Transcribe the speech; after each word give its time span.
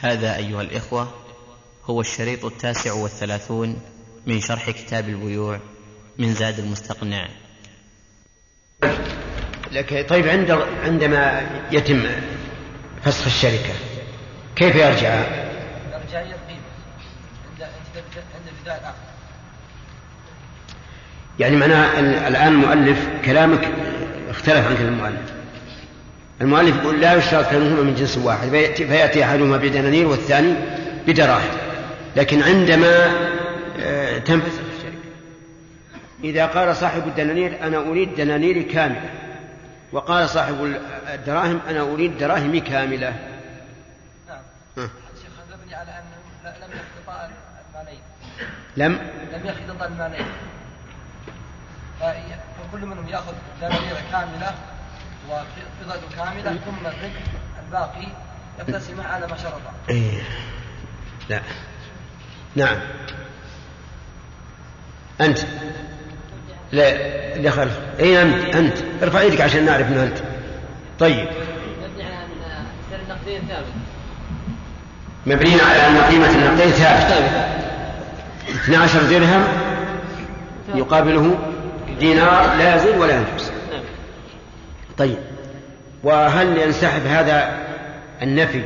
هذا 0.00 0.36
أيها 0.36 0.62
الإخوة 0.62 1.14
هو 1.84 2.00
الشريط 2.00 2.44
التاسع 2.44 2.92
والثلاثون 2.92 3.80
من 4.26 4.40
شرح 4.40 4.70
كتاب 4.70 5.08
البيوع 5.08 5.60
من 6.18 6.34
زاد 6.34 6.58
المستقنع. 6.58 7.28
لك 9.72 10.08
طيب 10.08 10.28
عند 10.28 10.50
عندما 10.84 11.50
يتم 11.72 12.06
فسخ 13.02 13.26
الشركة 13.26 13.74
كيف 14.56 14.76
يرجع؟ 14.76 15.14
يرجع 15.14 16.20
القيمة. 16.20 16.60
عند 17.50 17.62
عند 18.34 18.48
الفداء 18.48 18.78
الآخر. 18.78 18.96
يعني 21.38 21.56
معناه 21.56 22.00
الآن 22.28 22.52
المؤلف 22.52 23.08
كلامك 23.24 23.72
اختلف 24.28 24.66
عن 24.66 24.76
كلام 24.76 24.88
المؤلف. 24.88 25.39
المؤلف 26.40 26.76
يقول 26.76 27.00
لا 27.00 27.14
يشترط 27.14 27.50
كونهما 27.50 27.82
من 27.82 27.94
جنس 27.94 28.18
واحد 28.18 28.48
فيأتي 28.74 29.24
أحدهما 29.24 29.56
بدنانير 29.56 30.06
والثاني 30.06 30.54
بدراهم. 31.06 31.50
لكن 32.16 32.42
عندما 32.42 33.06
تنفسخ 34.18 34.60
الشركة 34.76 35.10
إذا 36.24 36.46
قال 36.46 36.76
صاحب 36.76 37.06
الدنانير 37.06 37.66
أنا 37.66 37.78
أريد 37.78 38.14
دنانيري 38.14 38.62
كاملة 38.62 39.10
وقال 39.92 40.28
صاحب 40.28 40.76
الدراهم 41.14 41.60
أنا 41.68 41.80
أريد 41.80 42.18
دراهمي 42.18 42.60
كاملة. 42.60 43.14
نعم 44.28 44.42
شيخ 45.22 45.32
مبني 45.52 45.74
على 45.74 45.90
أنه 45.90 46.54
لم 46.66 46.70
المالين 47.74 48.00
لم؟ 48.76 48.98
لم 49.32 49.46
يختطا 49.46 49.86
المالين 49.86 50.26
فكل 52.00 52.86
منهم 52.86 53.08
يأخذ 53.08 53.32
دنانير 53.60 53.96
كاملة 54.12 54.54
وفضة 55.30 56.00
كاملة 56.16 56.58
ثم 56.66 56.86
الربح 56.86 57.22
الباقي 57.66 58.06
يقتسم 58.58 59.00
على 59.00 59.26
ما 59.26 59.36
شرط. 59.36 59.60
إيه. 59.90 60.22
لا. 61.28 61.40
نعم. 62.56 62.76
أنت. 65.20 65.38
لا. 66.72 66.86
اللي 67.36 67.50
خلف 67.50 67.78
اي 68.00 68.22
أنت 68.22 68.54
أنت. 68.54 68.78
ارفع 69.02 69.22
يدك 69.22 69.40
عشان 69.40 69.64
نعرف 69.64 69.88
انه 69.88 70.02
أنت. 70.02 70.18
طيب. 70.98 71.28
مبني 71.28 72.02
على 72.04 72.24
أن 72.24 72.66
سعر 72.90 73.00
النقدين 73.00 73.42
ثابت. 73.48 73.66
مبني 75.26 75.60
على 75.60 75.86
أن 75.86 75.98
قيمة 75.98 76.30
النقدين 76.30 76.70
ثابت. 76.70 77.30
12 78.48 79.02
درهم 79.02 79.44
يقابله 80.74 81.38
دينار 81.98 82.56
لا 82.56 82.76
يزيد 82.76 82.96
ولا 82.96 83.16
ينقص. 83.16 83.59
طيب. 85.00 85.16
وهل 86.04 86.58
ينسحب 86.58 87.06
هذا 87.06 87.58
النفي 88.22 88.62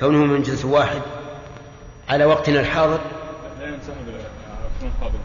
كونه 0.00 0.18
من 0.18 0.42
جنس 0.42 0.64
واحد 0.64 1.00
على 2.08 2.24
وقتنا 2.24 2.60
الحاضر؟ 2.60 3.00
لا 3.60 3.66
ينسحب 3.66 3.94
على 4.08 4.18
وقتنا 4.64 4.90
الحاضر 4.96 5.18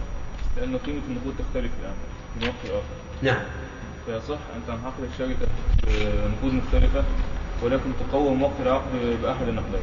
لأن 0.58 0.78
قيمة 0.78 1.02
النقود 1.10 1.36
تختلف 1.40 1.72
الآن 1.82 1.94
من 2.42 2.48
وقت 2.48 2.56
لآخر 2.66 2.84
نعم. 3.22 3.44
فيصح 4.06 4.38
أن 4.56 4.62
تنعقد 4.68 5.04
الشركة 5.14 5.48
بنقود 5.88 6.54
مختلفة 6.54 7.04
ولكن 7.64 7.92
تقوم 8.10 8.44
وقت 8.44 8.54
العقد 8.66 8.92
بأحد 9.24 9.48
النقدين 9.48 9.82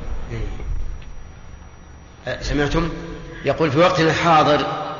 أه، 2.28 2.40
سمعتم؟ 2.42 2.88
يقول 3.44 3.70
في 3.70 3.78
وقتنا 3.78 4.10
الحاضر 4.10 4.54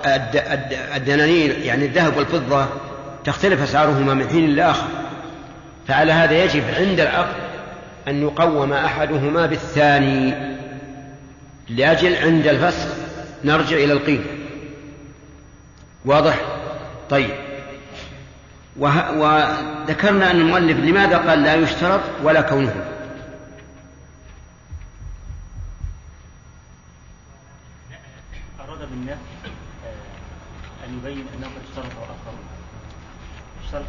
الد- 0.07 0.37
الد- 0.37 0.79
الدنانير 0.97 1.59
يعني 1.59 1.85
الذهب 1.87 2.17
والفضة 2.17 2.67
تختلف 3.25 3.63
أسعارهما 3.63 4.15
من 4.15 4.29
حين 4.29 4.51
لآخر 4.57 4.87
فعلى 5.89 6.13
هذا 6.13 6.45
يجب 6.45 6.63
عند 6.79 7.01
العقد 7.01 7.35
أن 8.09 8.23
يقوم 8.23 8.73
أحدهما 8.73 9.47
بالثاني. 9.47 10.53
لأجل 11.69 12.17
عند 12.17 12.47
الفسخ 12.47 12.89
نرجع 13.45 13.77
إلى 13.77 13.93
القيمة 13.93 14.25
واضح؟ 16.05 16.41
طيب. 17.11 17.31
وه... 18.77 19.19
وذكرنا 19.19 20.31
أن 20.31 20.37
المؤلف 20.37 20.79
لماذا 20.79 21.19
قال 21.19 21.43
لا 21.43 21.55
يشترط 21.55 22.01
ولا 22.23 22.41
كونه؟ 22.41 22.85
أراد 28.61 28.79
بالنفي 28.91 29.21
آه، 29.85 30.87
أن 30.87 30.99
يبين 30.99 31.27
أنه 31.37 31.47
قد 31.47 31.63
اشترط 31.71 31.93
آخرون 32.03 32.45
اشترط 33.65 33.85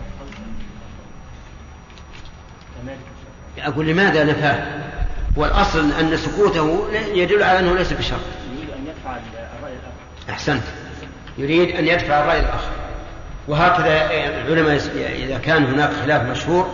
أقول 3.60 3.88
لماذا 3.88 4.24
نفاه 4.24 4.64
والأصل 5.36 5.92
أن 5.92 6.18
سكوته 6.18 6.88
يدل 7.14 7.44
على 7.44 7.60
أنه 7.60 7.76
ليس 7.76 7.94
بشرط. 7.94 8.20
يريد 8.58 8.70
أن 8.70 8.88
يدفع 8.88 9.18
الرأي 9.58 9.74
الآخر. 9.74 10.30
أحسنت. 10.30 10.64
يريد 11.38 11.76
أن 11.76 11.88
يدفع 11.88 12.20
الرأي 12.20 12.40
الآخر. 12.40 12.72
وهكذا 13.48 14.12
العلماء 14.48 14.76
إذا 14.96 15.38
كان 15.38 15.66
هناك 15.66 15.94
خلاف 16.04 16.22
مشهور 16.22 16.74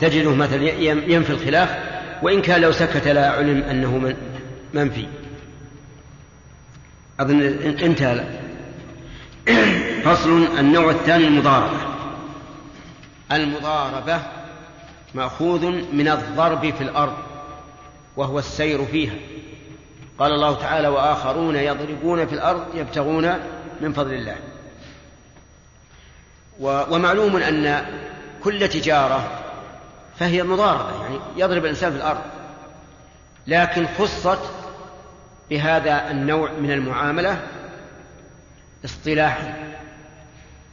تجده 0.00 0.34
مثلا 0.34 0.62
ينفي 0.82 1.30
الخلاف 1.30 1.76
وإن 2.22 2.42
كان 2.42 2.60
لو 2.60 2.72
سكت 2.72 3.08
لا 3.08 3.30
علم 3.30 3.62
أنه 3.62 3.98
من 3.98 4.16
منفي. 4.74 5.06
أظن 7.20 7.42
انتهى. 7.82 8.24
فصل 10.04 10.46
النوع 10.58 10.90
الثاني 10.90 11.26
المضاربة. 11.26 11.76
المضاربة 13.32 14.20
مأخوذ 15.14 15.66
من 15.92 16.08
الضرب 16.08 16.74
في 16.74 16.80
الأرض 16.80 17.16
وهو 18.16 18.38
السير 18.38 18.84
فيها. 18.84 19.14
قال 20.18 20.32
الله 20.32 20.54
تعالى 20.54 20.88
وآخرون 20.88 21.56
يضربون 21.56 22.26
في 22.26 22.32
الأرض 22.32 22.64
يبتغون 22.74 23.32
من 23.80 23.92
فضل 23.92 24.12
الله. 24.12 24.36
ومعلوم 26.60 27.36
أن 27.36 27.86
كل 28.42 28.68
تجارة 28.68 29.40
فهي 30.18 30.42
مضاربة 30.42 31.02
يعني 31.02 31.18
يضرب 31.36 31.64
الإنسان 31.64 31.90
في 31.90 31.96
الأرض. 31.96 32.20
لكن 33.46 33.86
خصت 33.98 34.50
بهذا 35.50 36.10
النوع 36.10 36.52
من 36.52 36.70
المعاملة 36.70 37.42
اصطلاحا 38.84 39.54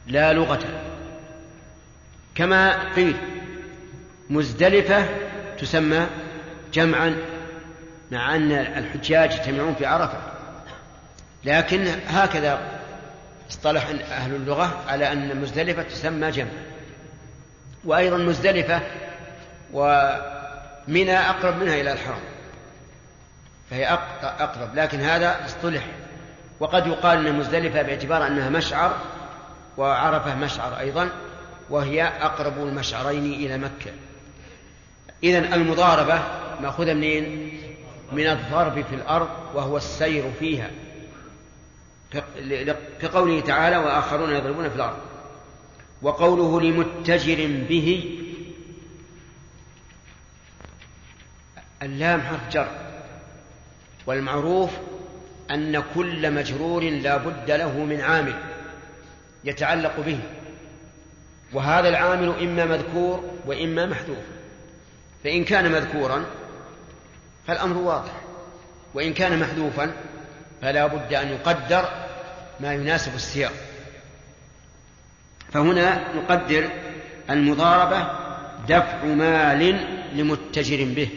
لا 0.06 0.32
لغة. 0.32 0.60
كما 2.34 2.92
قيل 2.92 3.16
مزدلفة 4.32 5.06
تسمى 5.58 6.06
جمعا 6.72 7.16
مع 8.10 8.36
أن 8.36 8.52
الحجاج 8.52 9.32
يجتمعون 9.32 9.74
في 9.74 9.86
عرفة. 9.86 10.18
لكن 11.44 11.86
هكذا 12.06 12.60
اصطلح 13.50 13.88
أهل 14.10 14.34
اللغة 14.34 14.80
على 14.88 15.12
أن 15.12 15.40
مزدلفة 15.40 15.82
تسمى 15.82 16.30
جمع 16.30 16.50
وأيضا 17.84 18.16
مزدلفة 18.16 18.80
ومنى 19.72 21.18
أقرب 21.18 21.56
منها 21.62 21.74
إلى 21.74 21.92
الحرم 21.92 22.20
فهي 23.70 23.86
أق- 23.88 24.24
أقرب. 24.24 24.74
لكن 24.74 25.00
هذا 25.00 25.44
اصطلح. 25.44 25.82
وقد 26.60 26.86
يقال 26.86 27.26
أن 27.26 27.38
مزدلفة 27.38 27.82
باعتبار 27.82 28.26
أنها 28.26 28.50
مشعر 28.50 28.96
وعرفة 29.76 30.34
مشعر 30.34 30.78
أيضا 30.78 31.08
وهي 31.70 32.02
أقرب 32.04 32.58
المشعرين 32.58 33.32
إلى 33.32 33.58
مكة. 33.58 33.92
إذا 35.22 35.54
المضاربة 35.54 36.22
مأخوذة 36.60 36.92
منين؟ 36.92 37.58
من 38.12 38.26
الضرب 38.26 38.84
في 38.84 38.94
الأرض 38.94 39.28
وهو 39.54 39.76
السير 39.76 40.32
فيها. 40.38 40.70
كقوله 43.00 43.40
تعالى 43.40 43.76
وآخرون 43.76 44.34
يضربون 44.34 44.68
في 44.68 44.76
الأرض. 44.76 44.98
وقوله 46.02 46.60
لمتجر 46.60 47.46
به 47.68 48.18
اللام 51.82 52.20
حرف 52.20 52.48
جر. 52.52 52.68
والمعروف 54.06 54.70
أن 55.50 55.82
كل 55.94 56.30
مجرور 56.30 56.82
لا 56.82 57.16
بد 57.16 57.50
له 57.50 57.78
من 57.78 58.00
عامل 58.00 58.34
يتعلق 59.44 60.00
به. 60.00 60.18
وهذا 61.52 61.88
العامل 61.88 62.28
إما 62.42 62.64
مذكور 62.64 63.30
وإما 63.46 63.86
محذوف. 63.86 64.31
فإن 65.24 65.44
كان 65.44 65.72
مذكورا 65.72 66.24
فالأمر 67.46 67.76
واضح 67.76 68.12
وإن 68.94 69.14
كان 69.14 69.40
محذوفا 69.40 69.92
فلا 70.62 70.86
بد 70.86 71.14
أن 71.14 71.28
يقدر 71.28 71.88
ما 72.60 72.74
يناسب 72.74 73.14
السياق. 73.14 73.52
فهنا 75.52 76.14
نقدر 76.14 76.70
المضاربة 77.30 78.06
دفع 78.68 79.04
مال 79.04 79.86
لمتجر 80.14 80.84
به 80.84 81.08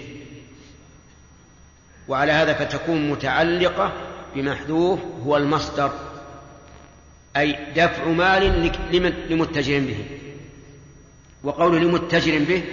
وعلى 2.07 2.31
هذا 2.31 2.53
فتكون 2.53 3.09
متعلقة 3.09 3.93
بمحذوف 4.35 4.99
هو 5.25 5.37
المصدر 5.37 5.91
أي 7.37 7.57
دفع 7.75 8.07
مال 8.07 8.71
لمتجر 9.29 9.79
به. 9.79 10.05
وقوله 11.43 11.79
لمتجر 11.79 12.39
به 12.39 12.63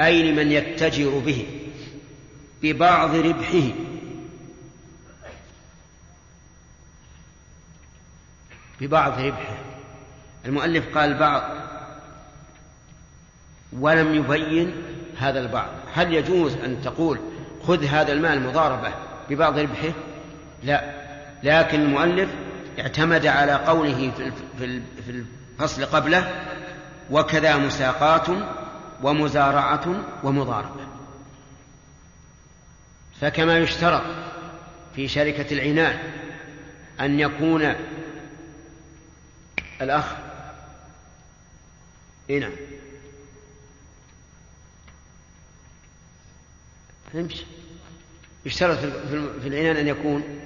أي 0.00 0.32
لمن 0.32 0.52
يتجر 0.52 1.18
به؟ 1.18 1.46
ببعض 2.62 3.14
ربحه. 3.14 3.68
ببعض 8.80 9.20
ربحه. 9.20 9.56
المؤلف 10.44 10.98
قال 10.98 11.18
بعض. 11.18 11.42
ولم 13.72 14.14
يبين 14.14 14.72
هذا 15.18 15.40
البعض. 15.40 15.70
هل 15.94 16.14
يجوز 16.14 16.54
أن 16.56 16.82
تقول 16.82 17.18
خذ 17.62 17.84
هذا 17.84 18.12
المال 18.12 18.42
مضاربة 18.42 18.94
ببعض 19.30 19.58
ربحه؟ 19.58 19.92
لا. 20.62 21.02
لكن 21.42 21.80
المؤلف 21.80 22.30
اعتمد 22.78 23.26
على 23.26 23.52
قوله 23.52 24.12
في 24.58 25.22
الفصل 25.58 25.84
قبله 25.84 26.32
وكذا 27.10 27.56
مساقات 27.56 28.26
ومزارعة 29.02 30.04
ومضاربة 30.22 30.86
فكما 33.20 33.58
يشترط 33.58 34.02
في 34.96 35.08
شركة 35.08 35.54
العنان 35.54 35.98
أن 37.00 37.20
يكون 37.20 37.74
الأخ 39.80 40.04
إيه 42.30 42.40
نعم. 42.40 42.52
يشترط 48.46 48.78
في 49.42 49.48
العنان 49.48 49.76
أن 49.76 49.88
يكون 49.88 50.40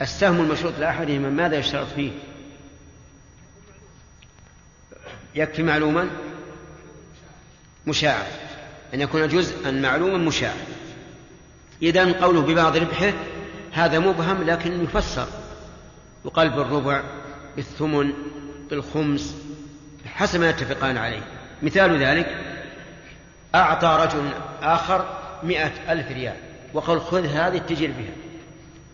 السهم 0.00 0.40
المشروط 0.40 0.78
لأحدهما 0.78 1.30
ماذا 1.30 1.56
يشترط 1.56 1.86
فيه؟ 1.86 2.12
يكفي 5.34 5.62
معلوما؟ 5.62 6.10
مشاعر 7.86 8.26
أن 8.94 9.00
يكون 9.00 9.28
جزءا 9.28 9.70
معلوما 9.70 10.18
مشاع. 10.18 10.54
إذا 11.82 12.20
قوله 12.20 12.40
ببعض 12.40 12.76
ربحه 12.76 13.12
هذا 13.72 13.98
مبهم 13.98 14.42
لكن 14.42 14.84
يفسر. 14.84 15.26
يقال 16.24 16.50
بالربع 16.50 17.02
بالثمن 17.56 18.12
بالخمس 18.70 19.36
حسب 20.06 20.40
ما 20.40 20.50
يتفقان 20.50 20.96
عليه. 20.96 21.22
مثال 21.62 22.02
ذلك 22.02 22.26
أعطى 23.54 23.98
رجل 24.00 24.30
آخر 24.62 25.20
مئة 25.42 25.92
ألف 25.92 26.10
ريال. 26.10 26.36
وقال 26.74 27.00
خذ 27.00 27.26
هذه 27.26 27.56
اتجر 27.56 27.86
بها 27.86 28.14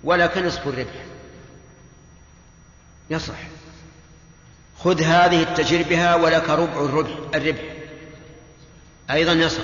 ولك 0.05 0.39
نصف 0.39 0.69
الربح. 0.69 1.05
يصح. 3.11 3.60
خذ 4.85 5.03
هذه 5.03 5.43
التجر 5.43 5.83
بها 5.83 6.15
ولك 6.15 6.51
ربع 6.51 6.85
الربح, 6.85 7.11
الربح. 7.35 7.63
أيضا 9.11 9.33
يصح 9.33 9.63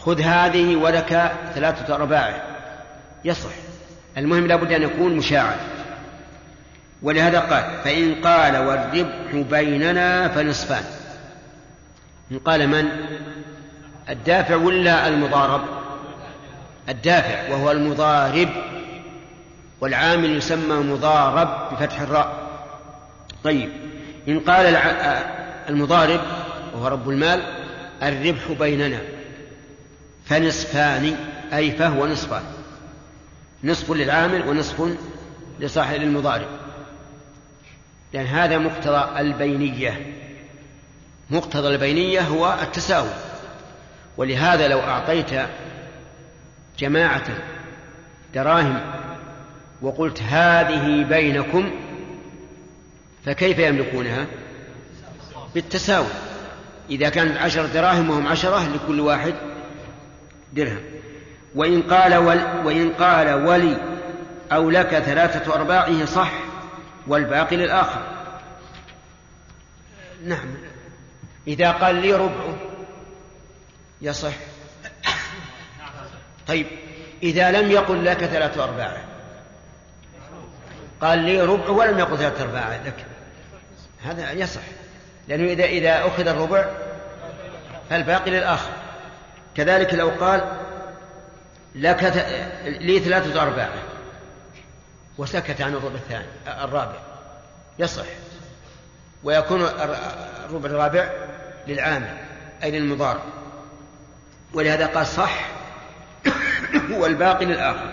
خذ 0.00 0.20
هذه 0.20 0.76
ولك 0.76 1.32
ثلاثة 1.54 1.94
أرباعه 1.94 2.42
يصح 3.24 3.50
المهم 4.16 4.46
لابد 4.46 4.72
أن 4.72 4.82
يكون 4.82 5.16
مشاعا 5.16 5.56
ولهذا 7.02 7.40
قال 7.40 7.64
فإن 7.84 8.14
قال 8.14 8.56
والربح 8.56 9.48
بيننا 9.50 10.28
فنصفان. 10.28 10.84
إن 12.32 12.38
قال 12.38 12.68
من؟ 12.68 12.88
الدافع 14.08 14.56
ولا 14.56 15.08
المضارب؟ 15.08 15.62
الدافع 16.88 17.48
وهو 17.50 17.70
المضارب. 17.70 18.48
والعامل 19.80 20.36
يسمى 20.36 20.74
مضارب 20.74 21.72
بفتح 21.72 22.00
الراء. 22.00 22.39
طيب 23.44 23.70
إن 24.28 24.40
قال 24.40 24.76
المضارب 25.68 26.20
وهو 26.74 26.88
رب 26.88 27.10
المال 27.10 27.42
الربح 28.02 28.52
بيننا 28.58 29.00
فنصفان 30.24 31.16
أي 31.52 31.72
فهو 31.72 32.06
نصفان 32.06 32.42
نصف 33.64 33.90
للعامل 33.90 34.48
ونصف 34.48 34.96
لصاحب 35.60 36.02
المضارب. 36.02 36.48
لأن 38.12 38.26
هذا 38.26 38.58
مقتضى 38.58 39.20
البينية 39.20 40.14
مقتضى 41.30 41.68
البينية 41.68 42.20
هو 42.20 42.58
التساوي. 42.62 43.10
ولهذا 44.16 44.68
لو 44.68 44.80
أعطيت 44.80 45.30
جماعة 46.78 47.24
دراهم 48.34 48.80
وقلت 49.82 50.22
هذه 50.22 51.04
بينكم 51.04 51.70
فكيف 53.24 53.58
يملكونها؟ 53.58 54.26
بالتساوي. 55.54 56.06
إذا 56.90 57.08
كانت 57.08 57.36
عشر 57.36 57.66
دراهم 57.66 58.10
وهم 58.10 58.26
عشرة 58.26 58.68
لكل 58.68 59.00
واحد 59.00 59.34
درهم. 60.52 60.82
وإن 61.54 61.82
قال 61.82 62.16
ول 62.16 62.40
وإن 62.64 62.92
قال 62.92 63.34
ولي 63.34 63.76
أو 64.52 64.70
لك 64.70 64.98
ثلاثة 64.98 65.54
أرباعه 65.54 66.04
صح 66.04 66.32
والباقي 67.06 67.56
للآخر. 67.56 68.02
نعم. 70.24 70.54
إذا 71.48 71.70
قال 71.70 71.94
لي 71.94 72.12
ربعه 72.12 72.56
يصح. 74.02 74.32
طيب 76.46 76.66
إذا 77.22 77.50
لم 77.50 77.70
يقل 77.70 78.04
لك 78.04 78.24
ثلاثة 78.24 78.64
أرباعه 78.64 79.04
قال 81.00 81.18
لي 81.18 81.40
ربع 81.40 81.68
ولم 81.68 81.98
يقل 81.98 82.18
ثلاثة 82.18 82.42
أرباعه 82.44 82.86
لك. 82.86 83.06
هذا 84.04 84.32
يصح. 84.32 84.60
لأنه 85.28 85.52
إذا 85.52 85.64
إذا 85.64 86.06
أخذ 86.06 86.28
الربع 86.28 86.66
فالباقي 87.90 88.30
للآخر. 88.30 88.70
كذلك 89.56 89.94
لو 89.94 90.08
قال 90.08 90.52
لك 91.74 92.02
لي 92.64 93.00
ثلاثة 93.00 93.42
أرباع 93.42 93.68
وسكت 95.18 95.60
عن 95.60 95.74
الربع 95.74 95.94
الثاني 95.94 96.26
الرابع. 96.64 96.98
يصح. 97.78 98.04
ويكون 99.24 99.62
الربع 100.48 100.70
الرابع 100.70 101.10
للعامل 101.66 102.16
أي 102.62 102.70
للمضارب 102.70 103.20
ولهذا 104.54 104.86
قال 104.86 105.06
صح 105.06 105.48
والباقي 107.00 107.44
للآخر. 107.44 107.92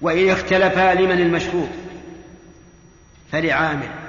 وإن 0.00 0.30
اختلفا 0.30 0.94
لمن 0.94 1.20
المشروط؟ 1.20 1.68
فلعامل. 3.32 4.03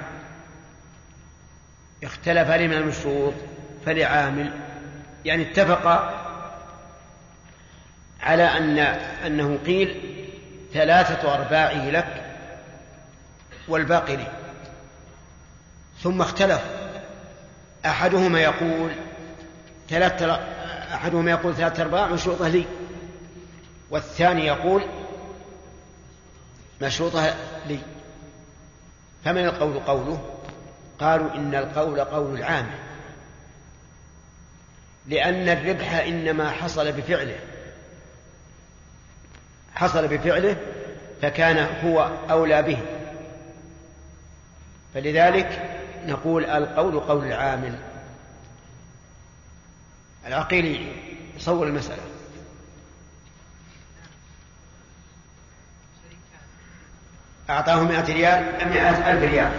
اختلف 2.02 2.50
لمن 2.50 2.72
المشروط 2.72 3.34
فلعامل. 3.86 4.52
يعني 5.24 5.50
اتفق 5.50 6.14
على 8.20 8.42
أن 8.42 8.78
أنه 9.26 9.58
قيل 9.66 10.00
ثلاثة 10.72 11.34
أرباعه 11.34 11.90
لك 11.90 12.36
والباقي 13.68 14.16
لي. 14.16 14.26
ثم 16.02 16.20
اختلف. 16.20 16.60
أحدهما 17.86 18.40
يقول 18.40 18.90
ثلاثة 19.88 20.34
أحدهما 20.94 21.30
يقول 21.30 21.54
ثلاثة 21.54 21.82
أرباع 21.82 22.06
مشروطة 22.06 22.48
لي 22.48 22.64
والثاني 23.90 24.46
يقول 24.46 24.82
مشروطة 26.82 27.34
لي. 27.66 27.78
فمن 29.24 29.44
القول 29.44 29.78
قوله؟ 29.78 30.35
قالوا 31.00 31.34
إن 31.34 31.54
القول 31.54 32.00
قول 32.00 32.38
العامل 32.38 32.78
لأن 35.06 35.48
الربح 35.48 35.92
إنما 35.94 36.50
حصل 36.50 36.92
بفعله. 36.92 37.38
حصل 39.74 40.08
بفعله 40.08 40.56
فكان 41.22 41.68
هو 41.84 42.10
أولى 42.30 42.62
به. 42.62 42.78
فلذلك 44.94 45.80
نقول 46.06 46.44
القول 46.44 47.00
قول 47.00 47.26
العامل 47.26 47.78
العقيل 50.26 50.92
يصور 51.36 51.66
المسألة. 51.66 52.02
أعطاه 57.50 57.82
مئة 57.82 58.12
ريال 58.12 58.68
مئة 58.68 59.10
ألف 59.12 59.22
ريال. 59.22 59.52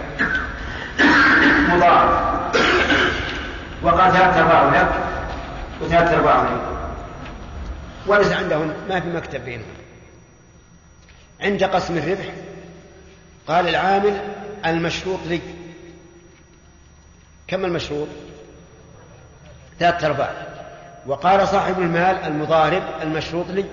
مضاعف 1.68 2.38
وقال 3.82 4.12
ثلاثة 4.12 4.40
أرباع 4.40 4.80
لك 4.80 4.88
وثلاثة 5.80 6.16
أرباع 6.16 6.42
لي 6.42 6.78
وليس 8.06 8.32
عندهم 8.32 8.72
ما 8.88 9.00
في 9.00 9.08
مكتب 9.08 9.44
بينهم. 9.44 9.66
عند 11.40 11.64
قسم 11.64 11.98
الربح 11.98 12.32
قال 13.48 13.68
العامل 13.68 14.20
المشروط 14.66 15.20
لي. 15.26 15.40
كم 17.46 17.64
المشروط؟ 17.64 18.08
ثلاثة 19.78 20.06
أرباع. 20.06 20.32
وقال 21.06 21.48
صاحب 21.48 21.78
المال 21.78 22.16
المضارب 22.24 22.82
المشروط 23.02 23.46
لي. 23.48 23.64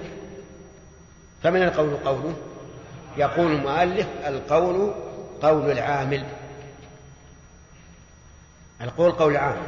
فمن 1.43 1.63
القول 1.63 1.97
قوله؟ 2.05 2.33
يقول 3.17 3.51
المؤلف 3.51 4.07
القول 4.27 4.93
قول 5.41 5.71
العامل. 5.71 6.23
القول 8.81 9.11
قول 9.11 9.31
العامل 9.31 9.67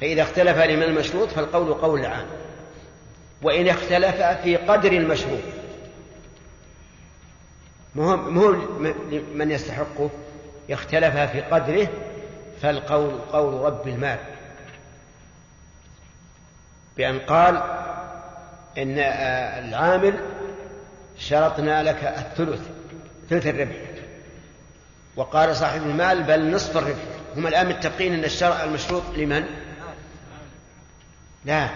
فإذا 0.00 0.22
اختلف 0.22 0.58
لمن 0.58 0.82
المشروط 0.82 1.28
فالقول 1.28 1.74
قول 1.74 2.00
العامل 2.00 2.26
وإن 3.42 3.68
اختلف 3.68 4.22
في 4.22 4.56
قدر 4.56 4.92
المشروط. 4.92 5.40
ما 7.94 8.04
هو 8.04 8.16
من 9.34 9.50
يستحقه 9.50 10.10
اختلف 10.70 11.16
في 11.16 11.40
قدره 11.40 11.88
فالقول 12.62 13.18
قول 13.32 13.54
رب 13.54 13.88
المال. 13.88 14.18
بأن 16.96 17.18
قال 17.18 17.56
إن 18.78 18.98
العامل 19.64 20.14
شرطنا 21.18 21.82
لك 21.82 22.04
الثلث 22.04 22.60
ثلث 23.30 23.46
الربح. 23.46 23.76
وقال 25.16 25.56
صاحب 25.56 25.82
المال 25.82 26.22
بل 26.22 26.50
نصف 26.50 26.76
الربح. 26.76 27.15
هم 27.36 27.46
الآن 27.46 27.68
متفقين 27.68 28.14
أن 28.14 28.24
الشرع 28.24 28.64
المشروط 28.64 29.02
لمن؟ 29.16 29.44
لا. 31.44 31.68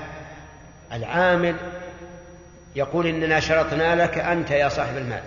العامل 0.92 1.56
يقول 2.76 3.06
إننا 3.06 3.40
شرطنا 3.40 4.02
لك 4.04 4.18
أنت 4.18 4.50
يا 4.50 4.68
صاحب 4.68 4.96
المال. 4.96 5.22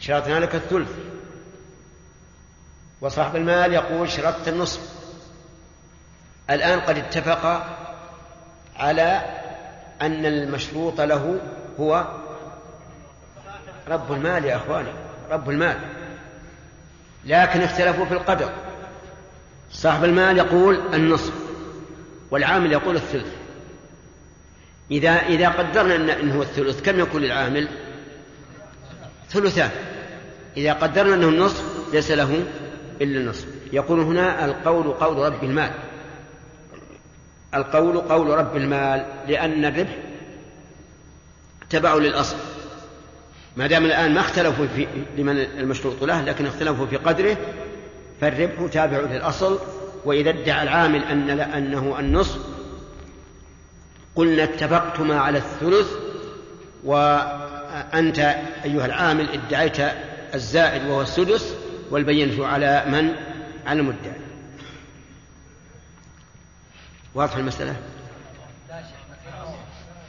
شرطنا 0.00 0.40
لك 0.40 0.54
الثلث. 0.54 0.90
وصاحب 3.00 3.36
المال 3.36 3.72
يقول 3.72 4.10
شرطت 4.10 4.48
النصف. 4.48 4.80
الآن 6.50 6.80
قد 6.80 6.98
اتفق 6.98 7.66
على 8.76 9.22
أن 10.02 10.26
المشروط 10.26 11.00
له 11.00 11.40
هو 11.80 12.06
رب 13.88 14.12
المال 14.12 14.44
يا 14.44 14.56
أخواني 14.56 14.92
رب 15.30 15.50
المال. 15.50 15.78
لكن 17.24 17.62
اختلفوا 17.62 18.04
في 18.04 18.14
القدر. 18.14 18.65
صاحب 19.76 20.04
المال 20.04 20.36
يقول 20.36 20.80
النصف 20.94 21.32
والعامل 22.30 22.72
يقول 22.72 22.96
الثلث. 22.96 23.32
إذا 24.90 25.10
إذا 25.10 25.48
قدرنا 25.48 26.20
أنه 26.20 26.42
الثلث 26.42 26.82
كم 26.82 27.00
يكون 27.00 27.22
للعامل؟ 27.22 27.68
ثلثان. 29.28 29.70
إذا 30.56 30.72
قدرنا 30.72 31.14
أنه 31.14 31.28
النصف 31.28 31.94
ليس 31.94 32.10
له 32.10 32.44
إلا 33.00 33.20
النصف. 33.20 33.46
يقول 33.72 34.00
هنا 34.00 34.44
القول 34.44 34.92
قول 34.92 35.32
رب 35.32 35.44
المال. 35.44 35.70
القول 37.54 37.98
قول 37.98 38.28
رب 38.28 38.56
المال 38.56 39.06
لأن 39.28 39.64
الربح 39.64 39.96
تبع 41.70 41.94
للأصل. 41.94 42.36
ما 43.56 43.66
دام 43.66 43.84
الآن 43.84 44.14
ما 44.14 44.20
اختلفوا 44.20 44.66
في 44.66 44.86
لمن 45.16 45.38
المشروط 45.38 46.04
له 46.04 46.22
لكن 46.22 46.46
اختلفوا 46.46 46.86
في 46.86 46.96
قدره 46.96 47.36
فالربح 48.20 48.72
تابع 48.72 48.98
للأصل 48.98 49.58
وإذا 50.04 50.30
ادعى 50.30 50.62
العامل 50.62 51.04
أن 51.04 51.30
أنه 51.40 51.96
النصف 51.98 52.38
قلنا 54.16 54.44
اتفقتما 54.44 55.20
على 55.20 55.38
الثلث 55.38 55.92
وأنت 56.84 58.18
أيها 58.64 58.86
العامل 58.86 59.28
ادعيت 59.28 59.76
الزائد 60.34 60.86
وهو 60.86 61.02
السدس 61.02 61.54
والبينة 61.90 62.46
على 62.46 62.84
من؟ 62.88 63.12
على 63.66 63.80
المدعي. 63.80 64.12
واضح 67.14 67.36
المسألة؟ 67.36 67.76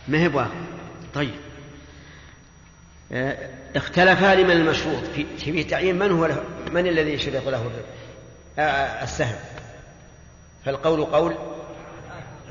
ما 0.08 0.18
هي 0.18 0.28
واضح؟ 0.28 0.52
طيب. 1.14 1.36
اختلفا 3.76 4.36
لمن 4.36 4.52
المشروط. 4.52 5.04
في 5.16 5.26
في 5.38 5.64
تعيين 5.64 6.00
من 6.00 6.12
هو 6.12 6.26
له؟ 6.26 6.44
من 6.72 6.88
الذي 6.88 7.14
يشرط 7.14 7.48
له 7.48 7.62
الربح 7.62 7.86
آه، 8.60 9.04
السهم. 9.04 9.36
فالقول 10.66 11.06
قول. 11.06 11.36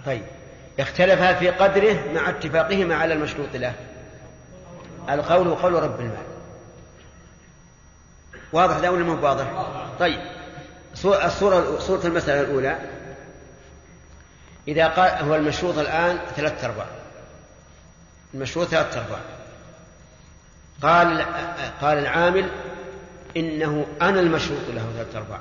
طيب. 0.06 0.22
اختلفا 0.80 1.34
في 1.34 1.50
قدره 1.50 2.12
مع 2.14 2.30
اتفاقهما 2.30 2.94
على 2.94 3.14
المشروط 3.14 3.56
له. 3.56 3.74
القول 5.10 5.54
قول 5.54 5.72
رب 5.72 6.00
المال. 6.00 6.26
واضح 8.52 8.76
ذا 8.76 8.88
ولا 8.88 9.04
مو 9.04 9.26
واضح؟ 9.26 9.66
طيب. 9.98 10.20
الصورة 11.04 11.78
صورة 11.78 12.06
المسألة 12.06 12.40
الأولى. 12.40 12.78
إذا 14.68 14.86
قال 14.88 15.24
هو 15.24 15.34
المشروط 15.34 15.78
الآن 15.78 16.18
ثلاثة 16.36 16.66
أرباع. 16.66 16.86
المشروط 18.34 18.66
ثلاثة 18.66 19.00
أرباع. 19.00 19.20
قال 20.82 21.26
قال 21.80 21.98
العامل 21.98 22.50
إنه 23.36 23.86
أنا 24.02 24.20
المشروط 24.20 24.60
له 24.68 24.92
ثلاثة 24.96 25.18
أرباع. 25.18 25.40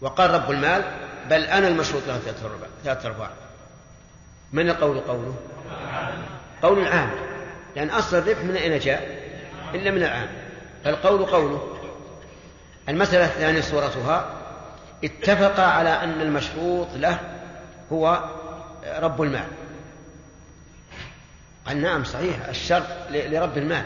وقال 0.00 0.30
رب 0.30 0.50
المال 0.50 0.84
بل 1.30 1.42
أنا 1.42 1.68
المشروط 1.68 2.02
له 2.06 2.18
ثلاثة 2.84 3.08
أرباع 3.08 3.30
من 4.52 4.70
القول 4.70 5.00
قوله؟ 5.00 5.34
قول 6.62 6.78
العامل 6.78 7.18
لأن 7.76 7.90
أصل 7.90 8.16
الربح 8.16 8.38
من 8.38 8.56
أين 8.56 8.78
جاء؟ 8.78 9.30
إلا 9.74 9.90
من 9.90 10.02
العامل 10.02 10.28
فالقول 10.84 11.26
قوله. 11.26 11.76
المسألة 12.88 13.24
الثانية 13.24 13.60
صورتها 13.60 14.30
اتفق 15.04 15.60
على 15.60 15.88
أن 15.88 16.20
المشروط 16.20 16.88
له 16.96 17.18
هو 17.92 18.24
رب 18.86 19.22
المال. 19.22 19.48
قال 21.66 21.82
نعم 21.82 22.04
صحيح 22.04 22.46
الشرط 22.48 22.86
لرب 23.10 23.58
المال. 23.58 23.84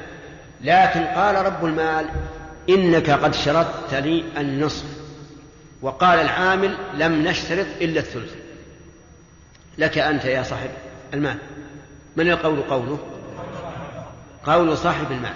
لكن 0.60 1.00
قال 1.00 1.46
رب 1.46 1.64
المال 1.64 2.06
إنك 2.68 3.10
قد 3.10 3.34
شرطت 3.34 3.94
لي 3.94 4.24
النصف. 4.36 4.84
وقال 5.82 6.18
العامل 6.18 6.76
لم 6.94 7.28
نشترط 7.28 7.66
إلا 7.80 8.00
الثلث. 8.00 8.34
لك 9.78 9.98
أنت 9.98 10.24
يا 10.24 10.42
صاحب 10.42 10.70
المال. 11.14 11.38
من 12.16 12.30
القول 12.30 12.62
قوله؟ 12.62 12.98
قول 14.44 14.78
صاحب 14.78 15.12
المال. 15.12 15.34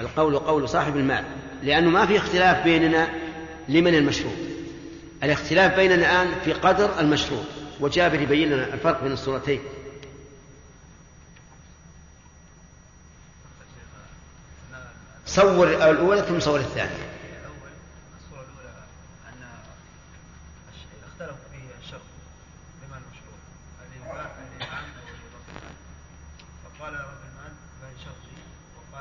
القول 0.00 0.38
قول 0.38 0.68
صاحب 0.68 0.96
المال. 0.96 1.24
لأنه 1.62 1.90
ما 1.90 2.06
في 2.06 2.16
اختلاف 2.16 2.64
بيننا 2.64 3.08
لمن 3.68 3.94
المشروط 3.94 4.34
الاختلاف 5.22 5.76
بيننا 5.76 5.94
الآن 5.94 6.26
في 6.44 6.52
قدر 6.52 7.00
المشروط 7.00 7.44
وجابر 7.80 8.20
يبين 8.20 8.50
لنا 8.50 8.74
الفرق 8.74 9.02
بين 9.02 9.12
الصورتين. 9.12 9.60
صور 15.34 15.68
الأولى 15.90 16.22
ثم 16.22 16.40
صور 16.40 16.60
الثانية. 16.60 17.08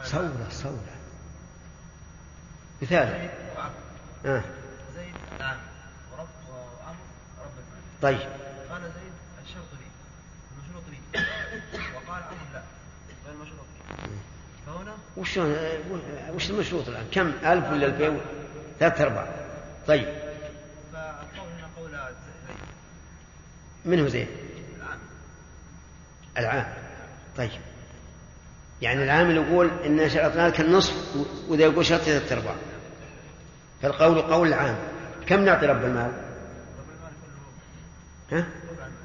صورة 0.03 0.47
صورة. 0.49 0.95
مثال. 2.81 3.29
آه. 4.25 4.43
زيد 4.95 5.13
نعم 5.39 5.57
ورب 6.11 6.27
وعمر 6.49 6.95
رب 7.39 7.51
المال 7.57 8.01
طيب 8.01 8.29
قال 8.71 8.81
زيد 8.81 9.13
الشرط 9.45 9.65
لي 9.73 9.87
المشروط 10.57 10.83
لي 10.89 10.97
وقال 11.95 12.23
عمر 12.23 12.53
لا 12.53 12.61
غير 13.25 13.35
المشروط 13.35 13.65
لي 13.89 14.07
فهنا 14.65 14.93
وش 16.33 16.49
المشروط 16.49 16.87
الآن؟ 16.87 17.05
كم؟ 17.11 17.27
ألف 17.27 17.71
ولا 17.71 17.85
ألفين؟ 17.85 18.21
ثلاثة 18.79 19.03
أرباع. 19.03 19.27
طيب. 19.87 20.07
من 23.85 23.99
هو 23.99 24.07
زين. 24.07 24.27
العام. 24.77 24.99
العام. 26.37 26.73
طيب. 27.37 27.51
يعني 28.81 29.03
العامل 29.03 29.35
يقول 29.35 29.69
إن 29.85 30.09
شرطنا 30.09 30.47
لك 30.47 30.61
النصف 30.61 31.15
وإذا 31.47 31.63
يقول 31.63 31.85
شرط 31.85 32.01
ثلاثة 32.01 32.35
أرباع. 32.35 32.55
فالقول 33.81 34.21
قول 34.21 34.47
العام. 34.47 34.77
كم 35.27 35.45
نعطي 35.45 35.65
رب 35.65 35.85
المال؟ 35.85 36.11
رب 36.11 36.89
المال 36.89 37.11
كله 38.29 38.39
ها؟ 38.39 38.47
ربع 38.71 38.85
المال 38.85 39.03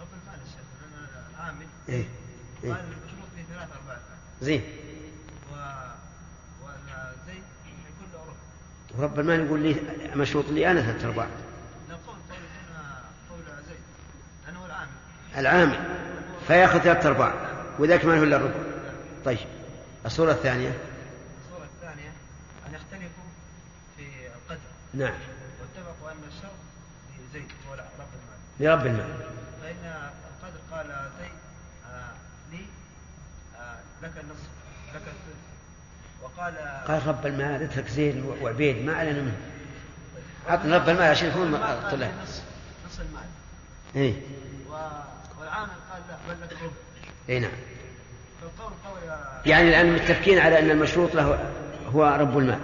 رب 0.00 0.08
المال 0.12 0.40
الشيخ 0.46 0.66
لأن 0.80 1.08
العامل 1.34 1.66
إيه. 1.88 2.04
إيه. 2.64 2.72
قال 2.72 2.80
المشروط 2.80 3.28
فيه 3.36 3.54
ثلاث 3.54 3.68
أرباع 3.72 3.98
زين 4.40 4.62
و 5.52 5.54
وزيد 6.64 7.42
يكون 7.66 8.08
له 8.12 8.24
ربع 8.98 9.02
ورب 9.02 9.20
المال 9.20 9.46
يقول 9.46 9.60
لي 9.60 9.76
مشروط 10.16 10.44
لي 10.50 10.70
أنا 10.70 10.82
ثلاثة 10.82 11.08
أرباع. 11.08 11.26
نقول 11.90 12.16
قول 12.30 12.38
قول 13.30 13.40
زيد 13.68 13.76
لأنه 14.46 14.66
العامل 14.66 14.90
العامل 15.36 15.96
فياخذ 16.46 16.78
ثلاثة 16.78 17.08
أرباع. 17.08 17.34
وذاك 17.78 18.04
ما 18.04 18.12
له 18.12 18.22
إلا 18.22 18.36
الربع. 18.36 18.54
طيب. 19.24 19.38
الصورة 20.06 20.32
الثانية. 20.32 20.72
الصورة 21.44 21.64
الثانية. 21.74 22.12
أن 22.68 22.74
يختلفوا 22.74 23.24
في 23.96 24.02
القدر. 24.26 24.70
نعم. 24.94 25.14
واتفقوا 25.60 26.10
أن 26.10 26.22
الشرط 26.28 26.58
لزيد 27.30 27.48
هو 27.68 27.74
رب 27.74 28.08
المال. 28.14 28.38
لرب 28.60 28.86
المال. 28.86 29.16
فإن 29.62 30.10
القدر 30.42 30.60
قال 30.70 31.10
زيد 31.20 31.47
لك 34.02 34.10
النصف 34.20 34.48
لك 34.94 35.02
الثلث 35.02 35.38
وقال 36.22 36.54
قال 36.88 37.06
رب 37.06 37.26
المال 37.26 37.62
اترك 37.62 37.88
زين 37.88 38.24
وعبيد 38.42 38.84
ما 38.84 38.96
علينا 38.96 39.20
منه. 39.22 39.36
عطنا 40.48 40.76
رب 40.76 40.88
المال 40.88 41.02
عشان 41.02 41.28
يكون 41.28 41.52
طلع. 41.90 42.10
نصف 42.22 42.42
نصف 42.86 43.00
المال. 43.00 44.14
و... 44.70 44.72
والعامل 45.40 45.70
قال 45.92 46.02
لا 46.08 46.34
بل 46.34 46.40
لك 46.42 46.52
ربع 46.52 46.72
اي 47.28 47.40
نعم. 47.40 47.50
فالقول 48.40 48.72
قول 48.86 49.18
يعني 49.46 49.68
الآن 49.68 49.92
متفقين 49.92 50.38
على 50.38 50.58
أن 50.58 50.70
المشروط 50.70 51.14
له 51.14 51.52
هو 51.94 52.04
رب 52.20 52.38
المال. 52.38 52.58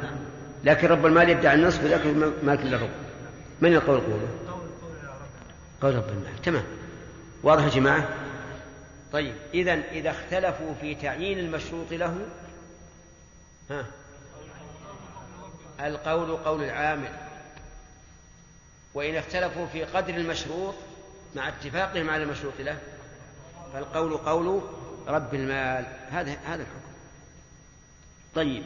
لكن 0.65 0.89
رب 0.89 1.07
المال 1.07 1.29
يدعي 1.29 1.55
النصف 1.55 1.85
وذاك 1.85 2.07
مالك 2.43 2.61
للرب 2.61 2.91
من 3.61 3.75
القول 3.75 4.01
قوله؟ 4.01 4.29
قول 4.51 4.61
قول 5.83 5.95
يا 5.95 5.99
رب 5.99 6.09
المال. 6.09 6.43
تمام. 6.43 6.65
واضح 7.43 7.65
يا 7.65 7.69
جماعة؟ 7.69 8.09
طيب 9.15 9.35
إذا 9.55 9.73
إذا 9.73 10.11
اختلفوا 10.11 10.75
في 10.75 10.95
تعيين 10.95 11.39
المشروط 11.39 11.93
له 11.93 12.27
ها 13.71 13.87
القول 15.81 16.37
قول 16.37 16.65
العامل. 16.65 17.13
وإن 18.95 19.17
اختلفوا 19.17 19.67
في 19.67 19.85
قدر 19.85 20.15
المشروط 20.15 20.75
مع 21.35 21.49
اتفاقهم 21.49 22.11
على 22.11 22.23
المشروط 22.23 22.55
له 22.59 22.79
فالقول 23.73 24.17
قول 24.17 24.63
رب 25.07 25.35
المال. 25.35 25.87
هذا 26.11 26.37
هذا 26.45 26.63
الحكم. 26.63 26.95
طيب 28.35 28.65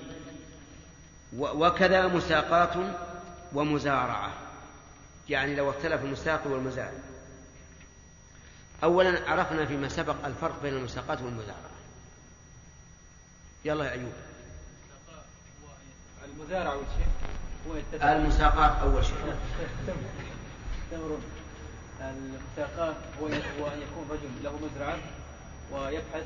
وكذا 1.39 2.07
مساقات 2.07 2.95
ومزارعة. 3.53 4.33
يعني 5.29 5.55
لو 5.55 5.71
اختلف 5.71 6.05
المساق 6.05 6.47
والمزارع 6.47 7.08
أولا 8.85 9.31
عرفنا 9.31 9.67
فيما 9.67 9.89
سبق 9.89 10.27
الفرق 10.27 10.63
بين 10.63 10.75
المساقات 10.75 11.23
والمزارعة. 11.23 11.71
يلا 13.65 13.85
يا 13.85 13.91
أيوب. 13.91 14.13
المزارع 16.25 16.75
والشيء 16.75 17.07
المساقات 18.03 18.83
أول 18.83 19.05
شيء. 19.05 19.37
المساقات 22.01 22.95
هو 23.21 23.27
أن 23.67 23.83
يكون 23.83 24.09
رجل 24.11 24.31
له 24.45 24.53
مزرعة 24.57 24.99
ويبحث 25.73 26.25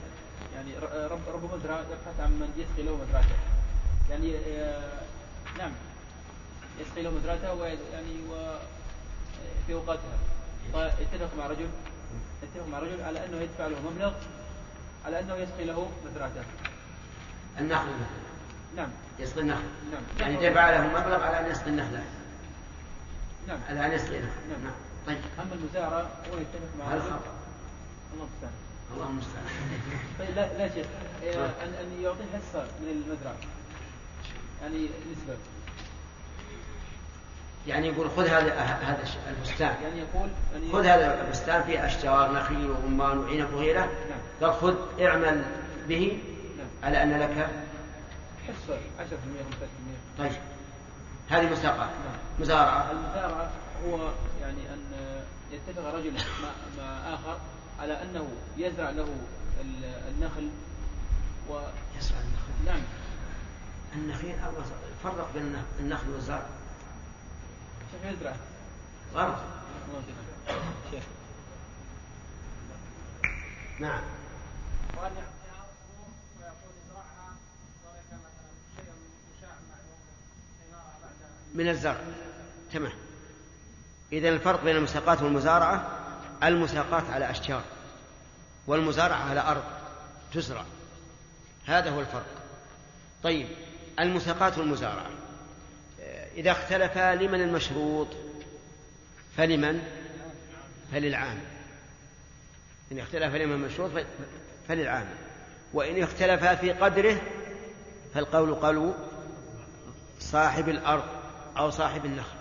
يعني 0.54 0.78
رب 1.10 1.20
رب 1.28 1.54
مزرعة 1.54 1.80
يبحث 1.80 2.20
عن 2.20 2.30
من 2.30 2.52
يسقي 2.56 2.82
له 2.82 2.96
مزرعته. 2.96 3.36
يعني 4.10 4.36
آه، 4.36 5.02
نعم. 5.58 5.72
يسقي 6.80 7.02
له 7.02 7.10
مزرعته 7.10 7.54
ويعني 7.54 8.16
و 8.30 8.58
في 9.66 9.72
أوقاتها. 9.74 10.18
فاتفق 10.72 11.36
مع 11.38 11.46
رجل. 11.46 11.68
اتفق 12.54 12.68
مع 12.68 12.78
رجل 12.78 13.02
على 13.02 13.24
أنه 13.24 13.40
يدفع 13.40 13.66
له 13.66 13.80
مبلغ 13.90 14.12
على 15.06 15.20
أنه 15.20 15.34
يسقي 15.34 15.64
له 15.64 15.90
مزرعته 16.04 16.42
النخل. 17.58 17.88
نعم. 18.76 18.88
يسقي 19.18 19.40
النخل. 19.40 19.62
نعم. 19.92 20.02
يعني 20.20 20.50
دفع 20.50 20.70
له 20.70 20.86
مبلغ 20.86 21.22
على 21.22 21.40
أن 21.40 21.50
يسقي 21.50 21.70
النخلة 21.70 22.02
نعم. 23.48 23.58
على 23.68 23.86
أن 23.86 23.92
يسقي 23.92 24.18
النخل. 24.18 24.40
نعم. 24.50 24.64
نعم. 24.64 24.74
طيب. 25.06 25.18
أما 25.38 25.54
المزارع 25.54 25.98
هو 26.00 26.38
يتفق 26.38 26.76
مع 26.78 26.84
هذا 26.84 27.00
خطأ 27.00 27.32
الله 28.14 28.24
المستعان. 28.24 28.52
الله 28.94 29.08
المستعان. 29.08 29.46
طيب 30.18 30.36
لا 30.36 30.58
لا 30.58 30.74
شيخ. 30.74 30.86
إيه، 31.22 31.44
ان 31.44 31.74
أن 31.74 32.02
يعطيه 32.02 32.24
حصه 32.24 32.62
من 32.80 32.88
المزرعة. 32.88 33.36
يعني 34.62 34.88
نسبة. 35.12 35.36
يعني 37.66 37.86
يقول 37.88 38.10
خذ 38.10 38.26
هذا 38.26 38.54
هذا 38.60 39.02
الش- 39.02 39.16
البستان. 39.28 39.74
يعني 39.82 39.98
يقول 39.98 40.28
يعني 40.52 40.72
خذ 40.72 40.84
هذا 40.86 41.24
البستان 41.24 41.62
فيه 41.62 41.86
أشجار 41.86 42.32
نخيل 42.32 42.70
ورمان 42.70 43.18
وعنب 43.18 43.52
وغيره. 43.54 43.80
نعم. 43.80 44.20
قال 44.42 44.54
خذ 44.60 44.74
اعمل 45.02 45.44
به 45.88 46.18
نعم. 46.58 46.66
على 46.82 47.02
أن 47.02 47.18
لك 47.20 47.48
حصة 48.48 48.78
10% 48.98 49.42
15% 50.18 50.18
طيب. 50.18 50.32
هذه 51.30 51.52
مساقات 51.52 51.78
نعم. 51.88 52.16
مزارعة. 52.40 52.90
المزارعة 52.90 53.50
هو 53.86 53.98
يعني 54.40 54.60
أن 54.72 54.80
يتفق 55.52 55.94
رجل 55.94 56.12
مع, 56.12 56.48
مع 56.84 57.14
آخر 57.14 57.38
على 57.80 58.02
أنه 58.02 58.28
يزرع 58.58 58.90
له 58.90 59.06
ال- 59.60 60.00
النخل 60.14 60.48
و 61.50 61.52
يزرع 61.98 62.18
النخل. 62.18 62.64
نعم. 62.66 62.82
النخيل 63.94 64.34
فرق 65.04 65.28
بين 65.34 65.42
النخ- 65.42 65.80
النخل 65.80 66.10
والزرع. 66.10 66.46
شيخ 70.90 71.02
نعم. 73.80 74.02
وأن 74.96 75.10
شيئا 75.14 75.62
من 81.54 81.68
الزرع. 81.68 82.00
تمام. 82.72 82.92
إذا 84.12 84.28
الفرق 84.28 84.64
بين 84.64 84.76
المساقات 84.76 85.22
والمزارعة 85.22 85.98
المساقات 86.42 87.10
على 87.10 87.30
أشجار 87.30 87.62
والمزارعة 88.66 89.30
على 89.30 89.40
أرض 89.40 89.64
تزرع. 90.34 90.64
هذا 91.66 91.90
هو 91.90 92.00
الفرق. 92.00 92.26
طيب. 93.22 93.48
المساقات 94.00 94.58
والمزارعة. 94.58 95.10
إذا 96.36 96.50
اختلفا 96.50 97.14
لمن 97.14 97.40
المشروط؟ 97.40 98.08
فلمن؟ 99.36 99.82
فللعام. 100.92 101.38
إن 102.92 102.98
اختلف 102.98 103.34
لمن 103.34 103.52
المشروط 103.52 103.90
فللعام. 104.68 105.06
وإن 105.72 106.02
اختلفا 106.02 106.54
في 106.54 106.72
قدره 106.72 107.20
فالقول 108.14 108.54
قول 108.54 108.94
صاحب 110.20 110.68
الأرض 110.68 111.04
أو 111.56 111.70
صاحب 111.70 112.04
النخل. 112.04 112.36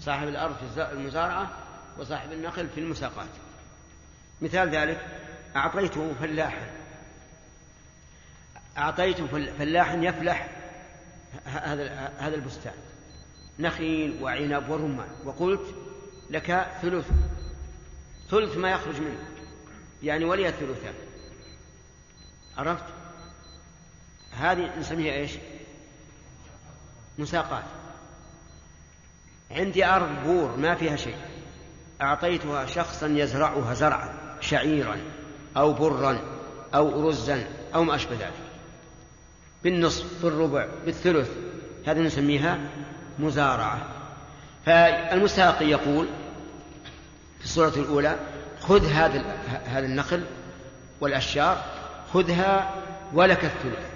صاحب 0.00 0.28
الأرض 0.28 0.56
في 0.74 0.92
المزارعة 0.92 1.50
وصاحب 1.98 2.32
النخل 2.32 2.68
في 2.68 2.80
المساقات. 2.80 3.28
مثال 4.42 4.68
ذلك 4.70 5.06
أعطيته 5.56 6.14
فلاحا. 6.20 6.66
أعطيته 8.78 9.26
فل- 9.26 9.52
فلاحا 9.58 9.96
يفلح 9.96 10.48
هذا 11.44 12.12
هذا 12.18 12.34
البستان. 12.34 12.74
نخيل 13.58 14.22
وعنب 14.22 14.68
ورمان. 14.68 15.08
وقلت 15.24 15.74
لك 16.30 16.66
ثلث. 16.82 17.06
ثلث 18.30 18.56
ما 18.56 18.70
يخرج 18.70 19.00
منه. 19.00 19.28
يعني 20.02 20.24
ولي 20.24 20.48
الثلثان. 20.48 20.94
عرفت؟ 22.56 22.84
هذه 24.32 24.78
نسميها 24.78 25.12
إيش؟ 25.12 25.32
مساقات. 27.18 27.64
عندي 29.50 29.84
أرض 29.84 30.24
بور 30.24 30.56
ما 30.56 30.74
فيها 30.74 30.96
شيء. 30.96 31.16
أعطيتها 32.02 32.66
شخصا 32.66 33.06
يزرعها 33.06 33.74
زرعا 33.74 34.38
شعيرا 34.40 35.00
أو 35.56 35.72
برا 35.72 36.20
أو 36.74 37.08
رزا 37.08 37.48
أو 37.74 37.84
ما 37.84 37.94
أشبه 37.94 38.14
ذلك. 38.14 38.32
بالنصف 39.64 40.22
بالربع 40.22 40.68
بالثلث. 40.84 41.30
هذه 41.86 41.98
نسميها 41.98 42.70
مزارعة. 43.18 43.80
فالمساقي 44.66 45.66
يقول 45.66 46.06
في 47.38 47.44
الصورة 47.44 47.68
الأولى 47.76 48.16
خذ 48.60 48.86
هذا 48.86 49.24
هذا 49.66 49.86
النخل 49.86 50.24
والأشجار 51.00 51.64
خذها 52.12 52.74
ولك 53.12 53.44
الثلث. 53.44 53.86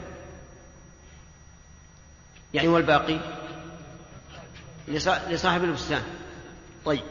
يعني 2.54 2.68
والباقي 2.68 3.20
لصا- 4.88 5.28
لصاحب 5.28 5.64
البستان. 5.64 6.02
طيب. 6.84 7.02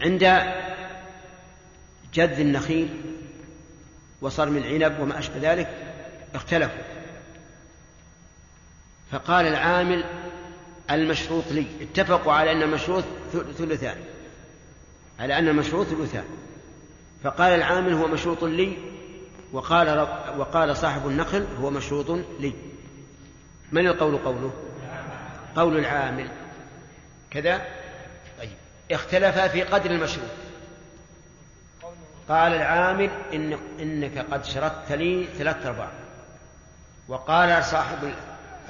عند 0.00 0.22
جذ 2.14 2.40
النخيل 2.40 3.00
وصرم 4.20 4.56
العنب 4.56 5.00
وما 5.00 5.18
أشبه 5.18 5.52
ذلك 5.52 5.68
اختلفوا. 6.34 6.82
فقال 9.12 9.46
العامل 9.46 10.04
المشروط 10.94 11.44
لي. 11.50 11.66
اتفقوا 11.80 12.32
على 12.32 12.52
أن 12.52 12.62
المشروط 12.62 13.04
ثل- 13.32 13.54
ثلثان. 13.54 13.96
على 15.20 15.38
أن 15.38 15.48
المشروط 15.48 15.86
ثلثان. 15.86 16.24
فقال 17.24 17.52
العامل 17.52 17.92
هو 17.92 18.06
مشروط 18.08 18.44
لي 18.44 18.76
وقال 19.52 19.88
رب 19.88 20.38
وقال 20.38 20.76
صاحب 20.76 21.06
النخل 21.08 21.46
هو 21.60 21.70
مشروط 21.70 22.10
لي. 22.40 22.52
من 23.72 23.86
القول 23.86 24.16
قوله؟ 24.18 24.52
قول 25.56 25.78
العامل. 25.78 26.28
كذا؟ 27.30 27.62
طيب. 28.38 28.50
اختلفا 28.90 29.48
في 29.48 29.62
قدر 29.62 29.90
المشروط. 29.90 30.28
قال 32.28 32.52
العامل 32.52 33.10
إن 33.34 33.58
إنك 33.80 34.18
قد 34.30 34.44
شرطت 34.44 34.92
لي 34.92 35.28
ثلاثة 35.38 35.68
أرباع. 35.68 35.90
وقال 37.08 37.64
صاحب 37.64 38.12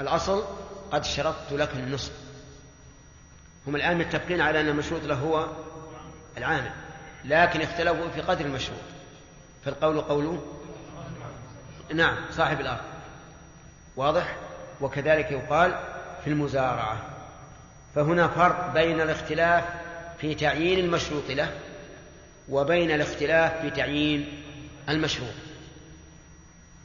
الأصل 0.00 0.44
قد 0.92 1.04
شرطت 1.04 1.52
لك 1.52 1.70
النصف 1.74 2.12
هم 3.66 3.76
الآن 3.76 3.98
متفقين 3.98 4.40
على 4.40 4.60
أن 4.60 4.68
المشروط 4.68 5.04
له 5.04 5.14
هو 5.14 5.46
العامل 6.38 6.70
لكن 7.24 7.60
اختلفوا 7.60 8.08
في 8.08 8.20
قدر 8.20 8.44
المشروط. 8.44 8.80
فالقول 9.64 10.00
قوله 10.00 10.42
نعم 11.94 12.16
صاحب 12.30 12.60
الأرض. 12.60 12.80
واضح؟ 13.96 14.36
وكذلك 14.80 15.30
يقال 15.30 15.78
في 16.24 16.30
المزارعة. 16.30 16.98
فهنا 17.94 18.28
فرق 18.28 18.72
بين 18.74 19.00
الاختلاف 19.00 19.64
في 20.20 20.34
تعيين 20.34 20.84
المشروط 20.84 21.30
له 21.30 21.50
وبين 22.48 22.90
الاختلاف 22.90 23.60
في 23.60 23.70
تعيين 23.70 24.42
المشروط. 24.88 25.34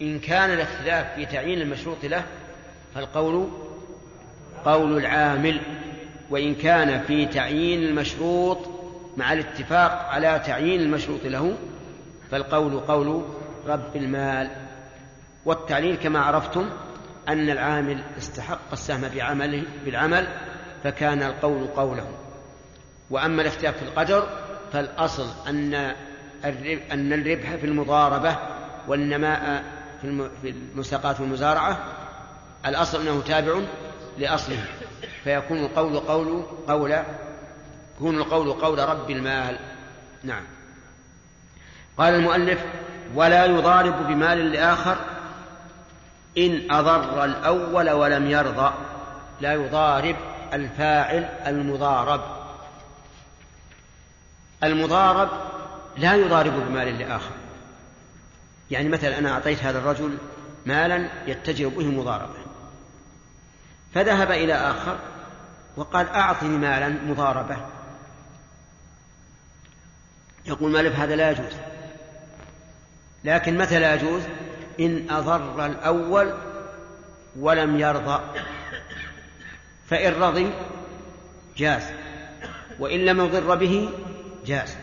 إن 0.02 0.20
كان 0.20 0.52
الاختلاف 0.52 1.16
في 1.16 1.26
تعيين 1.26 1.62
المشروط 1.62 2.06
له 2.06 2.26
فالقول 2.96 3.65
قول 4.66 4.98
العامل 4.98 5.62
وإن 6.30 6.56
كان 6.56 7.04
في 7.04 7.26
تعيين 7.26 7.84
المشروط 7.84 8.58
مع 9.18 9.34
الاتفاق 9.34 9.92
على 10.10 10.42
تعيين 10.46 10.82
المشروط 10.82 11.26
له 11.26 11.58
فالقول 12.32 12.80
قول 12.80 13.24
رب 13.68 13.96
المال. 13.96 14.50
والتعليل 15.46 15.96
كما 15.96 16.20
عرفتم 16.20 16.70
أن 17.30 17.50
العامل 17.50 18.04
استحق 18.18 18.72
السهم 18.74 19.02
بعمله 19.16 19.64
بالعمل 19.86 20.28
فكان 20.84 21.24
القول 21.24 21.68
قوله. 21.68 22.08
وأما 23.10 23.42
الاختلاف 23.42 23.78
في 23.78 23.84
القدر 23.84 24.28
فالأصل 24.74 25.28
أن 25.50 25.74
أن 26.92 27.14
الربح 27.14 27.56
في 27.56 27.66
المضاربة 27.66 28.38
والنماء 28.88 29.64
في 30.42 30.54
المساقات 30.74 31.20
والمزارعة 31.20 31.78
الأصل 32.66 33.02
أنه 33.02 33.22
تابع 33.22 33.60
لأصله 34.18 34.66
فيكون 35.24 35.58
القول 35.58 36.00
قول 36.00 36.44
قول 36.68 37.00
يكون 37.96 38.18
القول 38.18 38.52
قول 38.52 38.80
رب 38.80 39.12
المال. 39.12 39.58
نعم. 40.24 40.44
قال 41.98 42.14
المؤلف 42.14 42.66
ولا 43.16 43.46
يضارب 43.46 44.08
بمال 44.08 44.52
لآخر 44.52 44.98
إن 46.38 46.72
أضر 46.72 47.26
الأول 47.26 47.90
ولم 47.90 48.30
يرضى. 48.30 48.74
لا 49.42 49.54
يضارب 49.54 50.16
الفاعل 50.54 51.30
المضارب. 51.48 52.22
المضارب 54.64 55.30
لا 55.98 56.16
يضارب 56.16 56.54
بمال 56.54 57.00
لآخر 57.00 57.32
يعني 58.72 58.90
مثلا 58.90 59.20
أنا 59.20 59.32
أعطيت 59.32 59.64
هذا 59.64 59.80
الرجل 59.80 60.18
مالا 60.66 61.10
يتجر 61.28 61.68
به 61.68 61.86
مضاربة. 61.86 62.45
فذهب 63.96 64.32
إلى 64.32 64.54
آخر 64.54 65.00
وقال 65.76 66.10
أعطني 66.10 66.58
مالا 66.58 66.90
مضاربة. 66.90 67.58
يقول 70.46 70.72
مالك 70.72 70.92
هذا 70.92 71.16
لا 71.16 71.32
يجوز. 71.32 71.54
لكن 73.24 73.58
متى 73.58 73.80
لا 73.80 73.94
يجوز؟ 73.94 74.24
إن 74.80 75.10
أضر 75.10 75.66
الأول 75.66 76.34
ولم 77.40 77.80
يرضى. 77.80 78.40
فإن 79.90 80.14
رضي 80.14 80.54
جاز 81.58 81.84
وإن 82.80 83.00
لم 83.06 83.20
يضر 83.20 83.56
به 83.56 83.90
جاز. 84.46 84.78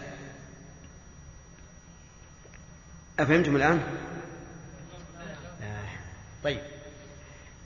أفهمتم 3.20 3.56
الآن؟ 3.56 3.82
طيب. 6.44 6.71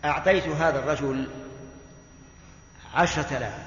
أعطيت 0.04 0.48
هذا 0.48 0.78
الرجل 0.78 1.28
عشرة 2.94 3.36
آلاف 3.36 3.66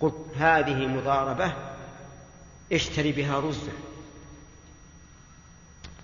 قلت 0.00 0.14
هذه 0.38 0.86
مضاربة 0.86 1.52
اشتري 2.72 3.12
بها 3.12 3.40
رزا 3.40 3.72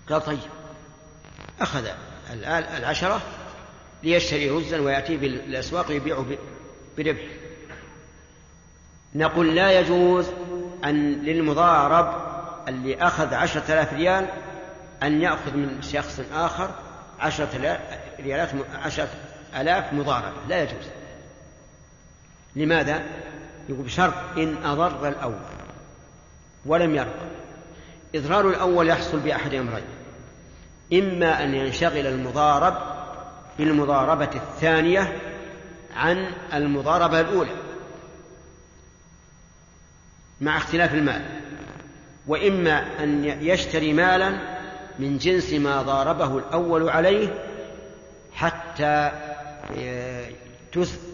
قال 0.09 0.25
طيب. 0.25 0.39
أخذ 1.61 1.87
العشرة 2.77 3.21
ليشتري 4.03 4.49
رزا 4.49 4.79
ويأتي 4.79 5.17
بالأسواق 5.17 5.89
ويبيعه 5.89 6.25
بربح. 6.97 7.27
نقول 9.15 9.55
لا 9.55 9.79
يجوز 9.79 10.27
أن 10.85 11.13
للمضارب 11.13 12.35
اللي 12.67 12.95
أخذ 12.95 13.33
عشرة 13.33 13.73
آلاف 13.73 13.93
ريال 13.93 14.27
أن 15.03 15.21
يأخذ 15.21 15.57
من 15.57 15.81
شخص 15.81 16.21
آخر 16.33 16.84
عشرة 17.19 17.79
ريالات 18.19 18.49
عشرة 18.75 19.09
آلاف 19.55 19.93
مضاربة. 19.93 20.47
لا 20.49 20.63
يجوز. 20.63 20.85
لماذا؟ 22.55 23.03
يقول 23.69 23.85
بشرط 23.85 24.13
إن 24.37 24.57
أضر 24.65 25.07
الأول 25.07 25.39
ولم 26.65 26.95
يرضى 26.95 27.25
إضرار 28.15 28.49
الأول 28.49 28.89
يحصل 28.89 29.19
بأحد 29.19 29.53
أمرين. 29.53 29.85
إما 30.93 31.43
أن 31.43 31.55
ينشغل 31.55 32.07
المضارب 32.07 32.77
بالمضاربة 33.57 34.29
الثانية 34.35 35.17
عن 35.95 36.31
المضاربة 36.53 37.19
الأولى 37.19 37.55
مع 40.41 40.57
اختلاف 40.57 40.93
المال 40.93 41.25
وإما 42.27 43.03
أن 43.03 43.25
يشتري 43.25 43.93
مالا 43.93 44.54
من 44.99 45.17
جنس 45.17 45.53
ما 45.53 45.81
ضاربه 45.81 46.37
الأول 46.37 46.89
عليه 46.89 47.33
حتى 48.33 49.11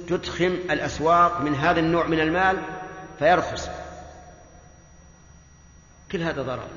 تدخم 0.08 0.52
الأسواق 0.70 1.42
من 1.42 1.56
هذا 1.56 1.80
النوع 1.80 2.08
من 2.08 2.20
المال 2.20 2.58
فيرخص. 3.20 3.70
كل 6.12 6.22
هذا 6.22 6.42
ضرر. 6.42 6.68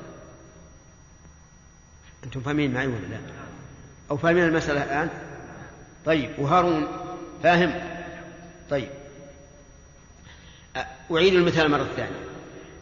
أنتم 2.23 2.41
فاهمين 2.41 2.73
معي 2.73 2.87
ولا 2.87 2.95
لا؟ 2.95 3.17
أو 4.11 4.17
فاهمين 4.17 4.43
المسألة 4.43 4.83
الآن؟ 4.83 5.09
طيب 6.05 6.39
وهارون 6.39 6.87
فاهم؟ 7.43 7.73
طيب. 8.69 8.89
أعيد 11.11 11.33
المثال 11.33 11.71
مرة 11.71 11.87
ثانية. 11.95 12.25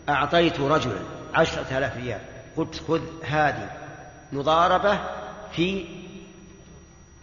أعطيت 0.10 0.60
رجلا 0.60 1.00
عشرة 1.34 1.78
آلاف 1.78 1.98
ريال. 1.98 2.22
قلت 2.58 2.76
خذ 2.88 3.02
هذه. 3.24 3.83
مضاربة 4.34 5.00
في 5.52 5.86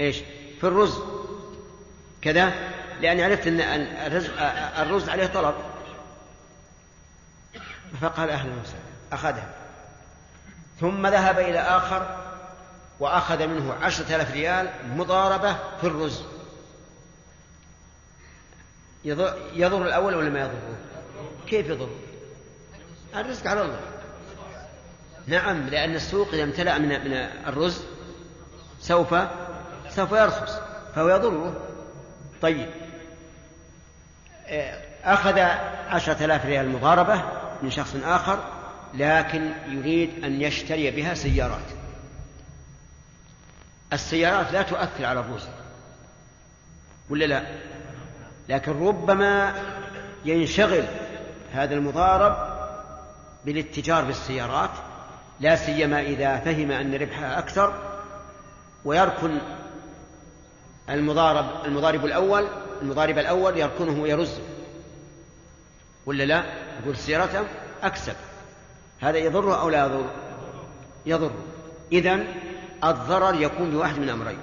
إيش؟ 0.00 0.16
في 0.60 0.64
الرز. 0.66 0.98
كذا؟ 2.22 2.52
لأني 3.00 3.24
عرفت 3.24 3.46
أن 3.46 3.60
الرز, 4.06 4.30
الرز 4.78 5.08
عليه 5.08 5.26
طلب. 5.26 5.54
فقال 8.00 8.30
أهلا 8.30 8.52
وسهلا 8.62 8.80
أخذها 9.12 9.48
ثم 10.80 11.06
ذهب 11.06 11.38
إلى 11.38 11.58
آخر 11.58 12.16
وأخذ 13.00 13.46
منه 13.46 13.74
عشرة 13.74 14.16
آلاف 14.16 14.32
ريال 14.32 14.70
مضاربة 14.96 15.52
في 15.80 15.86
الرز. 15.86 16.22
يضر 19.54 19.86
الأول 19.86 20.14
ولا 20.14 20.30
ما 20.30 20.40
يضره؟ 20.40 20.76
كيف 21.46 21.66
يضر 21.66 21.90
الرزق 23.14 23.46
على 23.46 23.62
الله. 23.62 23.80
نعم 25.30 25.66
لأن 25.68 25.94
السوق 25.94 26.28
إذا 26.32 26.42
امتلأ 26.42 26.78
من 26.78 26.88
من 26.88 27.12
الرز 27.46 27.82
سوف 28.80 29.14
سوف 29.88 30.12
يرخص 30.12 30.58
فهو 30.94 31.08
يضره. 31.08 31.56
طيب. 32.42 32.70
أخذ 35.04 35.38
عشرة 35.88 36.24
آلاف 36.24 36.46
ريال 36.46 36.68
مضاربة 36.68 37.22
من 37.62 37.70
شخص 37.70 37.96
آخر 38.04 38.44
لكن 38.94 39.52
يريد 39.68 40.24
أن 40.24 40.42
يشتري 40.42 40.90
بها 40.90 41.14
سيارات. 41.14 41.68
السيارات 43.92 44.52
لا 44.52 44.62
تؤثر 44.62 45.04
على 45.04 45.20
الرز. 45.20 45.48
ولا 47.10 47.24
لا؟ 47.24 47.42
لكن 48.48 48.86
ربما 48.86 49.54
ينشغل 50.24 50.84
هذا 51.52 51.74
المضارب 51.74 52.36
بالاتجار 53.44 54.04
بالسيارات. 54.04 54.70
لا 55.40 55.56
سيما 55.56 56.00
إذا 56.00 56.36
فهم 56.36 56.70
أن 56.70 56.94
ربحها 56.94 57.38
أكثر 57.38 57.74
ويركن 58.84 59.38
المضارب 60.90 61.46
المضارب 61.66 62.04
الأول 62.04 62.46
المضارب 62.82 63.18
الأول 63.18 63.58
يركنه 63.58 64.02
ويرز. 64.02 64.38
ولا 66.06 66.24
لا؟ 66.24 66.44
يقول 66.82 66.96
سيارته 66.96 67.44
أكسب. 67.82 68.14
هذا 69.00 69.18
يضره 69.18 69.60
أو 69.60 69.68
لا 69.68 69.84
يضر؟ 69.84 70.10
يضر. 71.06 71.30
إذن 71.92 72.24
الضرر 72.84 73.42
يكون 73.42 73.70
بواحد 73.70 73.98
من 73.98 74.08
أمرين. 74.08 74.38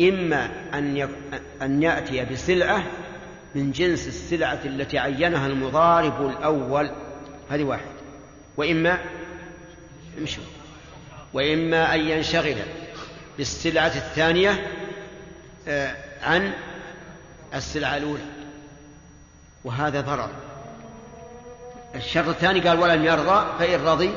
إما 0.00 0.50
أن 0.74 1.08
أن 1.62 1.82
يأتي 1.82 2.24
بسلعة 2.24 2.82
من 3.54 3.72
جنس 3.72 4.08
السلعة 4.08 4.60
التي 4.64 4.98
عينها 4.98 5.46
المضارب 5.46 6.26
الأول. 6.26 6.90
هذه 7.50 7.64
واحد. 7.64 7.90
وإما 8.56 8.98
امشوا. 10.18 10.44
وإما 11.32 11.94
أن 11.94 12.00
ينشغل 12.00 12.56
بالسلعة 13.38 13.86
الثانية 13.86 14.66
عن 16.22 16.52
السلعة 17.54 17.96
الأولى. 17.96 18.22
وهذا 19.64 20.00
ضرر. 20.00 20.30
الشرط 21.94 22.28
الثاني 22.28 22.60
قال 22.60 22.78
ولم 22.78 23.04
يرضى 23.04 23.46
فإن 23.58 23.80
رضي 23.84 24.10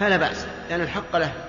فلا 0.00 0.16
بأس 0.16 0.46
لأن 0.70 0.80
الحق 0.80 1.16
له. 1.16 1.47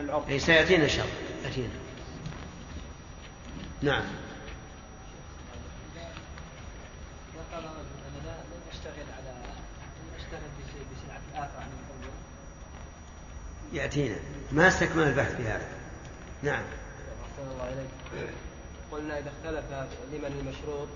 الأرض 0.00 0.28
أي 0.30 0.38
سيأتينا 0.38 0.84
إن 0.84 0.88
شاء 0.88 1.04
الله. 1.04 1.48
يأتينا 1.48 1.68
نعم. 3.82 4.04
قال 7.52 7.64
رجل 7.64 7.70
أنا 8.08 8.26
لا 8.26 8.32
لن 8.32 8.62
اشتغل 8.72 9.06
على 9.16 9.34
لن 9.36 10.14
اشتغل 10.16 10.50
بشيء 10.58 10.84
بسلعه 10.92 11.20
الآخر 11.32 11.60
عن 11.60 11.68
الأول 11.68 12.14
يأتينا. 13.72 14.16
ما 14.52 14.68
استكمل 14.68 15.02
البحث 15.02 15.36
في 15.36 15.42
هذا. 15.42 15.68
نعم. 16.42 16.62
أحسن 17.22 17.50
الله 17.52 17.68
إليك. 17.68 18.30
قلنا 18.92 19.18
إذا 19.18 19.32
اختلف 19.38 19.64
لمن 20.12 20.38
المشروط 20.40 20.88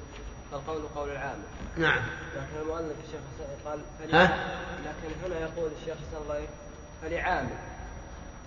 فالقول 0.52 0.82
قول 0.94 1.10
العامة 1.10 1.42
نعم. 1.76 2.02
لكن 2.36 2.60
المؤلف 2.62 2.96
الشيخ 3.06 3.20
قال 3.64 3.80
ها؟ 4.12 4.24
لكن 4.84 5.26
هنا 5.26 5.40
يقول 5.40 5.70
الشيخ 5.80 5.96
حسن 5.96 6.22
الله 6.22 6.38
إليك 6.38 6.48
فلعامل 7.02 7.56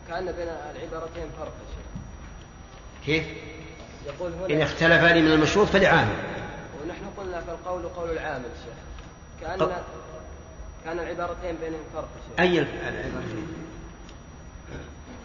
كأن 0.08 0.26
بين 0.32 0.48
العبارتين 0.48 1.30
فرق 1.40 1.52
كيف؟ 3.06 3.26
يقول 4.06 4.32
إن 4.50 4.52
هنا 4.56 4.64
اختلف 4.64 5.04
لي 5.04 5.22
من 5.22 5.32
المشروط 5.32 5.68
فلعامل. 5.68 6.16
ونحن 6.84 7.04
قلنا 7.18 7.42
فالقول 7.42 7.88
قول 7.88 8.10
العامل 8.10 8.50
شيخ. 8.66 8.74
كأن 9.42 9.72
كأن 10.86 11.00
العبارتين 11.00 11.56
بينهم 11.62 11.80
فرق 11.94 12.08
شيخ. 12.30 12.40
أي 12.40 12.60
العبارتين؟ 12.60 13.48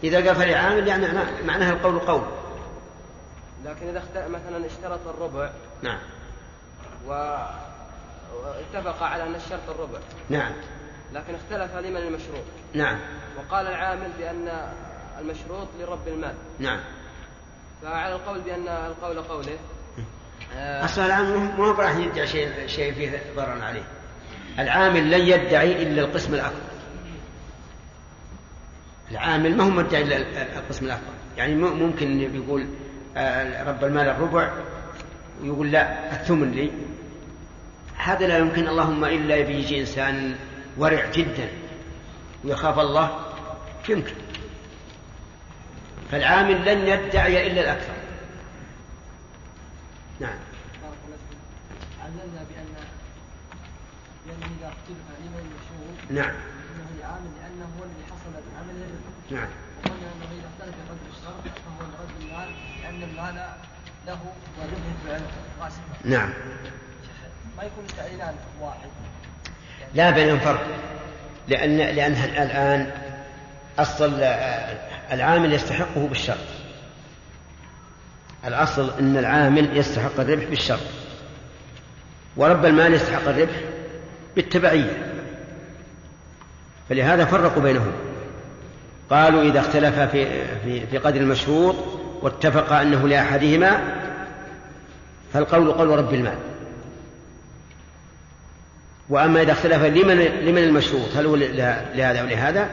إذا 0.03 0.17
قال 0.27 0.35
فلعامل 0.35 0.87
يعني 0.87 1.07
معناه- 1.07 1.41
معناها 1.45 1.71
القول 1.73 1.99
قول. 1.99 2.23
لكن 3.65 3.87
إذا 3.87 3.99
اخت... 3.99 4.17
مثلا 4.29 4.65
اشترط 4.65 5.07
الربع. 5.07 5.49
نعم. 5.81 5.99
و... 7.07 7.11
واتفق 8.43 9.03
على 9.03 9.23
أن 9.23 9.35
الشرط 9.35 9.69
الربع. 9.69 9.99
نعم. 10.29 10.51
لكن 11.13 11.35
اختلف 11.35 11.75
لمن 11.75 11.97
المشروط. 11.97 12.43
نعم. 12.73 12.99
وقال 13.37 13.67
العامل 13.67 14.09
بأن 14.19 14.71
المشروط 15.19 15.67
لرب 15.79 16.07
المال. 16.07 16.33
نعم. 16.59 16.79
فعلى 17.81 18.15
القول 18.15 18.41
بأن 18.41 18.67
القول 18.67 19.21
قوله 19.21 19.57
آه، 20.57 20.85
أصلا 20.85 21.05
العامل 21.05 21.37
ما 21.37 21.55
هو 21.57 21.71
راح 21.71 21.95
يدعي 21.95 22.27
شيء 22.27 22.67
شيء 22.67 22.93
فيه 22.93 23.21
ضرر 23.35 23.61
عليه. 23.61 23.83
العامل 24.59 25.11
لن 25.11 25.27
يدعي 25.27 25.83
إلا 25.83 26.01
القسم 26.01 26.33
الأكبر. 26.33 26.73
العامل 29.11 29.57
ما 29.57 29.63
هو 29.63 29.69
مدعي 29.69 30.01
إلا 30.01 30.59
القسم 30.59 30.85
الأكبر. 30.85 31.13
يعني 31.37 31.55
ممكن 31.55 32.21
يقول 32.35 32.67
آه، 33.17 33.63
رب 33.63 33.83
المال 33.83 34.09
الربع 34.09 34.53
ويقول 35.41 35.71
لا 35.71 36.11
الثمن 36.11 36.51
لي. 36.51 36.71
هذا 37.97 38.27
لا 38.27 38.37
يمكن 38.37 38.67
اللهم 38.67 39.05
إلا 39.05 39.41
بيجي 39.41 39.79
إنسان 39.79 40.35
ورع 40.77 41.11
جدا. 41.11 41.49
ويخاف 42.43 42.79
الله 42.79 43.19
يمكن. 43.89 44.15
فالعامل 46.11 46.65
لن 46.65 46.87
يدعي 46.87 47.47
إلا 47.47 47.61
الأكثر. 47.61 47.93
نعم. 50.19 50.37
علمنا 52.03 52.43
بأن 52.49 52.73
بأن 54.25 54.41
إذا 54.59 54.67
اختلف 54.67 55.05
لمن 55.19 55.39
المشروط 55.45 56.11
نعم. 56.11 56.35
إنه 56.75 56.87
العامل 56.99 57.31
لأنه 57.41 57.65
هو 57.79 57.83
الذي 57.83 58.03
حصل 58.11 58.29
العمل 58.29 58.75
الربح 58.75 59.31
نعم. 59.31 59.49
وقلنا 59.77 60.07
انه 60.13 60.31
اذا 60.39 60.49
اختلف 60.53 60.75
قدر 60.89 61.07
الشرط 61.11 61.43
فهو 61.63 61.81
لرد 61.89 62.21
المال 62.21 62.49
لأن 62.81 63.03
المال 63.03 63.35
له 64.07 64.19
العلم 64.57 65.27
قاسم 65.59 65.81
نعم. 66.05 66.33
ما 67.57 67.63
يكون 67.63 67.85
التعليلان 67.89 68.35
واحد؟ 68.61 68.89
لا 69.93 70.09
بينهم 70.09 70.39
فرق. 70.39 70.65
لأن 71.47 71.77
لأنها 71.77 72.43
الآن 72.43 72.91
أصل 73.79 74.23
العامل 75.11 75.53
يستحقه 75.53 76.07
بالشرط. 76.07 76.37
الأصل 78.47 78.91
أن 78.99 79.17
العامل 79.17 79.77
يستحق 79.77 80.19
الربح 80.19 80.43
بالشرط. 80.43 80.79
ورب 82.37 82.65
المال 82.65 82.93
يستحق 82.93 83.27
الربح 83.27 83.55
بالتبعية. 84.35 85.13
فلهذا 86.89 87.25
فرقوا 87.25 87.63
بينهم. 87.63 87.91
قالوا 89.09 89.41
إذا 89.41 89.59
اختلف 89.59 89.99
في 89.99 90.27
في 90.63 90.87
في 90.87 90.97
قدر 90.97 91.21
المشروط 91.21 91.75
واتفق 92.21 92.73
أنه 92.73 93.07
لأحدهما 93.07 93.81
فالقول 95.33 95.71
قول 95.71 95.87
رب 95.87 96.13
المال. 96.13 96.37
وأما 99.09 99.41
إذا 99.41 99.51
اختلف 99.51 99.83
لمن 99.83 100.17
لمن 100.19 100.63
المشروط 100.63 101.15
هل 101.15 101.25
هو 101.25 101.35
لهذا 101.35 102.21
أو 102.21 102.25
لهذا؟ 102.25 102.69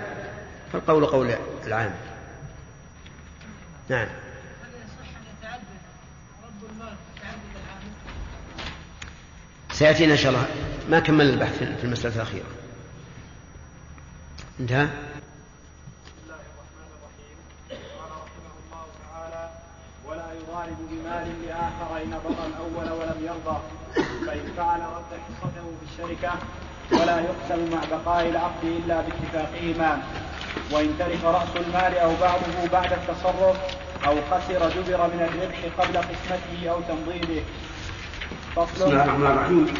فالقول 0.73 1.07
قول 1.07 1.31
العام. 1.67 1.95
نعم. 3.89 4.09
سيأتينا 9.73 10.13
إن 10.13 10.19
شاء 10.19 10.33
الله. 10.33 10.47
ما 10.91 11.01
كمل 11.01 11.31
البحث 11.31 11.59
في 11.59 11.85
المسألة 11.85 12.15
الأخيرة. 12.15 12.47
انتهى؟ 14.61 14.89
ولا 20.07 20.25
يضارب 20.33 20.77
بمال 20.91 21.47
لآخر 21.47 22.03
إن 22.03 22.11
ضر 22.11 22.47
الأول 22.47 23.01
ولم 23.01 23.25
يرضى. 23.25 23.61
فإن 24.31 24.53
فعل 24.57 24.81
رد 24.81 25.21
حصته 25.27 25.65
في 25.81 25.85
الشركة 25.93 26.33
ولا 26.93 27.21
يقسم 27.21 27.73
مع 27.73 27.81
بقاء 27.91 28.29
العقد 28.29 28.65
إلا 28.65 29.01
باتفاقهما 29.01 30.03
وإن 30.71 30.95
تلف 30.99 31.25
رأس 31.25 31.49
المال 31.57 31.99
أو 31.99 32.11
بعضه 32.21 32.69
بعد 32.73 32.93
التصرف 32.93 33.57
أو 34.07 34.17
خسر 34.31 34.69
جبر 34.69 35.07
من 35.07 35.29
الربح 35.29 35.59
قبل 35.79 35.99
قسمته 35.99 36.71
أو 36.71 36.81
تمضيده 36.81 37.43
بسم 38.57 38.85
الله 38.85 39.05
الرحمن 39.05 39.27
الرحيم. 39.27 39.75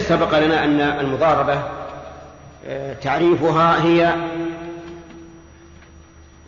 سبق 0.10 0.38
لنا 0.38 0.64
أن 0.64 0.80
المضاربة 0.80 1.62
آه، 2.66 2.92
تعريفها 2.92 3.84
هي 3.84 4.14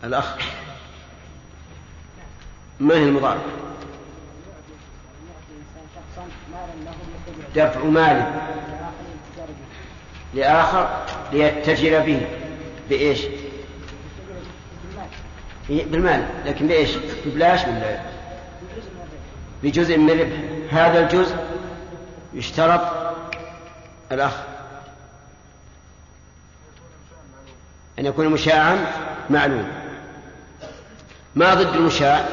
الأخ. 0.03 0.35
ما 2.79 2.95
هي 2.95 3.03
المضاربة؟ 3.03 3.68
دفع 7.55 7.83
مال 7.83 8.25
لآخر 10.33 11.05
ليتجر 11.33 11.99
به 11.99 12.27
بإيش؟ 12.89 13.21
إيه، 15.69 15.85
بالمال. 15.85 16.27
لكن 16.45 16.67
بإيش؟ 16.67 16.89
ببلاش 17.25 17.63
ولا 17.63 17.99
بجزء 19.63 19.97
من 19.97 20.09
الربح. 20.09 20.37
هذا 20.71 20.99
الجزء 20.99 21.35
يشترط 22.33 22.81
الأخ 24.11 24.33
أن 27.99 28.05
يكون 28.05 28.27
مشاعا 28.27 28.85
معلوم. 29.29 29.67
ما 31.35 31.53
ضد 31.53 31.75
المشاع؟ 31.75 32.25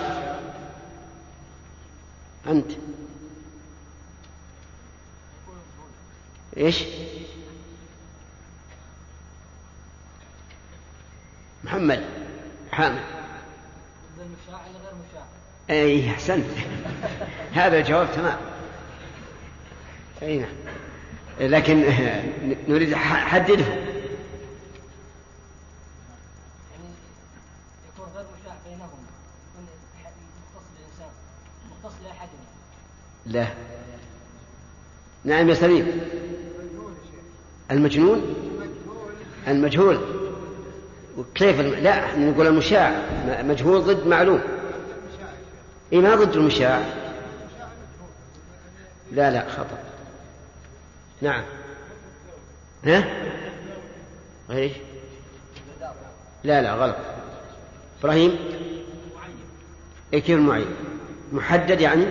أنت. 2.47 2.71
إيش؟ 6.57 6.85
محمد. 11.65 12.05
حامد 12.73 13.03
غير 14.19 14.27
اي 15.71 16.11
أحسنت. 16.11 16.47
هذا 17.53 17.79
الجواب 17.79 18.09
تمام. 18.13 18.39
اي 20.23 20.39
نعم 20.39 20.55
لكن 21.41 21.77
نريد 22.69 22.95
حدده. 22.95 23.65
يكون 27.89 28.09
غير 28.17 28.27
مشاع 28.41 28.57
بينهم 28.69 28.89
يكون 29.55 29.67
مختص 30.43 30.67
بالانسان 30.77 31.11
مختص 31.71 31.95
لاحدهم 32.05 32.47
لا. 33.27 33.47
نعم 35.25 35.49
يا 35.49 35.55
سليم. 35.55 36.01
المجنون؟ 37.71 38.35
المجهول. 39.49 39.99
وكيف 41.19 41.61
الم... 41.61 41.75
لا 41.75 42.17
نقول 42.17 42.47
المشاع. 42.47 43.03
مجهول 43.43 43.81
ضد 43.81 44.07
معلوم. 44.07 44.41
اي 45.93 45.99
ما 45.99 46.15
ضد 46.15 46.37
المشاع. 46.37 46.83
لا 49.13 49.31
لا 49.31 49.49
خطأ. 49.49 49.79
نعم. 51.23 51.43
ها؟ 52.85 53.05
غير؟ 54.51 54.73
لا 56.45 56.63
لا 56.63 56.75
غلط. 56.75 56.97
إبراهيم؟ 58.01 58.39
إيه 60.13 60.21
كيف 60.21 60.39
معين 60.39 60.67
محدد 61.33 61.81
يعني؟ 61.81 62.07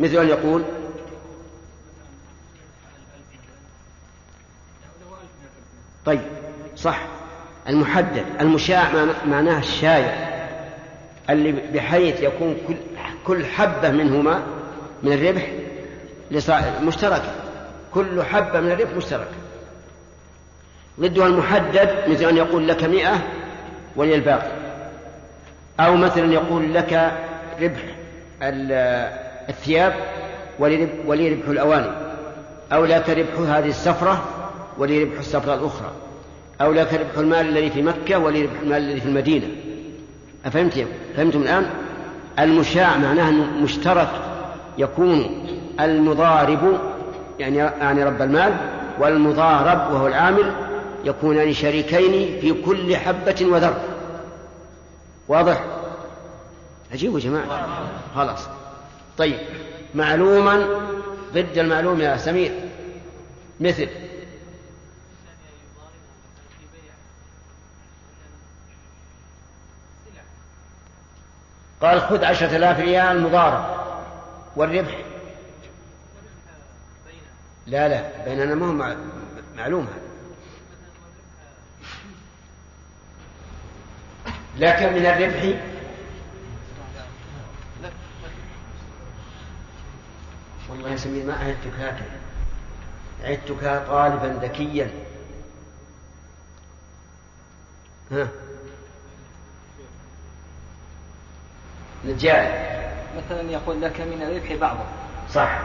مثل 0.00 0.16
ان 0.16 0.28
يقول 0.28 0.64
طيب 6.06 6.20
صح. 6.76 6.98
المحدد 7.68 8.24
المشاع 8.40 8.88
معناه 9.26 9.58
الشايع 9.58 10.14
اللي 11.30 11.52
بحيث 11.52 12.20
يكون 12.22 12.56
كل 12.68 12.74
كل 13.26 13.46
حبة 13.46 13.90
منهما 13.90 14.42
من 15.02 15.12
الربح 15.12 15.48
مشتركة. 16.82 17.32
كل 17.94 18.22
حبة 18.22 18.60
من 18.60 18.70
الربح 18.72 18.90
مشتركة. 18.96 19.30
ضدها 21.00 21.26
المحدد 21.26 21.90
مثل 22.08 22.24
أن 22.24 22.36
يقول 22.36 22.68
لك 22.68 22.84
مئة 22.84 23.18
ولي 23.96 24.14
الباقي. 24.14 24.50
أو 25.80 25.96
مثلا 25.96 26.32
يقول 26.32 26.74
لك 26.74 27.12
ربح 27.62 27.80
ال- 28.42 29.12
الثياب 29.48 29.94
ولي 30.58 31.28
ربح 31.28 31.48
الأواني. 31.48 31.90
أو 32.72 32.84
لك 32.84 33.08
ربح 33.10 33.50
هذه 33.56 33.68
السفرة 33.68 34.24
ولي 34.78 35.04
ربح 35.04 35.18
السفرة 35.18 35.54
الأخرى. 35.54 35.90
أو 36.60 36.72
لك 36.72 36.94
ربح 36.94 37.18
المال 37.18 37.48
الذي 37.48 37.70
في 37.70 37.82
مكة 37.82 38.18
ولي 38.18 38.42
ربح 38.42 38.60
المال 38.62 38.82
الذي 38.82 39.00
في 39.00 39.06
المدينة. 39.06 39.46
أفهمت 40.44 40.86
فهمتم 41.16 41.42
الآن؟ 41.42 41.70
المشاع 42.38 42.96
معناه 42.96 43.28
أنه 43.28 43.44
مشترك 43.62 44.08
يكون 44.78 45.46
المضارب 45.80 46.80
يعني 47.38 47.56
يعني 47.56 48.04
رب 48.04 48.22
المال 48.22 48.56
والمضارب 49.00 49.92
وهو 49.92 50.06
العامل 50.06 50.52
يكونان 51.04 51.52
شريكين 51.52 52.40
في 52.40 52.62
كل 52.62 52.96
حبة 52.96 53.46
وذر 53.46 53.74
واضح؟ 55.28 55.64
عجيب 56.92 57.14
يا 57.14 57.18
جماعة. 57.18 57.68
خلاص. 58.16 58.48
طيب. 59.18 59.38
معلوما 59.94 60.66
ضد 61.34 61.58
المعلوم 61.58 62.00
يا 62.00 62.16
سمير. 62.16 62.52
مثل 63.60 63.88
قال 71.84 72.00
خذ 72.00 72.24
عشرة 72.24 72.56
آلاف 72.56 72.78
ريال 72.80 73.22
مضارب 73.22 73.64
والربح. 74.56 74.98
لا 77.66 77.88
لا 77.88 78.24
بيننا 78.24 78.54
ما 78.54 78.66
هو 78.66 78.72
مع- 78.72 78.96
معلوم 79.56 79.84
هذا. 79.86 80.04
لكن 84.58 84.92
من 84.92 85.06
الربح 85.06 85.60
والله 90.70 90.90
يا 90.90 90.96
سمير 90.96 91.26
ما 91.26 91.32
أعدتك 91.32 91.72
هكذا. 91.78 92.20
أعدتك 93.24 93.86
طالبا 93.88 94.46
ذكيا. 94.46 94.90
ها؟ 98.12 98.28
نجال 102.06 102.48
مثلا 103.16 103.50
يقول 103.50 103.82
لك 103.82 104.00
من 104.00 104.22
الربح 104.22 104.52
بعضه. 104.60 104.84
صح. 105.30 105.58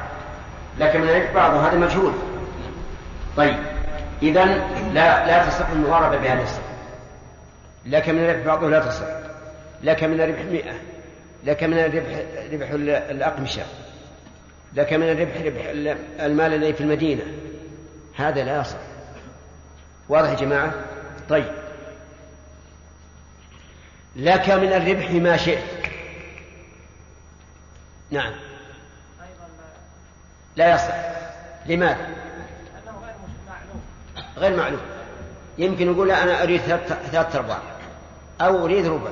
لكن 0.80 1.02
من 1.02 1.10
الربح 1.10 1.34
بعضه 1.34 1.67
هذا 1.67 1.78
مجهول. 1.78 2.13
طيب 3.38 3.58
إذا 4.21 4.45
لا 4.93 5.25
لا 5.25 5.49
تصح 5.49 5.69
المضاربة 5.69 6.17
بهذا 6.17 6.43
الصف 6.43 6.62
لك 7.86 8.10
من 8.10 8.19
الربح 8.19 8.45
بعضه 8.45 8.69
لا 8.69 8.80
تصح. 8.80 9.06
لك 9.84 10.04
من 10.04 10.21
الربح 10.21 10.39
مئة. 10.41 10.73
لك 11.43 11.63
من 11.63 11.80
الربح 11.80 12.19
ربح 12.54 12.69
ال- 12.69 12.89
الأقمشة. 12.89 13.63
لك 14.73 14.93
من 14.93 15.10
الربح 15.10 15.36
ربح 15.45 15.65
ال- 15.65 15.97
المال 16.19 16.54
الذي 16.54 16.73
في 16.73 16.82
المدينة. 16.82 17.23
هذا 18.15 18.43
لا 18.43 18.62
يصح. 18.62 18.78
واضح 20.10 20.30
يا 20.30 20.36
جماعة؟ 20.36 20.73
طيب. 21.30 21.52
لك 24.15 24.49
من 24.49 24.73
الربح 24.73 25.12
ما 25.12 25.38
شئت. 25.38 25.63
نعم. 28.12 28.32
لا. 30.56 30.76
يصح. 30.76 30.95
لماذا؟ 31.65 32.08
غير 34.38 34.58
معلوم. 34.58 34.80
يمكن 35.58 35.91
يقول 35.91 36.08
لا 36.08 36.24
أنا 36.24 36.43
أريد 36.43 36.62
ثلاث 36.62 36.93
ثلاث 37.12 37.36
أرباع. 37.36 37.60
أو 38.41 38.65
أريد 38.65 38.86
ربع. 38.86 39.12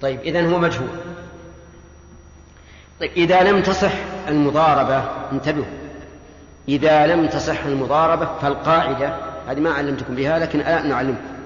طيب 0.00 0.20
إذن 0.20 0.52
هو 0.52 0.58
مجهول. 0.58 0.88
طيب 3.00 3.10
إذا 3.10 3.42
لم 3.42 3.62
تصح 3.62 3.92
المضاربة 4.28 5.04
انتبهوا. 5.32 5.64
إذا 6.68 7.06
لم 7.06 7.26
تصح 7.26 7.64
المضاربة 7.64 8.28
فالقاعدة 8.42 9.16
هذه 9.48 9.60
ما 9.60 9.72
علمتكم 9.72 10.14
بها 10.14 10.38
لكن 10.38 10.60
الآن 10.60 10.88
نعلمكم. 10.88 11.38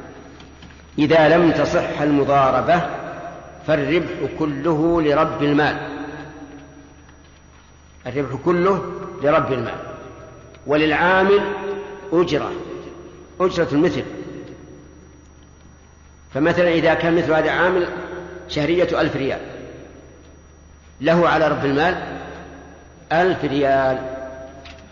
إذا 0.98 1.28
لم 1.28 1.52
تصح 1.52 2.00
المضاربة 2.00 2.82
فالربح 3.66 4.38
كله 4.38 5.02
لرب 5.02 5.42
المال. 5.42 5.91
الربح 8.06 8.34
كله 8.44 8.92
لرب 9.22 9.52
المال. 9.52 9.78
وللعامل 10.66 11.40
أجرة 12.12 12.52
أجرة 13.40 13.68
المثل. 13.72 14.04
فمثلا 16.34 16.68
إذا 16.68 16.94
كان 16.94 17.16
مثل 17.16 17.32
هذا 17.32 17.50
عامل 17.50 17.88
شهرية 18.48 19.00
ألف 19.00 19.16
ريال. 19.16 19.40
له 21.00 21.28
على 21.28 21.48
رب 21.48 21.64
المال 21.64 22.02
ألف 23.12 23.44
ريال. 23.44 23.98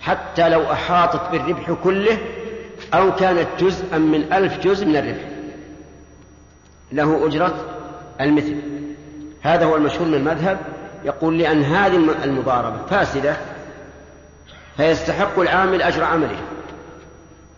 حتى 0.01 0.49
لو 0.49 0.73
أحاطت 0.73 1.33
بالربح 1.33 1.73
كله 1.85 2.19
أو 2.95 3.17
كانت 3.17 3.47
جزءا 3.61 3.99
من 3.99 4.33
ألف 4.33 4.59
جزء 4.59 4.87
من 4.87 4.97
الربح. 4.97 5.29
له 6.93 7.27
أجرة 7.27 7.65
المثل. 8.21 8.57
هذا 9.43 9.65
هو 9.65 9.77
المشهور 9.77 10.09
من 10.09 10.15
المذهب 10.15 10.59
يقول 11.05 11.39
لأن 11.39 11.63
هذه 11.63 11.97
المضاربة 12.25 12.87
فاسدة 12.91 13.37
فيستحق 14.77 15.39
العامل 15.39 15.83
أجر 15.83 16.05
عمله. 16.05 16.39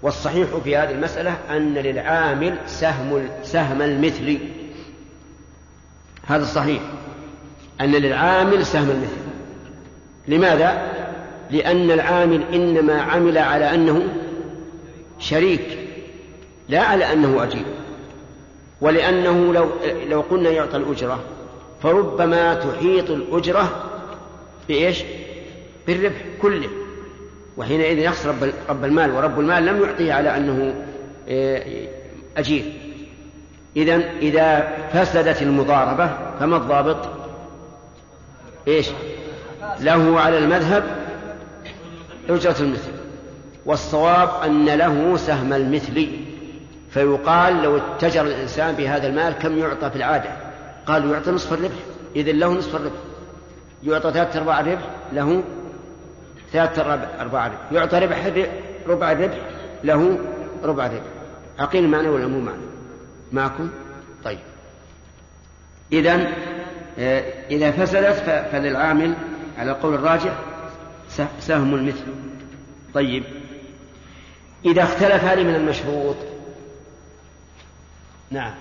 والصحيح 0.03 0.49
في 0.65 0.77
هذه 0.77 0.91
المسألة 0.91 1.37
أن 1.51 1.75
للعامل 1.75 2.59
سهم 2.67 3.29
سهم 3.43 3.83
المثل. 3.83 4.39
هذا 6.27 6.43
الصحيح. 6.43 6.83
أن 7.81 7.93
للعامل 7.93 8.67
سهم 8.67 8.91
المثل. 8.91 9.23
لماذا؟ 10.29 10.93
لأن 11.51 11.91
العامل 11.91 12.43
إنما 12.55 13.03
عمل 13.03 13.39
على 13.39 13.75
أنه 13.75 14.03
شريك 15.19 15.79
لا 16.69 16.83
على 16.83 17.13
أنه 17.13 17.43
أجير. 17.43 17.65
ولأنه 18.81 19.53
لو 19.53 19.69
لو 20.09 20.21
قلنا 20.21 20.51
يعطى 20.51 20.77
الأجرة 20.77 21.21
فربما 21.83 22.55
تحيط 22.55 23.11
الأجرة 23.11 23.91
بإيش؟ 24.69 25.05
بالربح 25.87 26.23
كله 26.43 26.69
وحينئذ 27.57 27.99
يخسر 27.99 28.35
رب, 28.69 28.85
المال 28.85 29.11
ورب 29.11 29.41
المال 29.41 29.67
لم 29.67 29.83
يعطيه 29.83 30.13
على 30.13 30.37
أنه 30.37 30.75
أجير 32.37 32.65
إذا 33.77 34.11
إذا 34.19 34.77
فسدت 34.93 35.43
المضاربة 35.43 36.11
فما 36.41 36.57
الضابط؟ 36.57 37.09
إيش؟ 38.69 38.89
له 39.81 40.21
على 40.21 40.39
المذهب 40.39 40.85
أجرة 42.29 42.57
المثل 42.61 42.93
والصواب 43.67 44.29
أن 44.45 44.65
له 44.65 45.17
سهم 45.17 45.53
المثل 45.53 46.09
فيقال 46.91 47.63
لو 47.63 47.77
اتجر 47.77 48.23
الإنسان 48.23 48.75
بهذا 48.75 49.07
المال 49.07 49.33
كم 49.33 49.59
يعطى 49.59 49.91
في 49.91 49.97
العادة 49.97 50.52
قالوا 50.87 51.13
يعطى 51.13 51.31
نصف 51.31 51.53
الربح. 51.53 51.77
إذن 52.17 52.39
له 52.39 52.53
نصف 52.53 52.77
الربح. 52.77 53.01
يعطى 53.83 54.13
ثلاثة 54.13 54.39
أرباع 54.39 54.61
الربح 54.61 54.83
له 55.13 55.43
ثلاثة 56.53 56.83
أرباع 57.21 57.47
الربح. 57.47 57.73
يعطى 57.73 57.99
ربح 57.99 58.27
ربع 58.87 59.13
الربح 59.13 59.39
له 59.85 60.19
ربع 60.63 60.87
الربح. 60.87 61.03
عقيل 61.59 61.89
معنى 61.89 62.09
ولا 62.09 62.27
مو 62.27 62.41
معنى؟ 62.41 62.63
معكم؟ 63.33 63.71
طيب. 64.25 64.39
إذا 65.93 66.33
إذا 67.51 67.71
فسدت 67.71 68.49
فللعامل 68.53 69.15
على 69.59 69.71
القول 69.71 69.95
الراجح 69.95 70.39
سهم 71.41 71.75
المثل. 71.75 72.07
طيب. 72.95 73.25
إذا 74.65 74.83
اختلف 74.83 75.25
هذه 75.25 75.45
من 75.45 75.55
المشروط. 75.55 76.17
نعم. 78.31 78.55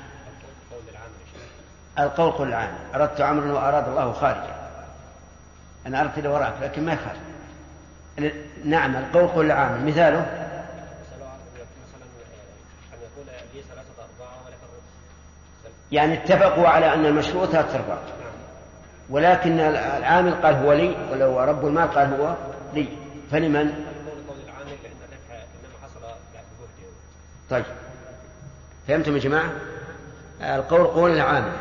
القول 2.00 2.32
قول 2.32 2.48
العام. 2.48 2.74
أردت 2.96 3.22
عمرا 3.22 3.52
وأراد 3.54 3.88
الله 3.88 4.14
خارجا 4.14 4.56
أنا 5.88 6.02
أردت 6.02 6.18
إلى 6.18 6.28
وراك 6.28 6.54
لكن 6.62 6.86
ما 6.86 6.94
يخالف. 6.94 7.22
نعم 8.66 8.96
القول 8.96 9.28
قول 9.28 9.46
العام. 9.46 9.88
مثاله؟ 9.88 10.48
يعني 15.92 16.14
اتفقوا 16.14 16.68
على 16.68 16.94
أن 16.94 17.06
المشروط 17.06 17.50
ثلاثة 17.50 17.76
أرباع. 17.76 17.98
ولكن 19.10 19.60
العامل 19.60 20.34
قال 20.34 20.56
هو 20.56 20.74
لي 20.74 20.96
ولو 21.12 21.40
رب 21.40 21.68
المال 21.68 21.92
قال 21.92 22.14
هو 22.22 22.36
لي. 22.74 22.88
فلمن؟ 23.32 23.86
طيب. 27.50 27.66
فهمتم 28.88 29.14
يا 29.14 29.20
جماعة؟ 29.20 29.52
القول 30.42 30.88
قول 30.88 31.12
العام 31.12 31.52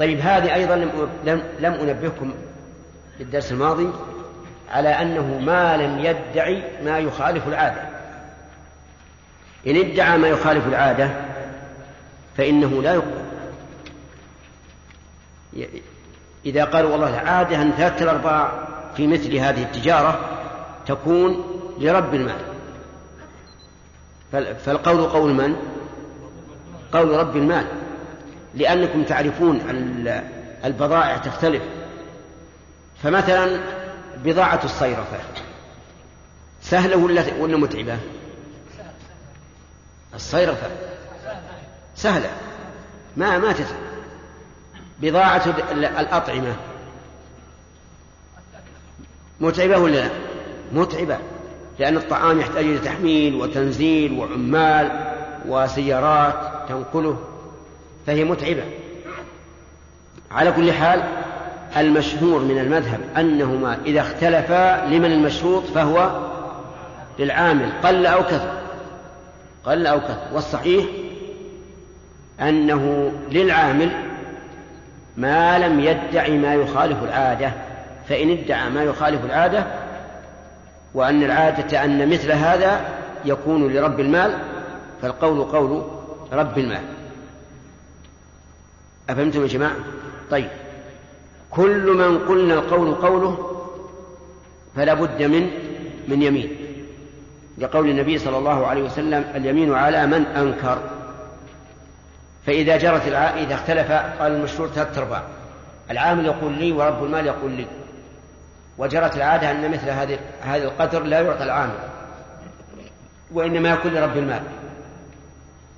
طيب 0.00 0.20
هذه 0.20 0.54
أيضا 0.54 0.76
لم 1.24 1.42
لم, 1.58 1.72
أنبهكم 1.74 2.34
في 3.16 3.22
الدرس 3.22 3.52
الماضي 3.52 3.90
على 4.70 4.88
أنه 4.88 5.38
ما 5.38 5.76
لم 5.76 5.98
يدعي 5.98 6.62
ما 6.84 6.98
يخالف 6.98 7.48
العادة. 7.48 7.82
إن 9.66 9.76
ادعى 9.76 10.18
ما 10.18 10.28
يخالف 10.28 10.66
العادة 10.66 11.10
فإنه 12.36 12.82
لا 12.82 12.94
يقبل. 12.94 13.20
إذا 16.46 16.64
قالوا 16.64 16.92
والله 16.92 17.22
العادة 17.22 17.62
أن 17.62 17.72
ثلاثة 17.72 18.04
الأرباع 18.04 18.52
في 18.96 19.06
مثل 19.06 19.34
هذه 19.34 19.62
التجارة 19.62 20.20
تكون 20.86 21.44
لرب 21.78 22.14
المال. 22.14 22.40
فالقول 24.64 25.06
قول 25.06 25.34
من؟ 25.34 25.56
قول 26.92 27.10
رب 27.10 27.36
المال. 27.36 27.66
لأنكم 28.54 29.04
تعرفون 29.04 29.60
البضائع 30.64 31.16
تختلف 31.16 31.62
فمثلا 33.02 33.60
بضاعة 34.24 34.60
الصيرفة 34.64 35.18
سهلة 36.62 36.96
ولا 36.96 37.24
ولا 37.38 37.56
متعبة؟ 37.56 37.98
الصيرفة 40.14 40.70
سهلة 41.96 42.30
ما 43.16 43.38
ما 43.38 43.52
تتعب 43.52 43.80
بضاعة 45.00 45.42
الأطعمة 45.72 46.56
متعبة 49.40 49.78
ولا 49.78 49.96
لا؟ 49.96 50.10
متعبة 50.72 51.18
لأن 51.78 51.96
الطعام 51.96 52.40
يحتاج 52.40 52.64
إلى 52.64 52.78
تحميل 52.78 53.34
وتنزيل 53.34 54.18
وعمال 54.18 55.12
وسيارات 55.48 56.68
تنقله 56.68 57.29
فهي 58.06 58.24
متعبة. 58.24 58.62
على 60.30 60.52
كل 60.52 60.72
حال 60.72 61.02
المشهور 61.76 62.40
من 62.40 62.58
المذهب 62.58 63.00
أنهما 63.16 63.78
إذا 63.86 64.00
اختلفا 64.00 64.86
لمن 64.86 65.12
المشروط 65.12 65.64
فهو 65.64 66.10
للعامل 67.18 67.72
قل 67.84 68.06
أو 68.06 68.22
كثر. 68.22 68.52
قل 69.64 69.86
أو 69.86 70.00
كثر. 70.00 70.26
والصحيح 70.32 70.84
أنه 72.40 73.12
للعامل 73.30 73.90
ما 75.16 75.58
لم 75.58 75.80
يدع 75.80 76.28
ما 76.28 76.54
يخالف 76.54 77.02
العادة. 77.02 77.52
فإن 78.08 78.30
ادعى 78.30 78.70
ما 78.70 78.82
يخالف 78.82 79.24
العادة 79.24 79.64
وأن 80.94 81.22
العادة 81.22 81.84
أن 81.84 82.08
مثل 82.08 82.32
هذا 82.32 82.80
يكون 83.24 83.72
لرب 83.72 84.00
المال 84.00 84.38
فالقول 85.02 85.42
قول 85.42 85.82
رب 86.32 86.58
المال. 86.58 86.99
أفهمتم 89.12 89.42
يا 89.42 89.46
جماعة؟ 89.46 89.76
طيب. 90.30 90.48
كل 91.50 91.92
من 91.92 92.18
قلنا 92.18 92.54
القول 92.54 92.94
قوله 92.94 93.56
فلا 94.76 94.94
بد 94.94 95.22
من 95.22 95.50
من 96.08 96.22
يمين. 96.22 96.56
لقول 97.58 97.90
النبي 97.90 98.18
صلى 98.18 98.38
الله 98.38 98.66
عليه 98.66 98.82
وسلم 98.82 99.24
اليمين 99.34 99.74
على 99.74 100.06
من 100.06 100.26
أنكر. 100.26 100.78
فإذا 102.46 102.76
جرت. 102.76 103.06
إذا 103.12 103.54
اختلف 103.54 103.92
قال 103.92 104.32
المشهور 104.32 104.68
ثلاث 104.68 104.98
أرباع. 104.98 105.22
العامل 105.90 106.26
يقول 106.26 106.52
لي 106.52 106.72
ورب 106.72 107.04
المال 107.04 107.26
يقول 107.26 107.50
لي. 107.50 107.66
وجرت 108.78 109.16
العادة 109.16 109.50
أن 109.50 109.70
مثل 109.70 109.90
هذه 109.90 110.18
هذا 110.40 110.64
القدر 110.64 111.02
لا 111.02 111.20
يعطى 111.20 111.44
العامل. 111.44 111.78
وإنما 113.32 113.70
يكون 113.70 113.92
لرب 113.92 114.16
المال. 114.16 114.42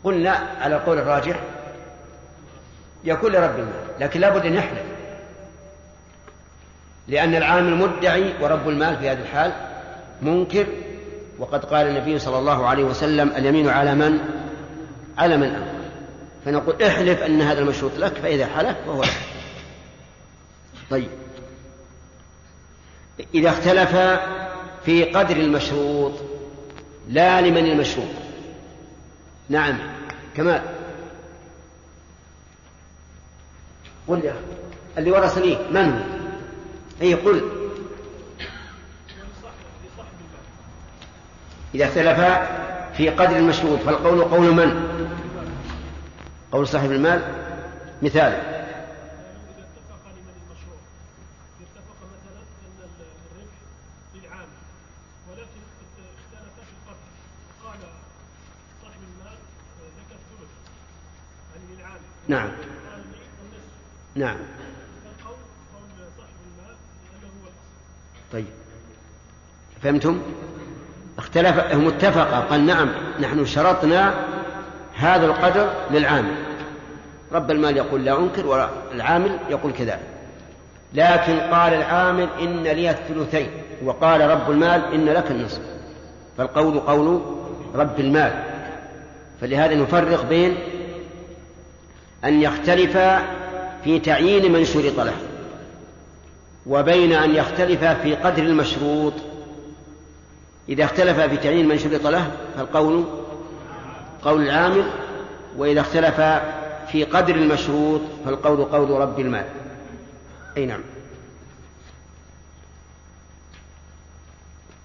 قلنا 0.05 0.31
على 0.61 0.77
القول 0.77 0.99
الراجح 0.99 1.41
يكون 3.05 3.33
لرب 3.33 3.59
المال 3.59 3.85
لكن 4.01 4.21
لابد 4.21 4.47
أن 4.47 4.55
يحلف. 4.55 4.83
لأن 7.09 7.35
العامل 7.35 7.75
مدعي 7.75 8.35
ورب 8.41 8.69
المال 8.69 8.97
في 8.97 9.09
هذه 9.09 9.21
الحال 9.21 9.53
منكر 10.23 10.67
وقد 11.39 11.65
قال 11.65 11.87
النبي 11.87 12.19
صلى 12.19 12.39
الله 12.39 12.67
عليه 12.67 12.85
وسلم 12.85 13.29
اليمين 13.29 13.69
على 13.69 13.95
من؟ 13.95 14.19
على 15.19 15.37
من 15.37 15.55
أمر. 15.55 15.73
فنقول 16.45 16.83
احلف 16.83 17.23
أن 17.23 17.43
هذا 17.43 17.61
المشروط 17.61 17.93
لك 17.99 18.13
فإذا 18.15 18.47
حلف 18.47 18.77
فهو 18.87 19.03
لك. 19.03 19.17
طيب. 20.91 21.09
إذا 23.35 23.49
اختلف 23.49 23.97
في 24.85 25.05
قدر 25.05 25.37
المشروط 25.37 26.13
لا 27.09 27.41
لمن 27.41 27.67
المشروط. 27.67 28.09
نعم. 29.49 29.79
كمال. 30.37 30.63
قل 34.09 34.25
يا 34.25 34.35
اللي 34.99 35.11
ورثني 35.11 35.59
من 35.71 35.93
هو؟ 35.93 35.99
أي 37.03 37.15
قل 37.15 37.43
إذا 41.75 41.85
اختلف 41.85 42.21
في 42.97 43.09
قدر 43.09 43.37
المشروط 43.37 43.79
فالقول 43.79 44.23
قول 44.23 44.55
من؟ 44.55 44.93
قول 46.53 46.69
صاحب 46.69 46.93
المال 46.93 47.23
مثال 48.03 48.53
نعم 62.29 62.51
نعم. 64.15 64.37
طيب. 68.33 68.47
فهمتم؟ 69.83 70.21
اختلف 71.19 71.59
هم 71.59 71.89
اتفقا 71.89 72.41
قال 72.41 72.67
نعم 72.67 72.89
نحن 73.21 73.47
شرطنا 73.47 74.15
هذا 74.97 75.27
القدر 75.27 75.73
للعامل. 75.91 76.35
رب 77.33 77.51
المال 77.51 77.77
يقول 77.77 78.05
لا 78.05 78.19
أنكر 78.19 78.47
والعامل 78.47 79.39
يقول 79.51 79.73
كذلك 79.73 80.01
لكن 80.95 81.41
قال 81.41 81.75
العامل 81.75 82.29
إن 82.41 82.63
لي 82.63 82.91
الثلثين 82.91 83.51
وقال 83.85 84.31
رب 84.31 84.51
المال 84.51 84.95
إن 84.95 85.05
لك 85.05 85.31
النصف. 85.31 85.61
فالقول 86.39 86.81
قول 86.81 87.23
رب 87.75 88.01
المال. 88.01 88.45
فلهذا 89.41 89.75
نفرق 89.75 90.29
بين 90.29 90.57
أن 92.25 92.43
يختلف 92.43 92.97
في 93.85 93.99
تعيين 93.99 94.53
من 94.53 94.65
شرط 94.65 95.01
له 95.01 95.15
وبين 96.67 97.13
أن 97.13 97.35
يختلف 97.35 97.85
في 97.85 98.15
قدر 98.15 98.43
المشروط. 98.43 99.13
إذا 100.69 100.85
اختلف 100.85 101.21
في 101.21 101.37
تعيين 101.37 101.69
من 101.69 101.79
شرط 101.79 102.07
له 102.07 102.31
فالقول 102.57 103.05
قول 104.25 104.43
العامل 104.43 104.85
وإذا 105.57 105.81
اختلف 105.81 106.21
في 106.93 107.05
قدر 107.05 107.35
المشروط 107.35 108.01
فالقول 108.25 108.65
قول 108.65 108.91
رب 108.91 109.21
المال. 109.21 109.45
أي 110.57 110.67
نعم. 110.67 110.81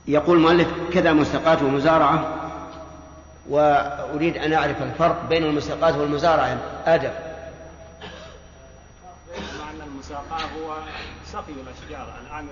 يقول 0.08 0.38
المؤلف 0.38 0.68
كذا 0.94 1.14
مستقات 1.14 1.62
ومزارعة. 1.62 2.34
وأريد 3.50 4.38
أن 4.38 4.54
أعرف 4.54 4.82
الفرق 4.82 5.30
بين 5.30 5.44
المستقات 5.44 5.96
والمزارعة 5.96 6.58
آدم. 6.86 7.27
معنى 10.12 10.20
المساقاة 10.22 10.46
هو 10.46 10.78
سقي 11.26 11.54
الأشجار. 11.54 12.14
العامل 12.28 12.48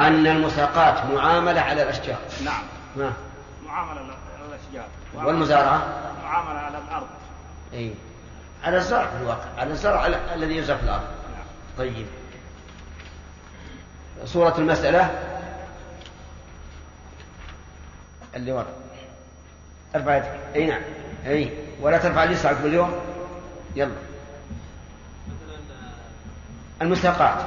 أن 0.00 0.26
المساقات 0.26 1.06
معاملة 1.06 1.60
على 1.60 1.82
الأشجار. 1.82 2.18
نعم. 2.44 2.62
ما. 2.96 3.12
معاملة 3.66 4.00
على 4.00 4.46
الأشجار. 4.48 4.88
والمزارعة؟ 5.14 5.86
معاملة 6.22 6.60
على 6.60 6.78
الأرض. 6.78 7.06
أي. 7.72 7.94
على 8.64 8.76
الزرع 8.76 9.06
في 9.06 9.16
الواقع. 9.22 9.48
على 9.58 9.70
الزرع 9.70 10.06
الذي 10.06 10.56
يزرع 10.56 10.76
في 10.76 10.82
الأرض. 10.82 11.02
نعم. 11.02 11.44
طيب. 11.78 12.06
صورة 14.24 14.58
المسألة. 14.58 15.10
اللي 18.36 18.52
ورا. 18.52 18.66
ارفع 19.96 20.16
يدك 20.16 20.40
إي 20.54 20.66
نعم. 20.66 20.82
إي. 21.26 21.52
ولا 21.80 21.98
ترفع 21.98 22.24
اليسرى 22.24 22.54
عقب 22.54 22.66
اليوم 22.66 22.94
يلا. 23.76 24.11
المساقات. 26.82 27.44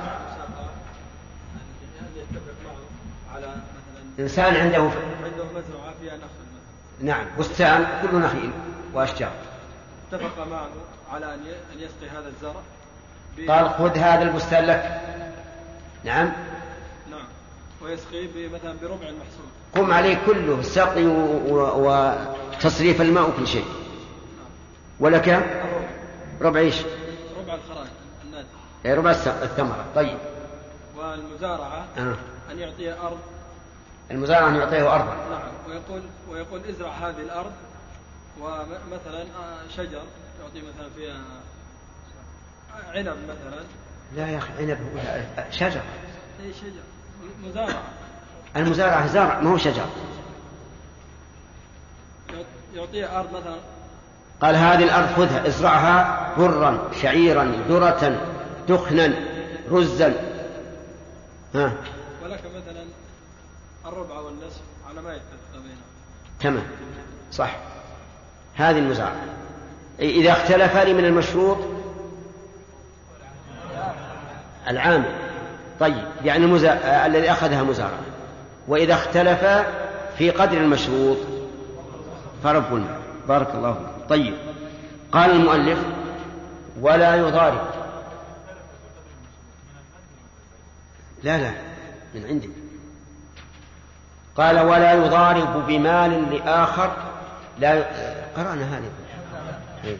إنسان 4.19 4.55
عنده 4.55 4.77
عنده 5.23 5.43
مزرعة 5.55 5.93
فيها 6.01 6.17
نخل 6.17 7.05
نعم 7.05 7.25
بستان 7.39 7.87
كله 8.01 8.19
نخيل 8.19 8.51
وأشجار. 8.93 9.31
اتفق 10.11 10.47
معه 10.47 10.67
على 11.13 11.33
أن 11.33 11.39
يسقي 11.79 12.09
هذا 12.19 12.27
الزرع 12.27 12.61
قال 13.55 13.69
خذ 13.69 13.97
هذا 13.97 14.21
البستان 14.23 14.65
لك. 14.65 15.01
نعم. 16.03 16.31
نعم. 17.11 17.25
ويسقي 17.83 18.27
مثلا 18.53 18.75
بربع 18.81 19.07
المحصول 19.09 19.45
قم 19.75 19.93
عليه 19.93 20.17
كله 20.25 20.59
السقي 20.59 21.05
و- 21.05 21.55
و- 21.55 22.15
وتصريف 22.53 23.01
الماء 23.01 23.29
وكل 23.29 23.47
شيء. 23.47 23.65
ولك 24.99 25.45
ربع 26.41 26.59
إيش؟ 26.59 26.75
ربع 27.39 27.53
الخراج 27.53 27.87
الناتج 28.25 28.45
إيه، 28.45 28.74
ربع 28.93 29.11
الس- 29.11 29.27
الثمرة. 29.27 29.85
طيب. 29.95 30.17
والمزارعة 30.97 31.85
آه. 31.97 32.15
أن 32.51 32.59
يعطي 32.59 32.93
أرض. 32.93 33.17
المزارع 34.11 34.47
أن 34.49 34.55
يعطيه 34.55 34.93
أرضا. 34.95 35.15
نعم. 35.31 35.41
ويقول 35.69 36.01
ويقول 36.29 36.61
ازرع 36.69 36.89
هذه 36.91 37.19
الأرض 37.21 37.51
ومثلا 38.41 39.21
آه، 39.21 39.67
شجر 39.77 40.01
يعطي 40.41 40.61
مثلا 40.61 40.89
فيها 40.97 41.15
عنب 42.93 43.07
مثلا. 43.07 43.61
لا 44.15 44.27
يا 44.27 44.37
أخي 44.37 44.51
عنب 44.59 44.77
شجر. 45.51 45.81
أي 46.43 46.53
شجر. 46.53 46.81
مزارعة. 47.43 47.83
المزارعة 48.55 49.07
زرع 49.07 49.39
ما 49.41 49.49
هو 49.51 49.57
شجر. 49.57 49.85
يعطيه 52.75 53.19
أرض 53.19 53.29
مثلا. 53.33 53.57
قال 54.41 54.55
هذه 54.55 54.83
الأرض 54.83 55.07
خذها 55.15 55.47
ازرعها 55.47 56.29
برا 56.37 56.89
شعيرا 57.01 57.43
ذرة. 57.69 58.21
دخنا 58.69 59.13
رزا. 59.71 60.13
ها؟ 61.55 61.73
ولك 62.23 62.41
مثلا 62.55 62.83
الربع 63.85 64.19
والنصف 64.19 64.61
على 64.89 65.01
ما 65.01 65.13
يتفق 65.13 65.51
بينهم 65.53 65.77
تمام. 66.39 66.63
صح. 67.31 67.55
هذه 68.55 68.79
المزارعة 68.79 69.23
إذا 69.99 70.31
اختلفا 70.31 70.93
من 70.93 71.05
المشروط. 71.05 71.57
العام. 74.67 75.05
طيب. 75.79 76.05
يعني 76.23 76.45
المزا... 76.45 76.69
آه، 76.69 77.05
الذي 77.05 77.31
أخذها 77.31 77.63
مزارعة 77.63 77.99
وإذا 78.67 78.93
اختلفا 78.93 79.65
في 80.17 80.29
قدر 80.29 80.57
المشروط. 80.57 81.17
فرب 82.43 82.73
المال. 82.73 82.99
بارك 83.27 83.55
الله 83.55 83.73
فيك. 83.73 84.09
طيب. 84.09 84.33
قال 85.11 85.31
المؤلف 85.31 85.79
ولا 86.81 87.15
يضارب. 87.15 87.84
لا 91.25 91.37
لا 91.37 91.51
من 92.15 92.25
عندك 92.25 92.49
قال 94.35 94.59
ولا 94.59 94.93
يضارب 94.93 95.67
بمال 95.67 96.33
لآخر. 96.33 96.97
لا 97.59 97.73
ي... 97.73 97.83
قرأنا 98.35 98.77
هذه. 98.77 98.91
إيه. 99.83 99.97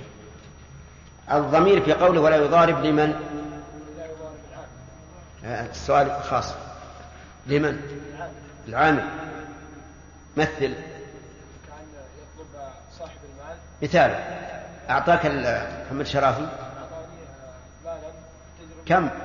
الضمير 1.32 1.82
في 1.82 1.93
قوله 1.93 2.21
ولا 2.21 2.36
يضارب 2.36 2.86
لمن؟ 2.86 3.15
آه، 5.45 5.65
السؤال 5.65 6.23
خاص 6.23 6.53
لمن؟ 7.47 7.82
العامل. 8.67 9.09
مثل. 10.38 10.76
مثال. 13.84 14.15
أعطاك 14.89 15.26
محمد 15.86 16.05
شرافي. 16.05 16.47
تجربة. 18.59 18.86
كم؟ 18.86 19.03
أعطاني 19.05 19.24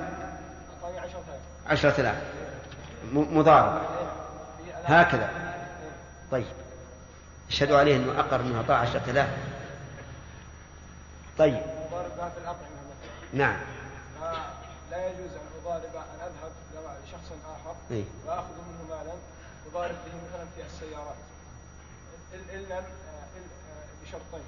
عشرة 1.71 2.01
آلاف. 2.01 2.15
م- 3.13 3.37
مضارب 3.37 3.81
هكذا. 4.85 5.29
طيب. 6.31 6.45
اشهدوا 7.49 7.77
عليه 7.79 7.95
أنه 7.95 8.19
أقر 8.19 8.39
أنه 8.41 8.57
أعطاه 8.57 8.75
عشرة 8.75 9.01
آلاف. 9.11 9.29
طيب. 11.37 11.61
نعم. 13.33 13.57
فلا 14.21 15.07
يجوز 15.07 15.31
أن 15.31 15.47
أضارب 15.65 15.95
أن 15.95 16.19
أذهب 16.21 16.51
لشخص 17.05 17.31
آخر 17.45 17.75
إيه. 17.91 18.03
وآخذ 18.27 18.47
منه 18.69 18.89
مالا 18.95 19.13
أضارب 19.71 19.95
به 20.05 20.11
مثلا 20.27 20.45
في 20.55 20.61
السيارات. 20.65 21.15
لم 22.69 22.71
آه، 22.71 22.79
آه، 22.79 24.05
بشرطين. 24.05 24.45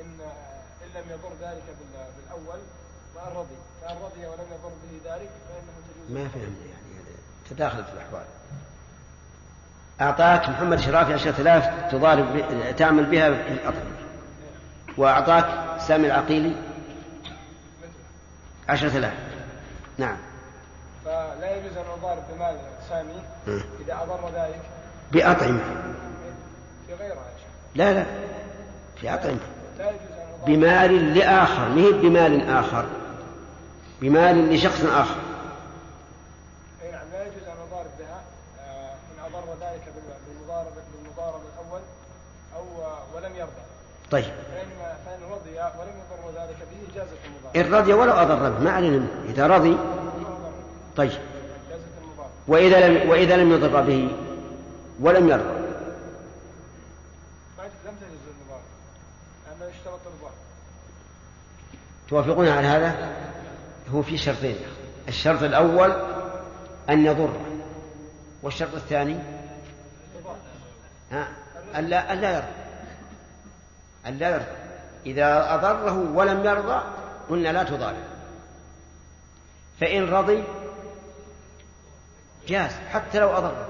إن 0.00 0.18
آه، 0.20 0.84
إن 0.84 0.90
لم 1.02 1.10
يضر 1.10 1.48
ذلك 1.48 1.62
بال- 1.66 2.06
بالأول 2.16 2.60
وأن 3.16 3.36
رضي 3.36 3.56
فإن 3.82 3.96
رضي 3.96 4.26
ولم 4.26 4.46
يضر 4.52 4.68
به 4.82 5.10
ذلك 5.12 5.30
فإنه 5.48 5.72
تجوز. 5.86 6.10
ما 6.18 6.28
فهمنا 6.28 6.66
يعني 6.66 6.94
هذا 6.98 7.16
تداخل 7.50 7.84
في 7.84 7.92
الأحوال. 7.92 8.24
أعطاك 10.00 10.48
محمد 10.48 10.78
شرافي 10.80 11.14
عشرة 11.14 11.40
آلاف 11.40 11.92
تضارب 11.92 12.24
ب- 12.36 12.76
تعمل 12.76 13.04
بها 13.06 13.30
في 13.42 13.52
الأطعمة 13.52 13.96
وأعطاك 14.98 15.46
سامي 15.80 16.06
العقيلي 16.06 16.56
عشرة 18.68 18.98
آلاف. 18.98 19.14
نعم. 19.98 20.16
فلا 21.04 21.56
يجوز 21.56 21.76
أن 21.76 21.84
أضارب 21.98 22.22
بمال 22.34 22.56
سامي. 22.88 23.22
إذا 23.84 24.02
أضر 24.02 24.30
ذلك. 24.34 24.60
بأطعمة. 25.12 25.60
في 26.86 26.94
غيرها 26.94 27.24
لا 27.74 27.92
لا. 27.94 28.04
في 29.00 29.14
أطعمة. 29.14 29.38
لا 29.78 29.84
يجوز 29.90 30.00
أن 30.12 30.26
أضارب. 30.34 30.44
بمال 30.46 31.14
لآخر. 31.18 31.68
ما 31.68 31.80
هي 31.82 31.92
بمال 31.92 32.50
آخر. 32.50 32.84
بمال 34.00 34.54
لشخص 34.54 34.84
آخر. 34.84 35.16
أي 36.82 36.90
نعم 36.92 37.06
لا 37.12 37.22
يجوز 37.22 37.42
أن 37.46 37.56
أضارب 37.72 37.90
بها 37.98 38.20
آه، 38.60 38.92
إن 38.92 39.24
أضر 39.34 39.44
ذلك 39.60 39.82
بال- 39.94 40.16
بالمضاربة 40.28 40.70
بالمضاربة 40.92 41.44
الأول 41.54 41.80
أو 42.56 42.82
آه، 42.84 42.98
ولم 43.16 43.36
يرضى. 43.36 43.62
طيب. 44.10 44.24
فإن 44.24 44.68
فإن 45.06 45.30
رضي 45.30 45.50
ولم 45.80 45.92
يضر 46.00 46.40
ذلك 46.40 46.56
به 46.70 46.94
جازت 47.00 47.12
المضاربة. 47.26 47.60
إن 47.60 47.74
رضي 47.74 47.92
ولو 47.92 48.12
أضر 48.12 48.50
به 48.50 48.58
ما 48.64 48.70
علينا 48.70 49.06
إذا 49.28 49.46
رضي. 49.46 49.76
طيب. 50.96 51.10
جازت 51.70 51.84
المضاربة. 52.02 52.32
وإذا 52.48 52.88
لم 52.88 53.10
وإذا 53.10 53.36
لم 53.36 53.52
يضر 53.52 53.80
به 53.82 54.08
ولم 55.00 55.28
يرضى. 55.28 55.66
لم 57.86 57.94
تجوز 58.00 58.20
المضاربة 58.40 58.66
لأنه 59.46 59.70
يشترط 59.74 60.00
الرضا. 60.06 60.30
توافقون 62.08 62.48
على 62.48 62.66
هذا؟ 62.66 63.16
هو 63.94 64.02
في 64.02 64.18
شرطين. 64.18 64.56
الشرط 65.08 65.42
الأول 65.42 65.92
أن 66.90 67.06
يضر 67.06 67.40
والشرط 68.42 68.74
الثاني 68.74 69.18
ها 71.12 71.28
ألا 71.76 72.12
ألا 72.12 72.34
يرضى. 72.34 72.48
ألا 74.06 74.30
يرضى. 74.30 74.56
إذا 75.06 75.54
أضره 75.54 76.12
ولم 76.14 76.44
يرضى 76.44 76.82
قلنا 77.30 77.48
لا 77.48 77.62
تضارب 77.62 78.04
فإن 79.80 80.08
رضي 80.08 80.44
جاز 82.48 82.70
حتى 82.72 83.18
لو 83.18 83.36
أضره. 83.36 83.68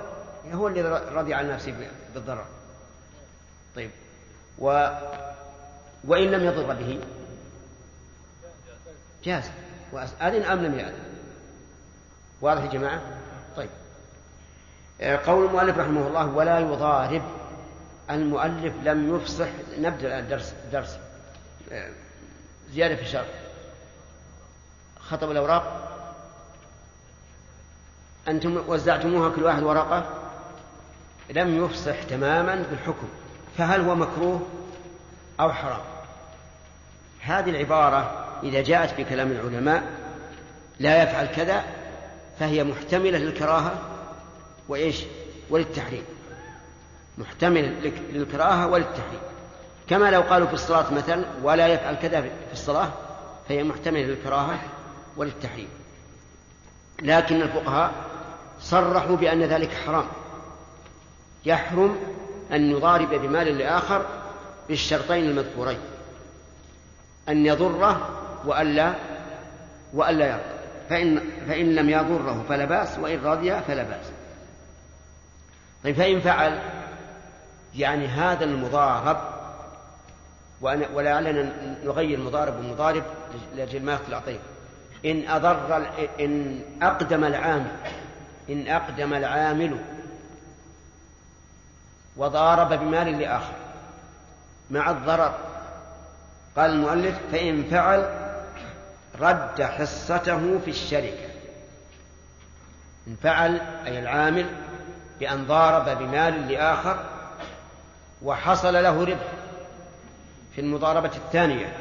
هو 0.53 0.69
الذي 0.69 0.83
رضي 1.15 1.35
عن 1.35 1.51
نفسه 1.51 1.91
بالضرر. 2.15 2.45
طيب. 3.77 3.91
و 4.59 4.89
وإن 6.05 6.31
لم 6.31 6.45
يضر 6.45 6.75
به 6.75 7.01
جاز. 9.25 9.51
وأذن 9.93 10.43
أم 10.43 10.59
لم 10.59 10.79
يأذن 10.79 11.17
واضح 12.41 12.63
يا 12.63 12.69
جماعة؟ 12.69 13.01
طيب. 13.57 13.71
آه، 15.01 15.17
قول 15.27 15.47
المؤلف 15.47 15.79
رحمه 15.79 16.07
الله 16.07 16.27
ولا 16.27 16.59
يضارب. 16.59 17.23
المؤلف 18.11 18.75
لم 18.83 19.17
يفصح 19.17 19.49
نبدأ 19.79 20.19
الآن 20.19 20.41
درس. 20.73 20.99
آه، 21.73 21.91
زيادة 22.73 22.97
في 22.97 23.03
الشرط 23.03 23.27
خطب 25.01 25.31
الأوراق. 25.31 25.93
أنتم 28.29 28.63
وزعتموها 28.69 29.37
كل 29.37 29.45
واحد 29.45 29.63
ورقة. 29.63 30.27
لم 31.31 31.65
يفصح 31.65 32.03
تماما 32.03 32.55
بالحكم 32.71 33.09
فهل 33.59 33.81
هو 33.81 33.95
مكروه 33.95 34.47
أو 35.41 35.53
حرام؟ 35.53 35.81
هذه 37.21 37.51
العبارة 37.51 38.26
إذا 38.43 38.63
جاءت 38.63 38.91
في 38.91 39.05
كلام 39.05 39.31
العلماء 39.33 39.83
لا 40.81 41.03
يفعل 41.03 41.27
كذا 41.27 41.65
فهي 42.39 42.65
محتملة 42.65 43.19
للكراهة 43.19 43.79
وإيش؟ 44.69 45.03
وللتحريم. 45.51 46.03
محتملة 47.19 47.69
لك- 47.83 48.03
للكراهة 48.13 48.67
وللتحريم. 48.67 49.21
كما 49.89 50.11
لو 50.11 50.21
قالوا 50.21 50.47
في 50.47 50.55
الصلاة 50.55 50.93
مثلا 50.95 51.25
ولا 51.43 51.67
يفعل 51.69 51.95
كذا 51.95 52.21
في 52.21 52.31
الصلاة 52.53 52.89
فهي 53.49 53.65
محتملة 53.65 54.03
للكراهة 54.03 54.59
وللتحريم. 55.17 55.69
لكن 57.03 57.43
الفقهاء 57.43 57.93
صرحوا 58.61 59.17
بأن 59.17 59.43
ذلك 59.43 59.71
حرام. 59.87 60.07
يحرم 61.47 61.97
أن 62.53 62.71
يضارب 62.71 63.15
بمال 63.15 63.59
لآخر 63.59 64.07
بالشرطين 64.69 65.25
المذكورين. 65.25 65.79
أن 67.29 67.47
يضره 67.47 68.11
وألا 68.47 68.95
وألا 69.95 70.27
يرضى. 70.27 70.57
فإن 70.91 71.21
فإن 71.49 71.75
لم 71.75 71.91
يضره 71.91 72.45
فلا 72.49 72.65
بأس 72.65 72.99
وإن 72.99 73.25
رضي 73.25 73.61
فلا 73.61 73.83
بأس. 73.83 74.11
طيب 75.85 75.97
فإن 75.97 76.21
فعل 76.21 76.59
يعني 77.77 78.07
هذا 78.07 78.45
المضارب 78.45 79.17
وأنا- 80.63 80.91
ولعلنا 80.95 81.53
نغير 81.85 82.21
مضارب 82.21 82.59
ومضارب 82.59 83.03
لأجل 83.57 83.83
ما 83.83 83.93
يختلط 83.93 84.25
طيب. 84.27 84.41
إن 85.07 85.29
أضر 85.29 85.87
إن 86.21 86.61
أقدم 86.83 87.25
العامل 87.25 87.71
إن 88.51 88.69
أقدم 88.69 89.15
العامل 89.15 89.79
وضارب 92.17 92.73
بمال 92.81 93.19
لآخر 93.19 93.53
مع 94.71 94.91
الضرر 94.91 95.35
قال 96.57 96.71
المؤلف 96.71 97.19
فإن 97.33 97.63
فعل 97.65 98.26
رد 99.21 99.63
حصته 99.63 100.59
في 100.59 100.71
الشركة. 100.71 101.29
إن 103.09 103.17
فعل 103.23 103.61
أي 103.87 103.99
العامل 103.99 104.47
بأن 105.21 105.47
ضارب 105.47 105.99
بمال 105.99 106.49
لآخر 106.49 107.05
وحصل 108.23 108.75
له 108.75 109.05
ربح 109.05 109.33
في 110.55 110.61
المضاربة 110.61 111.17
الثانية 111.17 111.77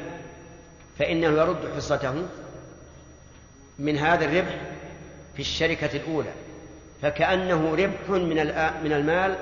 فإنه 0.99 1.27
يرد 1.27 1.75
حصته 1.75 2.25
من 3.79 3.97
هذا 3.97 4.25
الربح 4.25 4.61
في 5.35 5.39
الشركة 5.39 5.97
الأولى 5.97 6.31
فكأنه 7.01 7.75
ربح 7.75 8.09
من 8.09 8.35
من 8.83 8.91
المال 8.91 9.37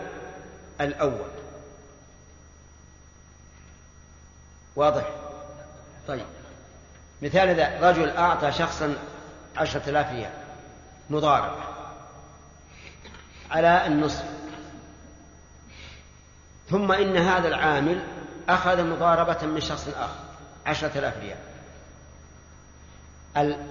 الأول. 0.82 1.30
واضح؟ 4.76 5.10
طيب. 6.08 6.26
مثال 7.24 7.55
ذا 7.55 7.89
رجل 7.89 8.09
أعطى 8.09 8.51
شخصا 8.51 8.95
عشرة 9.57 9.89
آلاف 9.89 10.11
ريال 10.11 10.32
مضارب 11.09 11.55
على 13.51 13.88
النصف. 13.88 14.24
ثم 16.69 16.91
إن 16.91 17.17
هذا 17.17 17.47
العامل 17.47 18.03
أخذ 18.49 18.84
مضاربة 18.84 19.47
من 19.47 19.59
شخص 19.59 19.88
آخر 19.88 20.24
عشرة 20.65 20.91
آلاف 20.99 21.13
ريال. 21.17 21.38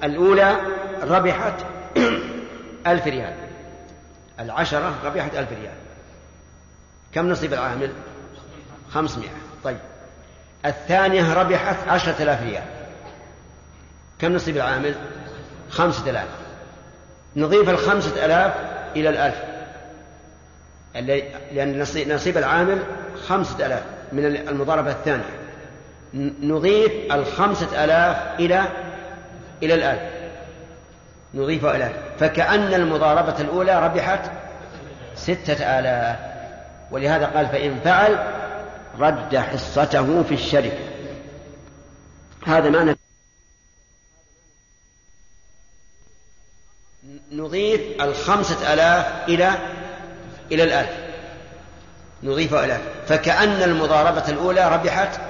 الأولى 0.05 0.57
ربحت 1.03 1.55
ألف 2.87 3.07
ريال 3.07 3.35
العشرة 4.41 4.95
ربحت 5.05 5.35
ألف 5.35 5.53
ريال. 5.53 5.75
كم 7.15 7.29
نصيب 7.29 7.53
العامل؟ 7.53 7.93
خمسمائة. 8.91 9.31
طيب. 9.65 9.79
الثانية 10.67 11.35
ربحت 11.35 11.89
عشرة 11.89 12.23
آلاف 12.23 12.43
ريال. 12.43 12.72
كم 14.23 14.35
نصيب 14.35 14.57
العامل؟ 14.57 14.95
خمسة 15.71 16.11
آلاف. 16.11 16.27
نضيف 17.37 17.69
الخمسة 17.71 18.25
آلاف 18.25 18.53
إلى 18.97 19.09
الألف. 19.09 19.37
لأن 21.53 21.81
نصيب 22.15 22.39
العامل 22.39 22.83
خمسة 23.27 23.67
آلاف 23.67 23.83
من 24.13 24.27
المضاربة 24.27 24.91
الثانية. 24.91 25.25
نضيف 26.43 27.13
الخمسة 27.13 27.85
آلاف 27.85 28.41
إلى 28.41 28.63
إلى 29.63 29.75
الألف. 29.75 30.13
نضيفها 31.35 31.77
إلى 31.77 31.91
فكأن 32.19 32.75
المضاربة 32.75 33.41
الأولى 33.41 33.85
ربحت 33.85 34.31
ستة 35.15 35.79
آلاف. 35.79 36.19
ولهذا 36.91 37.27
قال 37.27 37.47
فإن 37.47 37.81
فعل 37.85 38.19
رد 38.99 39.37
حصته 39.37 40.23
في 40.23 40.35
الشركة. 40.35 40.79
هذا 42.47 42.71
معنى 42.71 43.02
نضيف 47.33 47.81
الخمسة 48.01 48.73
آلاف 48.73 49.07
إلى 49.29 49.53
إلى 50.53 50.63
الألف. 50.63 50.91
نضيفها 52.23 52.65
إلى 52.65 52.79
فكأن 53.09 53.63
المضاربة 53.63 54.29
الأولى 54.29 54.69
ربحت 54.69 55.21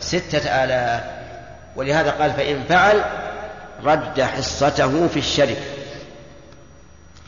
ستة 0.00 0.64
آلاف. 0.64 1.02
ولهذا 1.76 2.10
قال 2.10 2.30
فإن 2.30 2.62
فعل 2.68 3.04
رد 3.84 4.20
حصته 4.20 5.08
في 5.08 5.18
الشركة 5.18 5.62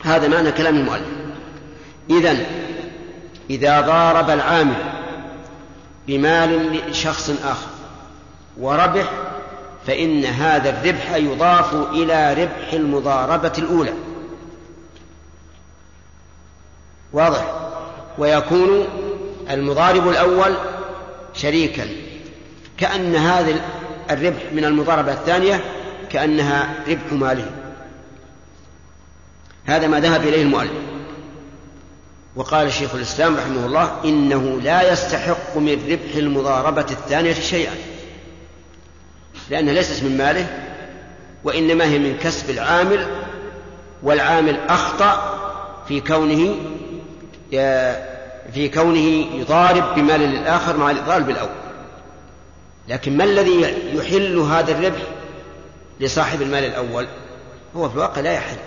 هذا 0.03 0.27
معنى 0.27 0.51
كلام 0.51 0.75
المؤلف. 0.75 1.21
إذن 2.09 2.45
إذا 3.49 3.81
ضارب 3.81 4.29
العامل 4.29 4.75
بمال 6.07 6.81
لشخص 6.89 7.29
آخر 7.29 7.67
وربح 8.57 9.09
فإن 9.87 10.25
هذا 10.25 10.69
الربح 10.69 11.15
يضاف 11.15 11.73
إلى 11.73 12.33
ربح 12.33 12.73
المضاربة 12.73 13.51
الأولى. 13.57 13.93
واضح؟ 17.13 17.55
ويكون 18.17 18.87
المضارب 19.49 20.09
الأول 20.09 20.53
شريكا. 21.33 21.87
كأن 22.77 23.15
هذا 23.15 23.61
الربح 24.11 24.53
من 24.53 24.65
المضاربة 24.65 25.13
الثانية 25.13 25.61
كأنها 26.09 26.75
ربح 26.87 27.11
ماله. 27.11 27.51
هذا 29.65 29.87
ما 29.87 29.99
ذهب 29.99 30.21
إليه 30.23 30.41
المؤلف. 30.41 30.71
وقال 32.35 32.73
شيخ 32.73 32.95
الإسلام 32.95 33.37
رحمه 33.37 33.65
الله 33.65 33.91
إنه 34.05 34.61
لا 34.61 34.91
يستحق 34.91 35.57
من 35.57 35.87
ربح 35.91 36.15
المضاربة 36.15 36.85
الثانية 36.91 37.33
شيئا. 37.33 37.90
لأنها 39.51 39.73
ليست 39.73 40.03
من 40.03 40.17
ماله 40.17 40.47
وإنما 41.43 41.85
هي 41.85 41.99
من 41.99 42.17
كسب 42.17 42.49
العامل 42.49 43.07
والعامل 44.03 44.59
أخطأ 44.69 45.37
في 45.87 46.01
كونه 46.01 46.55
في 48.53 48.69
كونه 48.73 49.25
يضارب 49.35 49.95
بمال 49.95 50.19
للآخر 50.19 50.77
مع 50.77 50.91
الإضرار 50.91 51.21
بالأول. 51.21 51.49
لكن 52.87 53.17
ما 53.17 53.23
الذي 53.23 53.61
يحل 53.93 54.37
هذا 54.37 54.71
الربح 54.71 55.01
لصاحب 55.99 56.41
المال 56.41 56.63
الأول؟ 56.63 57.07
هو 57.75 57.89
في 57.89 57.95
الواقع 57.95 58.21
لا 58.21 58.33
يحل. 58.33 58.57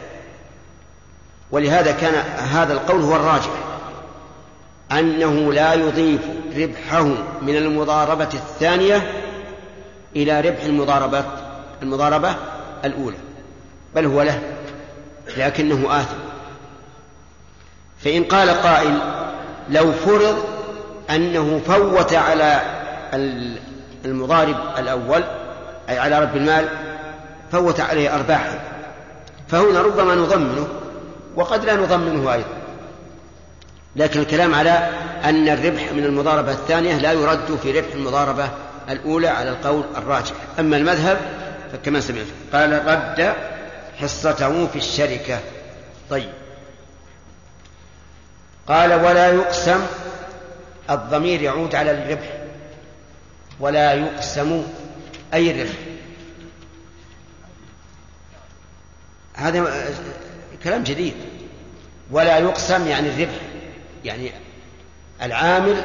ولهذا 1.51 1.93
كان 1.93 2.15
هذا 2.39 2.73
القول 2.73 3.01
هو 3.01 3.17
الراجح 3.17 3.51
أنه 4.93 5.53
لا 5.53 5.75
يضيف 5.75 6.21
ربحه 6.57 7.05
من 7.43 7.57
المضاربة 7.57 8.29
الثانية 8.35 9.24
إلى 10.17 10.41
ربح 10.41 10.65
المضاربة 10.65 11.25
المضاربة 11.83 12.35
الأولى 12.85 13.17
بل 13.95 14.07
هو 14.07 14.23
له 14.23 14.41
لكنه 15.37 16.01
آثم. 16.01 16.17
فإن 18.05 18.25
قال 18.25 18.51
قائل 18.51 18.99
لو 19.71 19.93
فرض 19.93 20.45
أنه 21.11 21.61
فوت 21.67 22.15
على 22.15 22.61
المضارب 24.05 24.57
الأول 24.79 25.25
أي 25.89 25.99
على 25.99 26.19
رب 26.19 26.37
المال 26.37 26.69
فوت 27.53 27.81
عليه 27.81 28.15
أرباحا. 28.15 28.61
فهنا 29.49 29.83
ربما 29.83 30.15
نضمنه 30.15 30.69
وقد 31.37 31.65
لا 31.65 31.77
نضمنه 31.77 32.33
أيضا. 32.33 32.49
لكن 33.97 34.21
الكلام 34.21 34.55
على 34.55 34.91
أن 35.25 35.49
الربح 35.49 35.93
من 35.93 36.05
المضاربة 36.05 36.53
الثانية 36.53 36.99
لا 36.99 37.13
يرد 37.13 37.59
في 37.63 37.79
ربح 37.79 37.95
المضاربة 37.95 38.49
الأولى 38.89 39.29
على 39.29 39.51
القول 39.51 39.85
الراجح. 39.97 40.35
أما 40.59 40.77
المذهب 40.77 41.19
فكما 41.73 42.01
سمعت. 42.01 42.27
قال 42.53 42.87
رد 42.87 43.35
حصته 44.01 44.67
في 44.67 44.77
الشركة. 44.77 45.41
طيب. 46.11 46.33
قال 48.67 48.93
ولا 48.93 49.29
يقسم 49.33 49.87
الضمير 50.91 51.43
يعود 51.43 51.75
على 51.75 51.91
الربح. 51.91 52.33
ولا 53.61 53.93
يقسم 53.93 54.63
أي 55.35 55.51
الربح 55.51 55.79
هذا 59.35 59.85
كلام 60.65 60.83
جديد. 60.83 61.15
ولا 62.11 62.39
يقسم 62.39 62.89
يعني 62.89 63.09
الربح. 63.09 63.41
يعني 64.05 64.33
العامل 65.23 65.85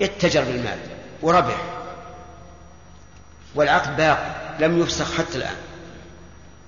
اتجر 0.00 0.44
بالمال 0.44 0.78
وربح. 1.22 1.77
والعقد 3.58 3.96
باقي 3.96 4.34
لم 4.58 4.80
يفسخ 4.80 5.14
حتى 5.18 5.38
الآن. 5.38 5.56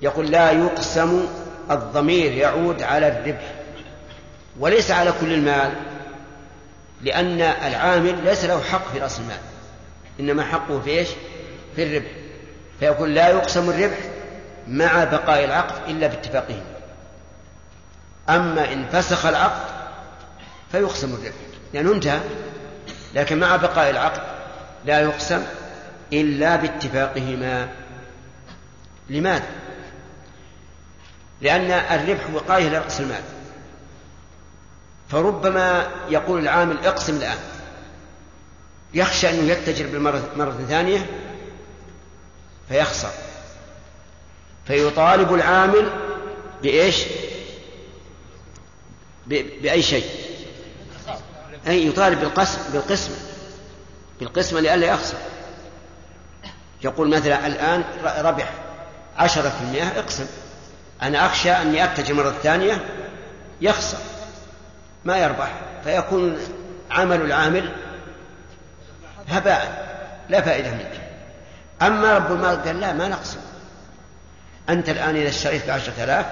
يقول 0.03 0.31
لا 0.31 0.51
يقسم 0.51 1.27
الضمير 1.71 2.33
يعود 2.33 2.83
على 2.83 3.09
الربح. 3.09 3.55
وليس 4.59 4.91
على 4.91 5.13
كل 5.21 5.33
المال 5.33 5.73
لأن 7.03 7.41
العامل 7.41 8.25
ليس 8.25 8.45
له 8.45 8.63
حق 8.63 8.93
في 8.93 8.99
رأس 8.99 9.21
المال. 9.21 9.39
إنما 10.21 10.45
حقه 10.45 10.81
في 10.81 10.91
إيش؟ 10.91 11.09
في 11.77 11.83
الربح. 11.83 12.11
فيقول 12.81 13.15
لا 13.15 13.29
يقسم 13.29 13.71
الربح 13.71 13.99
مع 14.69 15.05
بقاء 15.05 15.45
العقد 15.45 15.91
إلا 15.91 16.07
باتفاقهم. 16.07 16.65
أما 18.29 18.73
إن 18.73 18.87
فسخ 18.93 19.27
العقد 19.27 19.67
فيقسم 20.73 21.15
الربح. 21.15 21.37
لأنه 21.75 21.93
انتهى 21.93 22.21
لكن 23.15 23.39
مع 23.39 23.57
بقاء 23.57 23.91
العقد 23.91 24.23
لا 24.85 25.01
يقسم 25.01 25.43
إلا 26.13 26.57
باتفاقهما. 26.57 27.69
لماذا؟ 29.11 29.51
لأن 31.41 31.71
الربح 31.71 32.31
وقاية 32.35 32.69
لرأس 32.69 33.01
المال. 33.01 33.23
فربما 35.09 35.91
يقول 36.09 36.41
العامل 36.41 36.87
اقسم 36.87 37.17
الآن. 37.17 37.39
يخشى 38.95 39.31
أنه 39.31 39.53
يتجر 39.53 39.87
بالمرة 39.87 40.31
مرة 40.37 40.65
ثانية 40.69 41.07
فيخسر. 42.69 43.11
فيطالب 44.67 45.35
العامل 45.35 45.91
بإيش؟ 46.63 47.05
بأي 49.63 49.83
شيء؟ 49.83 50.05
أي 51.67 51.87
يطالب 51.87 52.21
بالقسم 52.21 52.73
بالقسم. 52.73 53.13
بالقسمة 54.21 54.61
لئلا 54.61 54.87
يخسر. 54.87 55.17
يقول 56.85 57.17
مثلا 57.17 57.47
الآن 57.47 57.85
ربح 58.19 58.51
عشرة 59.19 59.49
في 59.49 59.63
المئة 59.63 59.99
اقسم. 59.99 60.27
أنا 61.03 61.27
أخشى 61.27 61.53
أني 61.53 61.85
أتجر 61.85 62.15
مرة 62.15 62.35
ثانية 62.43 62.85
يخسر 63.61 63.99
ما 65.05 65.19
يربح. 65.19 65.53
فيكون 65.85 66.39
عمل 66.91 67.21
العامل 67.21 67.73
هباء 69.29 69.91
لا 70.29 70.41
فائدة 70.41 70.71
منه. 70.71 71.01
أما 71.83 72.15
رب 72.15 72.33
المال 72.33 72.65
قال 72.65 72.81
لا 72.81 72.93
ما 72.93 73.09
نقسم 73.09 73.41
أنت 74.69 74.89
الآن 74.89 75.17
إذا 75.17 75.29
اشتريت 75.29 75.67
بعشرة 75.67 76.05
آلاف 76.05 76.27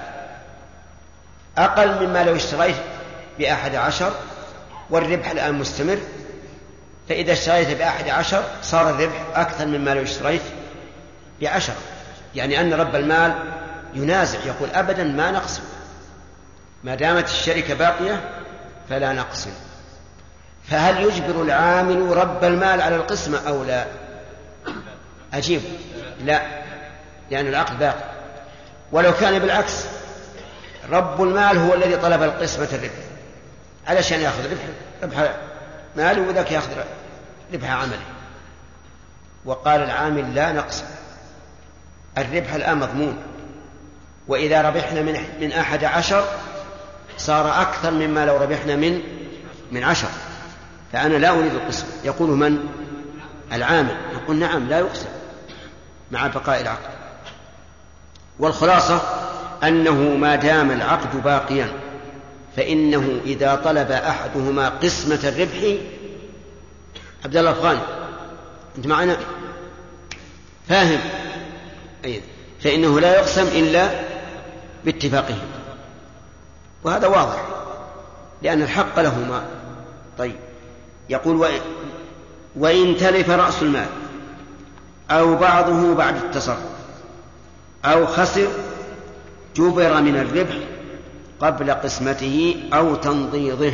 أقل 1.57 2.07
مما 2.07 2.23
لو 2.23 2.35
اشتريت 2.35 2.75
بأحد 3.39 3.75
عشر 3.75 4.13
والربح 4.89 5.29
الآن 5.29 5.53
مستمر. 5.53 5.99
فإذا 7.09 7.33
اشتريت 7.33 7.77
بأحد 7.77 8.09
عشر 8.09 8.43
صار 8.61 8.89
الربح 8.89 9.25
أكثر 9.35 9.65
مما 9.65 9.93
لو 9.93 10.03
اشتريت 10.03 10.41
بعشرة 11.41 11.75
يعني 12.35 12.61
أن 12.61 12.73
رب 12.73 12.95
المال 12.95 13.35
ينازع 13.93 14.39
يقول 14.45 14.69
أبدا 14.69 15.03
ما 15.03 15.31
نقسم 15.31 15.61
ما 16.83 16.95
دامت 16.95 17.25
الشركة 17.25 17.73
باقية 17.73 18.29
فلا 18.89 19.13
نقسم 19.13 19.51
فهل 20.69 21.03
يجبر 21.03 21.41
العامل 21.41 22.17
رب 22.17 22.43
المال 22.43 22.81
على 22.81 22.95
القسمة 22.95 23.47
أو 23.47 23.63
لا؟ 23.63 23.85
أجيب. 25.33 25.61
لا 26.23 26.41
لأن 27.31 27.47
العقد 27.47 27.79
باقي. 27.79 28.03
ولو 28.91 29.13
كان 29.13 29.39
بالعكس 29.39 29.85
رب 30.91 31.23
المال 31.23 31.57
هو 31.57 31.73
الذي 31.73 31.97
طلب 31.97 32.23
القسمة 32.23 32.67
الربح 32.73 32.93
علشان 33.87 34.19
يأخذ 34.21 34.51
ربح 34.51 34.63
ربح 35.03 35.31
ماله 35.95 36.21
وذاك 36.21 36.51
ياخذ 36.51 36.71
ربح 37.53 37.69
عمله. 37.69 38.01
وقال 39.45 39.81
العامل 39.81 40.35
لا 40.35 40.51
نقسم 40.51 40.85
الربح 42.17 42.53
الآن 42.53 42.77
مضمون. 42.77 43.17
وإذا 44.27 44.61
ربحنا 44.61 45.01
من 45.01 45.19
من 45.41 45.51
أحد 45.51 45.83
عشر 45.83 46.25
صار 47.17 47.61
أكثر 47.61 47.91
مما 47.91 48.25
لو 48.25 48.37
ربحنا 48.37 48.75
من 48.75 49.01
من 49.71 49.83
عشر. 49.83 50.07
فأنا 50.93 51.17
لا 51.17 51.29
أريد 51.29 51.53
القسم. 51.53 51.85
يقول 52.03 52.29
من؟ 52.29 52.59
العامل. 53.53 53.97
يقول 54.13 54.35
نعم 54.35 54.69
لا 54.69 54.79
يقسم. 54.79 55.09
مع 56.11 56.27
بقاء 56.27 56.61
العقد. 56.61 56.89
والخلاصة 58.39 59.01
أنه 59.63 59.93
ما 59.93 60.35
دام 60.35 60.71
العقد 60.71 61.23
باقيا. 61.23 61.71
فإنه 62.55 63.19
إذا 63.25 63.55
طلب 63.55 63.91
أحدهما 63.91 64.69
قسمة 64.69 65.19
الربح 65.23 65.81
عبد 67.25 67.37
الله 67.37 67.51
الأفغاني 67.51 67.79
أنت 68.77 68.87
معنا؟ 68.87 69.17
فاهم. 70.69 70.99
أي 72.05 72.21
فإنه 72.61 72.99
لا 72.99 73.15
يقسم 73.15 73.47
إلا 73.47 73.89
باتفاقهم 74.85 75.47
وهذا 76.83 77.07
واضح 77.07 77.45
لأن 78.41 78.61
الحق 78.61 78.99
لهما. 78.99 79.43
طيب. 80.17 80.35
يقول 81.09 81.47
وإن 82.55 82.97
تلف 82.97 83.29
رأس 83.29 83.61
المال 83.61 83.87
أو 85.11 85.35
بعضه 85.35 85.95
بعد 85.95 86.15
التصرف 86.15 86.63
أو 87.85 88.05
خسر 88.05 88.47
جبر 89.55 90.01
من 90.01 90.15
الربح 90.15 90.55
قبل 91.39 91.71
قسمته 91.71 92.63
أو 92.73 92.95
تنضيضه 92.95 93.73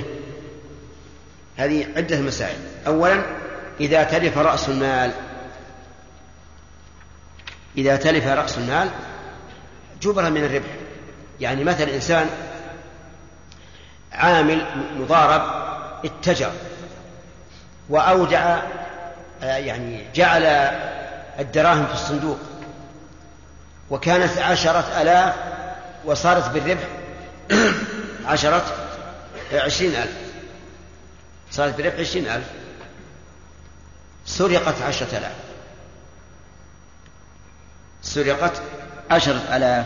هذه 1.57 1.87
عدة 1.97 2.21
مسائل. 2.21 2.57
أولا 2.87 3.21
إذا 3.79 4.03
تلف 4.03 4.37
رأس 4.37 4.69
المال 4.69 5.11
إذا 7.77 7.95
تلف 7.95 8.27
رأس 8.27 8.57
المال 8.57 8.89
جبر 10.01 10.29
من 10.29 10.43
الربح. 10.43 10.69
يعني 11.39 11.63
مثلا 11.63 11.95
إنسان 11.95 12.29
عامل 14.11 14.65
مضارب 14.99 15.41
اتجر 16.05 16.51
وأودع 17.89 18.59
يعني 19.41 20.01
جعل 20.15 20.43
الدراهم 21.39 21.85
في 21.85 21.93
الصندوق 21.93 22.37
وكانت 23.89 24.37
عشرة 24.37 25.01
آلاف 25.01 25.33
وصارت 26.05 26.49
بالربح 26.49 26.87
عشرة 28.25 28.65
عشرين 29.53 29.95
ألف. 29.95 30.17
صارت 31.51 31.77
بربح 31.77 31.99
عشرين 31.99 32.27
ألف. 32.27 32.45
سرقت 34.25 34.81
عشرة 34.81 35.17
آلاف. 35.17 35.35
سرقت 38.01 38.61
عشرة 39.11 39.55
آلاف. 39.55 39.85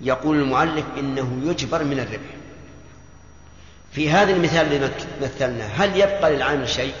يقول 0.00 0.36
المؤلف 0.36 0.84
إنه 0.98 1.40
يجبر 1.44 1.84
من 1.84 2.00
الربح. 2.00 2.30
في 3.92 4.10
هذا 4.10 4.32
المثال 4.32 4.72
اللي 4.72 4.90
مثلنا 5.22 5.66
هل 5.66 5.96
يبقى 5.96 6.36
للعامل 6.36 6.68
شيء؟ 6.68 6.94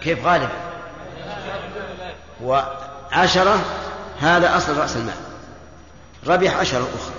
كيف 0.00 0.24
غالبا؟ 0.24 0.48
وعشرة 2.42 3.64
هذا 4.20 4.56
أصل 4.56 4.76
رأس 4.76 4.96
المال. 4.96 5.27
ربح 6.26 6.56
عشرة 6.56 6.88
أخرى. 6.96 7.14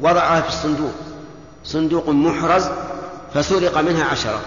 وضعها 0.00 0.40
في 0.40 0.48
الصندوق. 0.48 0.92
صندوق 1.64 2.08
محرز 2.08 2.68
فسرق 3.34 3.78
منها 3.78 4.04
عشرة. 4.04 4.40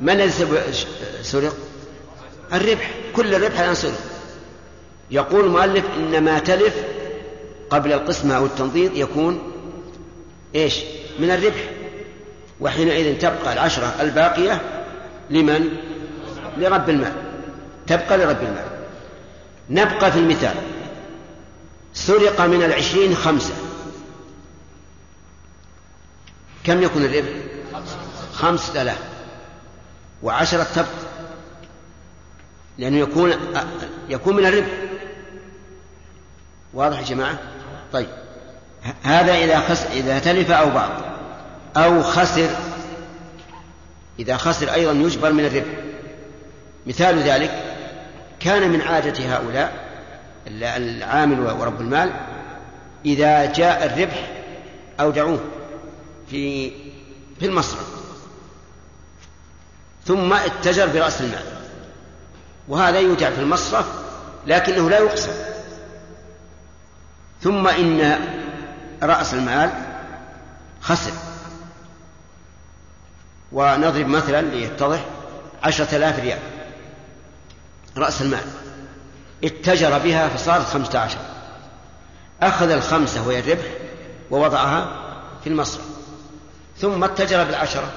من 0.00 0.10
الذي 0.20 0.72
سرق؟ 1.22 1.56
الربح. 2.52 2.90
كل 3.16 3.34
الربح 3.34 3.60
الآن 3.60 3.74
سرق. 3.74 4.00
يقول 5.10 5.44
المؤلف 5.44 5.84
إن 5.96 6.24
ما 6.24 6.38
تلف 6.38 6.74
قبل 7.70 7.92
القسمة 7.92 8.36
أو 8.36 8.46
التنضيد 8.46 8.96
يكون 8.96 9.52
إيش؟ 10.54 10.80
من 11.18 11.30
الربح. 11.30 11.70
وحينئذ 12.60 13.18
تبقى 13.18 13.52
العشرة 13.52 13.94
الباقية 14.00 14.60
لمن؟ 15.30 15.68
لرب 16.56 16.90
المال. 16.90 17.12
تبقى 17.86 18.18
لرب 18.18 18.42
المال. 18.42 18.64
نبقى 19.70 20.12
في 20.12 20.18
المثال. 20.18 20.54
سرق 21.94 22.40
من 22.40 22.62
العشرين 22.62 23.14
خمسة. 23.14 23.54
كم 26.64 26.82
يكون 26.82 27.04
الربح 27.04 27.28
خمسة 28.34 28.82
آلاف. 28.82 28.98
وعشرة 30.22 30.66
تبقى 30.74 30.88
لأنه 32.78 32.98
يكون 32.98 33.32
يكون 34.08 34.36
من 34.36 34.46
الربح. 34.46 34.72
واضح 36.74 36.98
يا 36.98 37.04
جماعة؟ 37.04 37.38
طيب. 37.92 38.08
هذا 39.02 39.34
إذا 39.34 39.60
خس 39.60 39.86
إذا 39.86 40.18
تلف 40.18 40.50
أو 40.50 40.70
بعض 40.70 40.90
أو 41.76 42.02
خسر. 42.02 42.50
إذا 44.18 44.36
خسر 44.36 44.74
أيضا 44.74 44.92
يجبر 44.92 45.32
من 45.32 45.44
الربح. 45.44 45.84
مثال 46.86 47.18
ذلك 47.18 47.62
كان 48.40 48.70
من 48.70 48.80
عادة 48.80 49.36
هؤلاء 49.36 49.83
العامل 50.46 51.40
ورب 51.40 51.80
المال 51.80 52.10
إذا 53.04 53.52
جاء 53.52 53.86
الربح 53.86 54.32
أودعوه 55.00 55.40
في 56.30 56.70
في 57.40 57.46
المصرف 57.46 57.94
ثم 60.06 60.32
اتجر 60.32 60.86
برأس 60.86 61.20
المال. 61.20 61.44
وهذا 62.68 62.98
يودع 62.98 63.30
في 63.30 63.40
المصرف 63.40 63.86
لكنه 64.46 64.90
لا 64.90 64.98
يقسم 64.98 65.32
ثم 67.42 67.68
إن 67.68 68.20
رأس 69.02 69.34
المال 69.34 69.70
خسر. 70.80 71.12
ونضرب 73.52 74.06
مثلا 74.06 74.42
ليتضح 74.42 75.04
عشرة 75.62 75.96
آلاف 75.96 76.18
ريال 76.18 76.38
رأس 77.96 78.22
المال. 78.22 78.44
اتجر 79.44 79.98
بها 79.98 80.28
فصارت 80.28 80.66
خمسة 80.66 80.98
عشر. 80.98 81.18
أخذ 82.42 82.70
الخمسة 82.70 83.26
وهي 83.26 83.38
الربح 83.38 83.66
ووضعها 84.30 84.88
في 85.44 85.50
المصرف. 85.50 85.84
ثم 86.80 87.04
اتجر 87.04 87.44
بالعشرة. 87.44 87.92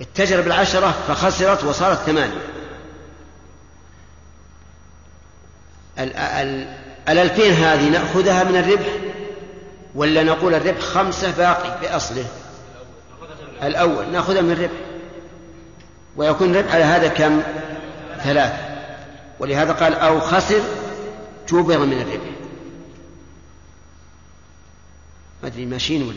اتجر 0.00 0.40
بالعشرة 0.40 0.94
فخسرت 1.08 1.64
وصارت 1.64 1.98
ثمانية. 1.98 2.40
الألفين 7.08 7.52
هذه 7.52 7.88
نأخذها 7.88 8.44
من 8.44 8.56
الربح 8.56 8.88
ولا 9.94 10.22
نقول 10.22 10.54
الربح 10.54 10.80
خمسة 10.80 11.30
باقي 11.30 11.80
بأصله؟ 11.80 12.26
الأول. 13.62 14.12
نأخذها 14.12 14.40
من 14.40 14.52
الربح. 14.52 14.78
ويكون 16.16 16.50
الربح 16.50 16.74
على 16.74 16.84
هذا 16.84 17.08
كم؟ 17.08 17.42
ثلاثة. 18.24 18.69
ولهذا 19.40 19.72
قال 19.72 19.94
أو 19.94 20.20
خسر 20.20 20.60
جبر 21.48 21.78
من 21.78 22.00
الربح. 22.00 22.30
ما 25.42 25.48
أدري 25.48 25.66
ماشيين 25.66 26.02
ولا 26.02 26.16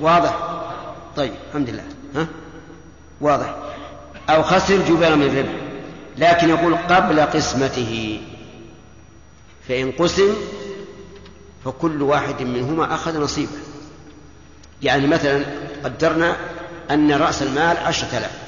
واضح؟ 0.00 0.36
طيب 1.16 1.32
الحمد 1.48 1.70
لله. 1.70 1.84
ها؟ 2.14 2.26
واضح. 3.20 3.56
أو 4.30 4.42
خسر 4.42 4.76
جبل 4.76 5.16
من 5.16 5.26
الربح. 5.26 5.52
لكن 6.18 6.48
يقول 6.48 6.76
قبل 6.76 7.20
قسمته. 7.20 8.20
فإن 9.68 9.92
قسم 9.92 10.34
فكل 11.64 12.02
واحد 12.02 12.42
منهما 12.42 12.94
أخذ 12.94 13.20
نصيبه. 13.20 13.58
يعني 14.82 15.06
مثلا 15.06 15.44
قدرنا 15.84 16.36
أن 16.90 17.12
رأس 17.12 17.42
المال 17.42 17.76
عشرة 17.76 18.18
آلاف. 18.18 18.38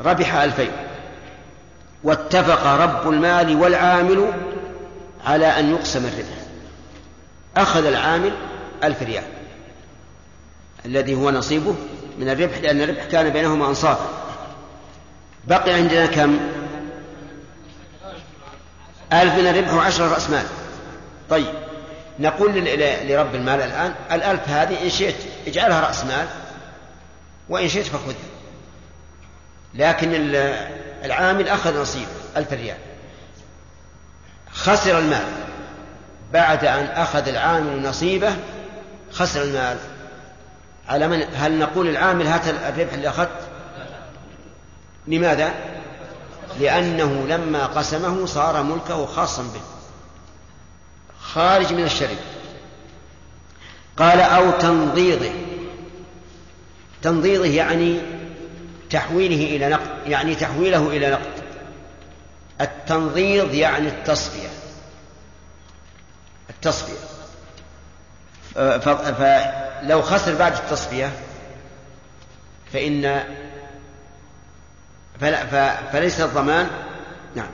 ربح 0.00 0.34
ألفين. 0.34 0.91
واتفق 2.04 2.66
رب 2.66 3.08
المال 3.08 3.56
والعامل 3.56 4.32
على 5.26 5.46
أن 5.46 5.70
يقسم 5.70 6.06
الربح. 6.06 6.36
أخذ 7.56 7.86
العامل 7.86 8.32
ألف 8.84 9.02
ريال. 9.02 9.24
الذي 10.86 11.14
هو 11.14 11.30
نصيبه 11.30 11.74
من 12.18 12.28
الربح 12.28 12.58
لأن 12.58 12.80
الربح 12.80 13.04
كان 13.04 13.28
بينهما 13.30 13.66
أنصافا. 13.66 14.08
بقي 15.44 15.72
عندنا 15.72 16.06
كم؟ 16.06 16.38
ألف 19.12 19.34
من 19.34 19.46
الربح 19.46 19.74
وعشرة 19.74 20.14
رأس 20.14 20.30
مال. 20.30 20.46
طيب 21.30 21.54
نقول 22.18 22.52
لرب 23.08 23.34
المال 23.34 23.60
الآن 23.60 23.94
الألف 24.12 24.48
هذه 24.48 24.84
إن 24.84 24.90
شئت 24.90 25.16
اجعلها 25.46 25.80
رأس 25.80 26.04
مال 26.04 26.26
وإن 27.48 27.68
شئت 27.68 27.86
فخذها. 27.86 28.14
لكن 29.74 30.14
العامل 31.04 31.48
أخذ 31.48 31.80
نصيب 31.82 32.06
ألف 32.36 32.52
ريال 32.52 32.76
خسر 34.52 34.98
المال. 34.98 35.26
بعد 36.32 36.64
أن 36.64 36.84
أخذ 36.84 37.28
العامل 37.28 37.82
نصيبه 37.82 38.36
خسر 39.12 39.42
المال. 39.42 39.78
على 40.88 41.08
من 41.08 41.22
هل 41.34 41.58
نقول 41.58 41.88
العامل 41.88 42.26
هات 42.26 42.48
الربح 42.48 42.92
اللي 42.92 43.08
أخذت؟ 43.08 43.40
لماذا؟ 45.06 45.54
لأنه 46.60 47.26
لما 47.28 47.66
قسمه 47.66 48.26
صار 48.26 48.62
ملكه 48.62 49.06
خاصا 49.06 49.42
به. 49.42 49.60
خارج 51.20 51.72
من 51.72 51.84
الشركة 51.84 52.20
قال 53.96 54.20
أو 54.20 54.50
تنضيضه 54.50 55.30
تنضيضه 57.02 57.44
يعني 57.44 58.00
تحويله 58.92 59.56
إلى 59.56 59.68
نقد 59.68 60.06
يعني 60.06 60.34
تحويله 60.34 60.88
إلى 60.88 61.10
نقد. 61.10 61.42
التنضيض 62.60 63.54
يعني 63.54 63.88
التصفية. 63.88 64.48
التصفية. 66.50 67.12
فلو 68.54 70.02
خسر 70.02 70.34
بعد 70.34 70.52
التصفية 70.52 71.12
فإن 72.72 73.24
فليس 75.92 76.20
الضمان 76.20 76.70
نعم 77.36 77.50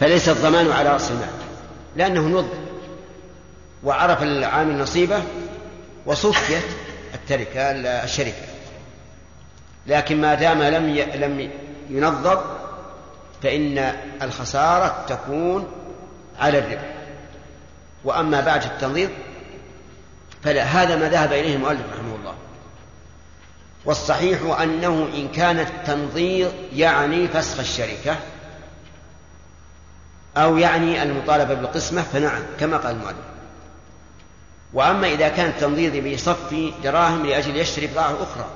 فليس 0.00 0.28
الضمان 0.28 0.72
على 0.72 0.88
رأس 0.88 1.10
المال 1.10 1.28
لأنه 1.96 2.20
نض 2.20 2.48
وعرف 3.84 4.22
العامل 4.22 4.78
نصيبه 4.78 5.22
وصفيت 6.06 6.64
التركة 7.14 7.60
الشركة. 8.04 8.55
لكن 9.88 10.20
ما 10.20 10.34
دام 10.34 10.62
لم 10.62 10.96
لم 11.14 11.50
ينظر 11.90 12.44
فإن 13.42 13.94
الخسارة 14.22 15.04
تكون 15.08 15.68
على 16.38 16.58
الربح. 16.58 16.94
وأما 18.04 18.40
بعد 18.40 18.62
التنظير 18.62 19.08
فلا 20.42 20.62
هذا 20.62 20.96
ما 20.96 21.08
ذهب 21.08 21.32
إليه 21.32 21.54
المؤلف 21.56 21.80
رحمه 21.92 22.14
الله. 22.14 22.34
والصحيح 23.84 24.60
أنه 24.62 25.08
إن 25.14 25.28
كان 25.28 25.58
التنظير 25.58 26.50
يعني 26.72 27.28
فسخ 27.28 27.58
الشركة 27.58 28.16
أو 30.36 30.56
يعني 30.56 31.02
المطالبة 31.02 31.54
بالقسمة 31.54 32.02
فنعم 32.02 32.42
كما 32.60 32.76
قال 32.76 32.96
المؤلف. 32.96 33.16
وأما 34.72 35.08
إذا 35.08 35.28
كان 35.28 35.48
التنظير 35.48 36.00
بيصفي 36.00 36.72
دراهم 36.84 37.26
لأجل 37.26 37.56
يشتري 37.56 37.86
بضاعة 37.86 38.22
أخرى 38.22 38.46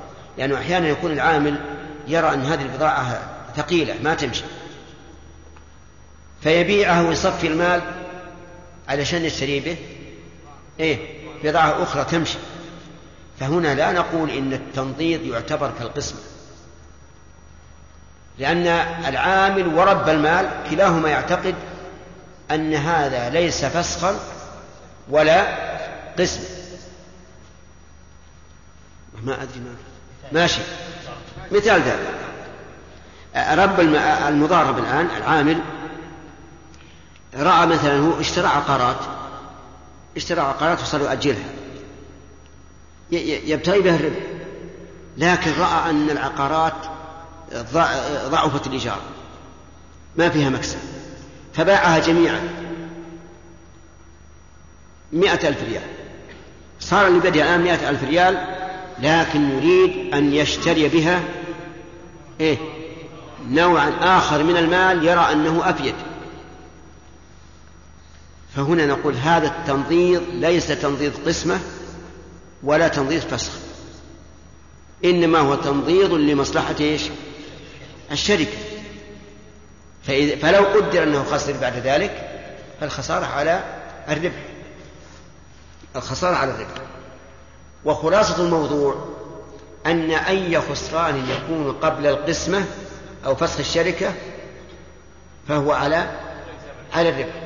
لأنه 0.41 0.59
أحيانا 0.59 0.88
يكون 0.88 1.12
العامل 1.12 1.61
يرى 2.09 2.34
أن 2.34 2.41
هذه 2.41 2.62
البضاعة 2.62 3.20
ثقيلة 3.57 3.95
ما 4.03 4.14
تمشي. 4.14 4.45
فيبيعها 6.43 7.03
ويصفي 7.09 7.47
المال 7.47 7.82
علشان 8.88 9.24
يشتري 9.24 9.61
به. 9.61 9.76
إيه 10.80 10.99
بضاعة 11.45 11.82
أخرى 11.82 12.05
تمشي. 12.05 12.38
فهنا 13.41 13.74
لا 13.74 13.93
نقول 13.93 14.30
إن 14.30 14.53
التنضيد 14.53 15.22
يعتبر 15.22 15.72
كالقسمة. 15.78 16.20
لأن 18.38 18.66
العامل 19.07 19.74
ورب 19.74 20.09
المال 20.09 20.51
كلاهما 20.70 21.09
يعتقد 21.09 21.55
أن 22.51 22.74
هذا 22.74 23.30
ليس 23.30 23.64
فسخا 23.64 24.20
ولا 25.09 25.70
قسم 26.18 26.41
ما 29.22 29.43
أدري 29.43 29.61
ما 29.61 29.89
ماشي. 30.33 30.61
مثال 31.53 31.83
ذلك 31.83 32.20
رب 33.59 33.81
المضارب 34.28 34.78
الآن 34.78 35.09
العامل 35.16 35.61
رأى 37.37 37.66
مثلا 37.66 37.99
هو 37.99 38.20
اشترى 38.20 38.47
عقارات 38.47 38.97
اشترى 40.16 40.41
عقارات 40.41 40.83
وصار 40.83 41.01
يؤجلها. 41.01 41.51
يبتغي 43.11 43.81
بها 43.81 43.97
الربح. 43.97 44.20
لكن 45.16 45.53
رأى 45.53 45.91
أن 45.91 46.11
العقارات 46.11 46.74
ضعفت 48.28 48.66
الإيجار. 48.66 49.01
ما 50.16 50.28
فيها 50.28 50.51
مكسب. 50.51 50.78
فباعها 51.55 51.99
جميعا. 51.99 52.41
مئة 55.12 55.49
ألف 55.49 55.62
ريال. 55.62 55.83
صار 56.81 57.09
لبدء 57.09 57.43
الآن 57.43 57.61
مئة 57.61 57.91
ألف 57.91 58.05
ريال 58.05 58.60
لكن 59.03 59.51
يريد 59.51 60.14
أن 60.14 60.32
يشتري 60.34 60.88
بها 60.88 61.22
إيه 62.40 62.59
نوعا 63.48 63.90
آخر 64.01 64.42
من 64.42 64.57
المال 64.57 65.05
يرى 65.05 65.32
أنه 65.32 65.70
أفيد 65.70 65.94
فهنا 68.57 68.86
نقول 68.86 69.14
هذا 69.14 69.46
التنظير 69.46 70.20
ليس 70.32 70.66
تنظير 70.66 71.12
قسمة 71.26 71.61
ولا 72.62 72.88
تنظير 72.88 73.20
فسخ 73.20 73.53
إنما 75.05 75.38
هو 75.38 75.55
تنظير 75.55 76.16
لمصلحة 76.16 76.74
إيش؟ 76.80 77.03
الشركة. 78.12 78.59
فلو 80.42 80.64
قدر 80.64 81.03
أنه 81.03 81.24
خسر 81.24 81.53
بعد 81.53 81.76
ذلك 81.76 82.28
فالخسارة 82.80 83.26
على 83.26 83.64
الربح. 84.09 84.42
الخسارة 85.96 86.36
على 86.36 86.51
الربح. 86.51 86.74
وخلاصة 87.85 88.45
الموضوع 88.45 89.11
أن 89.87 90.11
أي 90.11 90.61
خسران 90.61 91.26
يكون 91.28 91.72
قبل 91.72 92.07
القسمة 92.07 92.64
أو 93.26 93.35
فسخ 93.37 93.59
الشركة 93.59 94.14
فهو 95.49 95.72
على 95.72 96.11
على 96.93 97.09
الربح. 97.09 97.43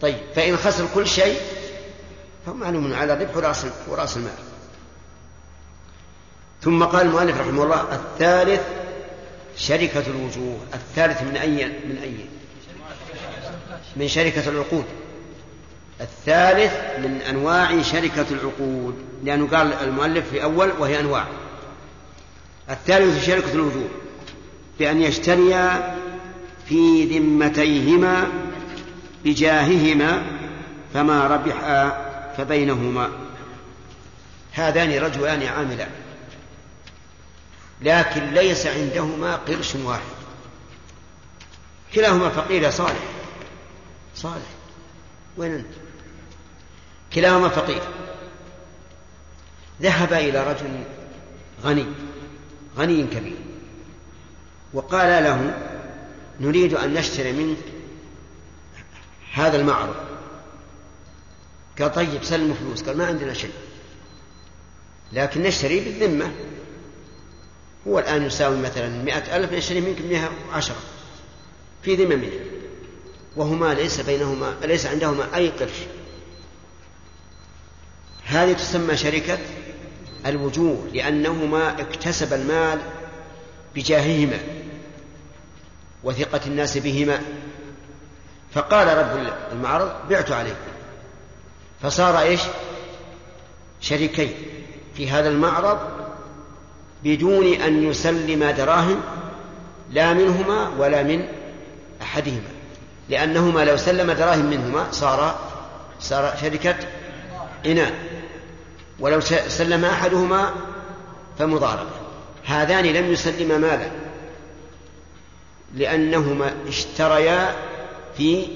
طيب 0.00 0.16
فإن 0.34 0.56
خسر 0.56 0.86
كل 0.94 1.06
شيء 1.06 1.40
فهو 2.46 2.54
معلوم 2.54 2.94
على 2.94 3.12
الربح 3.12 3.36
ورأس 3.36 3.66
ورأس 3.88 4.16
المال. 4.16 4.32
ثم 6.62 6.84
قال 6.84 7.06
المؤلف 7.06 7.40
رحمه 7.40 7.62
الله 7.62 7.94
الثالث 7.94 8.62
شركة 9.56 10.04
الوجوه 10.06 10.58
الثالث 10.74 11.22
من 11.22 11.36
أي 11.36 11.66
من 11.66 11.98
أي؟ 12.02 12.26
من 13.96 14.08
شركة 14.08 14.48
العقود. 14.48 14.84
الثالث 16.00 16.72
من 16.98 17.20
أنواع 17.28 17.82
شركة 17.82 18.26
العقود 18.30 18.94
لأنه 19.24 19.46
قال 19.46 19.72
المؤلف 19.72 20.30
في 20.30 20.42
أول 20.42 20.72
وهي 20.78 21.00
أنواع. 21.00 21.26
الثالث 22.70 23.26
شركة 23.26 23.52
الوجوه 23.52 23.88
بأن 24.78 25.02
يشتريا 25.02 25.96
في 26.66 27.04
ذمتيهما 27.04 28.26
بجاههما 29.24 30.22
فما 30.94 31.26
ربحا 31.26 32.08
فبينهما. 32.36 33.10
هذان 34.52 34.90
رجلان 34.90 35.42
عاملان. 35.42 35.90
لكن 37.82 38.24
ليس 38.24 38.66
عندهما 38.66 39.36
قرش 39.36 39.74
واحد. 39.74 40.18
كلاهما 41.94 42.28
فقير 42.28 42.62
يا 42.62 42.70
صالح. 42.70 43.02
صالح. 44.14 44.46
وين 45.36 45.54
أنت 45.54 45.77
كلاهما 47.12 47.48
فقير. 47.48 47.82
ذهب 49.82 50.12
إلى 50.12 50.50
رجل 50.50 50.84
غني 51.64 51.86
غني 52.78 53.06
كبير 53.06 53.36
وقال 54.72 55.24
له 55.24 55.54
نريد 56.40 56.74
أن 56.74 56.94
نشتري 56.94 57.32
منك 57.32 57.58
هذا 59.32 59.56
المعرض 59.56 59.94
قال 61.80 61.92
طيب 61.92 62.24
سلموا 62.24 62.54
فلوس. 62.54 62.82
قال 62.82 62.98
ما 62.98 63.06
عندنا 63.06 63.32
شيء 63.32 63.52
لكن 65.12 65.42
نشتري 65.42 65.80
بالذمة. 65.80 66.32
هو 67.88 67.98
الآن 67.98 68.22
يساوي 68.22 68.56
مثلا 68.56 68.88
مئة 68.88 69.36
ألف 69.36 69.52
يشتري 69.52 69.80
منك 69.80 70.00
مئة 70.00 70.30
عشرة 70.52 70.76
في 71.82 71.94
ذممه 71.94 72.30
وهما 73.36 73.74
ليس 73.74 74.00
بينهما 74.00 74.56
ليس 74.62 74.86
عندهما 74.86 75.36
أي 75.36 75.48
قرش. 75.48 75.97
هذه 78.28 78.52
تسمى 78.52 78.96
شركة 78.96 79.38
الوجوه 80.26 80.88
لأنهما 80.94 81.80
اكتسب 81.80 82.32
المال 82.32 82.78
بجاههما 83.74 84.38
وثقة 86.04 86.40
الناس 86.46 86.78
بهما. 86.78 87.20
فقال 88.54 88.98
رب 88.98 89.32
المعرض 89.52 89.92
بعت 90.10 90.30
عليكم 90.30 90.56
فصار 91.82 92.20
إيش؟ 92.20 92.40
شريكين 93.80 94.34
في 94.96 95.10
هذا 95.10 95.28
المعرض 95.28 95.78
بدون 97.04 97.52
أن 97.52 97.90
يسلم 97.90 98.44
دراهم 98.44 99.00
لا 99.90 100.12
منهما 100.12 100.68
ولا 100.78 101.02
من 101.02 101.28
أحدهما. 102.02 102.48
لأنهما 103.08 103.64
لو 103.64 103.76
سلم 103.76 104.12
دراهم 104.12 104.46
منهما 104.46 104.86
صار 104.92 105.38
صار 106.00 106.36
شركة 106.40 106.76
إناء. 107.66 108.17
ولو 108.98 109.20
سلم 109.48 109.84
أحدهما 109.84 110.52
فمضاربة. 111.38 111.90
هذان 112.44 112.84
لم 112.84 113.12
يسلما 113.12 113.58
مالا 113.58 113.90
لأنهما 115.74 116.54
اشتريا 116.68 117.56
في 118.16 118.46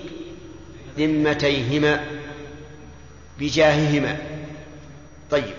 ذمتيهما 0.99 2.05
بجاههما. 3.39 4.17
طيب. 5.31 5.55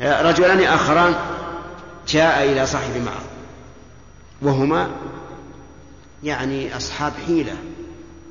رجلان 0.00 0.62
آخران 0.62 1.14
جاء 2.08 2.44
إلى 2.44 2.66
صاحب 2.66 2.96
معه 2.96 3.22
وهما 4.42 4.90
يعني 6.24 6.76
أصحاب 6.76 7.12
حيلة 7.26 7.56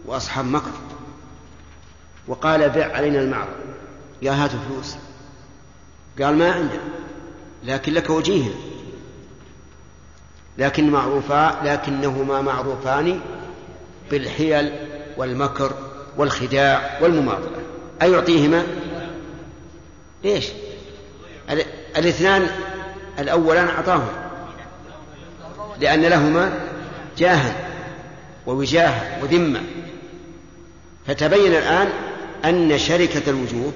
وأصحاب 0.05 0.45
مكر 0.45 0.71
وقال 2.27 2.69
بع 2.69 2.95
علينا 2.95 3.19
المعرض. 3.19 3.55
يا 4.21 4.31
هات 4.31 4.49
فلوس. 4.49 4.95
قال 6.21 6.37
ما 6.37 6.51
عندنا 6.51 6.79
لكن 7.63 7.93
لك 7.93 8.09
وجيه 8.09 8.49
لكن 10.57 10.89
معروفا 10.89 11.61
لكنهما 11.63 12.41
معروفان 12.41 13.19
بالحيل 14.11 14.71
والمكر 15.17 15.73
والخداع 16.17 16.99
والمماطلة. 17.01 17.57
أيعطيهما؟ 18.01 18.63
ليش 20.23 20.47
الاثنان 21.97 22.47
الأولان 23.19 23.67
أعطاهم. 23.67 24.09
لأن 25.79 26.01
لهما 26.01 26.53
جاها 27.17 27.69
ووجاهة 28.47 29.23
وذمة. 29.23 29.61
فتبين 31.07 31.51
الآن 31.51 31.89
أن 32.45 32.77
شركة 32.77 33.29
الوجوه 33.29 33.73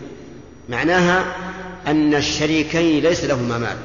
معناها 0.70 1.26
أن 1.88 2.16
الشريكين 2.16 3.04
ليس 3.04 3.24
لهما 3.24 3.58
مال 3.58 3.78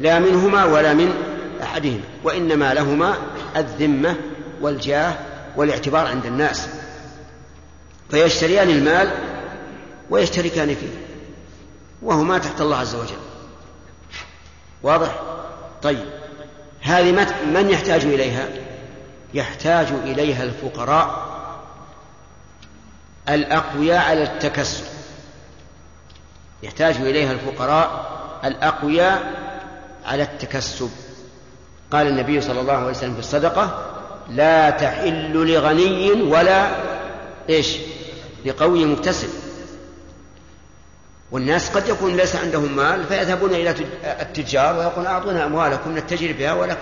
لا 0.00 0.18
منهما 0.18 0.64
ولا 0.64 0.94
من 0.94 1.14
أحدهما 1.62 2.00
وإنما 2.24 2.74
لهما 2.74 3.14
الذمة 3.56 4.16
والجاه 4.60 5.14
والاعتبار 5.56 6.06
عند 6.06 6.26
الناس. 6.26 6.68
فيشتريان 8.10 8.70
المال 8.70 9.10
ويشتركان 10.10 10.74
فيه 10.74 10.88
وهما 12.02 12.38
تحت 12.38 12.60
الله 12.60 12.76
عز 12.76 12.94
وجل. 12.94 13.20
واضح؟ 14.82 15.20
طيب. 15.82 16.04
هذه 16.80 17.26
من 17.54 17.70
يحتاج 17.70 18.04
إليها؟ 18.04 18.48
يحتاج 19.34 19.86
إليها 20.04 20.44
الفقراء 20.44 21.30
الأقوياء 23.28 24.10
على 24.10 24.22
التكسب. 24.22 24.84
يحتاج 26.62 26.96
إليها 26.96 27.32
الفقراء 27.32 28.10
الأقوياء 28.44 29.22
على 30.04 30.22
التكسب. 30.22 30.90
قال 31.90 32.06
النبي 32.06 32.40
صلى 32.40 32.60
الله 32.60 32.72
عليه 32.72 32.90
وسلم 32.90 33.14
في 33.14 33.20
الصدقة 33.20 33.86
لا 34.28 34.70
تحل 34.70 35.32
لغني 35.32 36.12
ولا 36.12 36.70
إيش؟ 37.48 37.76
لقوي 38.44 38.84
مكتسب. 38.84 39.28
والناس 41.30 41.70
قد 41.70 41.88
يكون 41.88 42.16
ليس 42.16 42.36
عندهم 42.36 42.76
مال 42.76 43.04
فيذهبون 43.04 43.50
إلى 43.50 43.74
التجار 44.04 44.76
ويقولون 44.76 45.06
أعطونا 45.06 45.46
أموالكم 45.46 45.98
نتجر 45.98 46.32
بها 46.32 46.52
ولكم. 46.52 46.80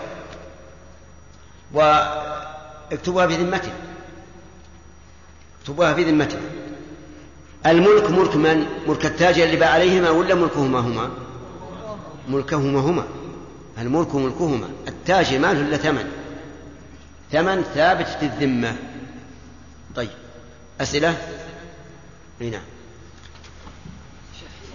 واكتبوها 1.72 3.26
في 3.26 3.34
ذمته 3.34 3.72
اكتبوها 5.60 5.94
في 5.94 6.04
ذمته 6.04 6.38
الملك 7.66 8.11
ملك 8.11 8.36
من؟ 8.36 8.66
ملك 8.86 9.06
التاجر 9.06 9.44
اللي 9.44 9.56
باع 9.56 9.68
عليهما 9.68 10.11
ولا 10.11 10.34
ملكهما 10.34 10.78
هما؟ 10.78 11.11
ملكهما 12.28 12.80
هما. 12.80 13.06
الملك 13.78 14.14
ملكهما. 14.14 14.68
التاجر 14.88 15.38
ما 15.38 15.52
له 15.52 15.61
الا 15.61 15.76
ثمن؟ 15.76 16.12
ثمن 17.32 17.62
ثابت 17.62 18.06
في 18.06 18.26
الذمة. 18.26 18.76
طيب. 19.96 20.11
أسئلة؟ 20.80 21.16
أي 22.40 22.50
نعم. 22.50 22.62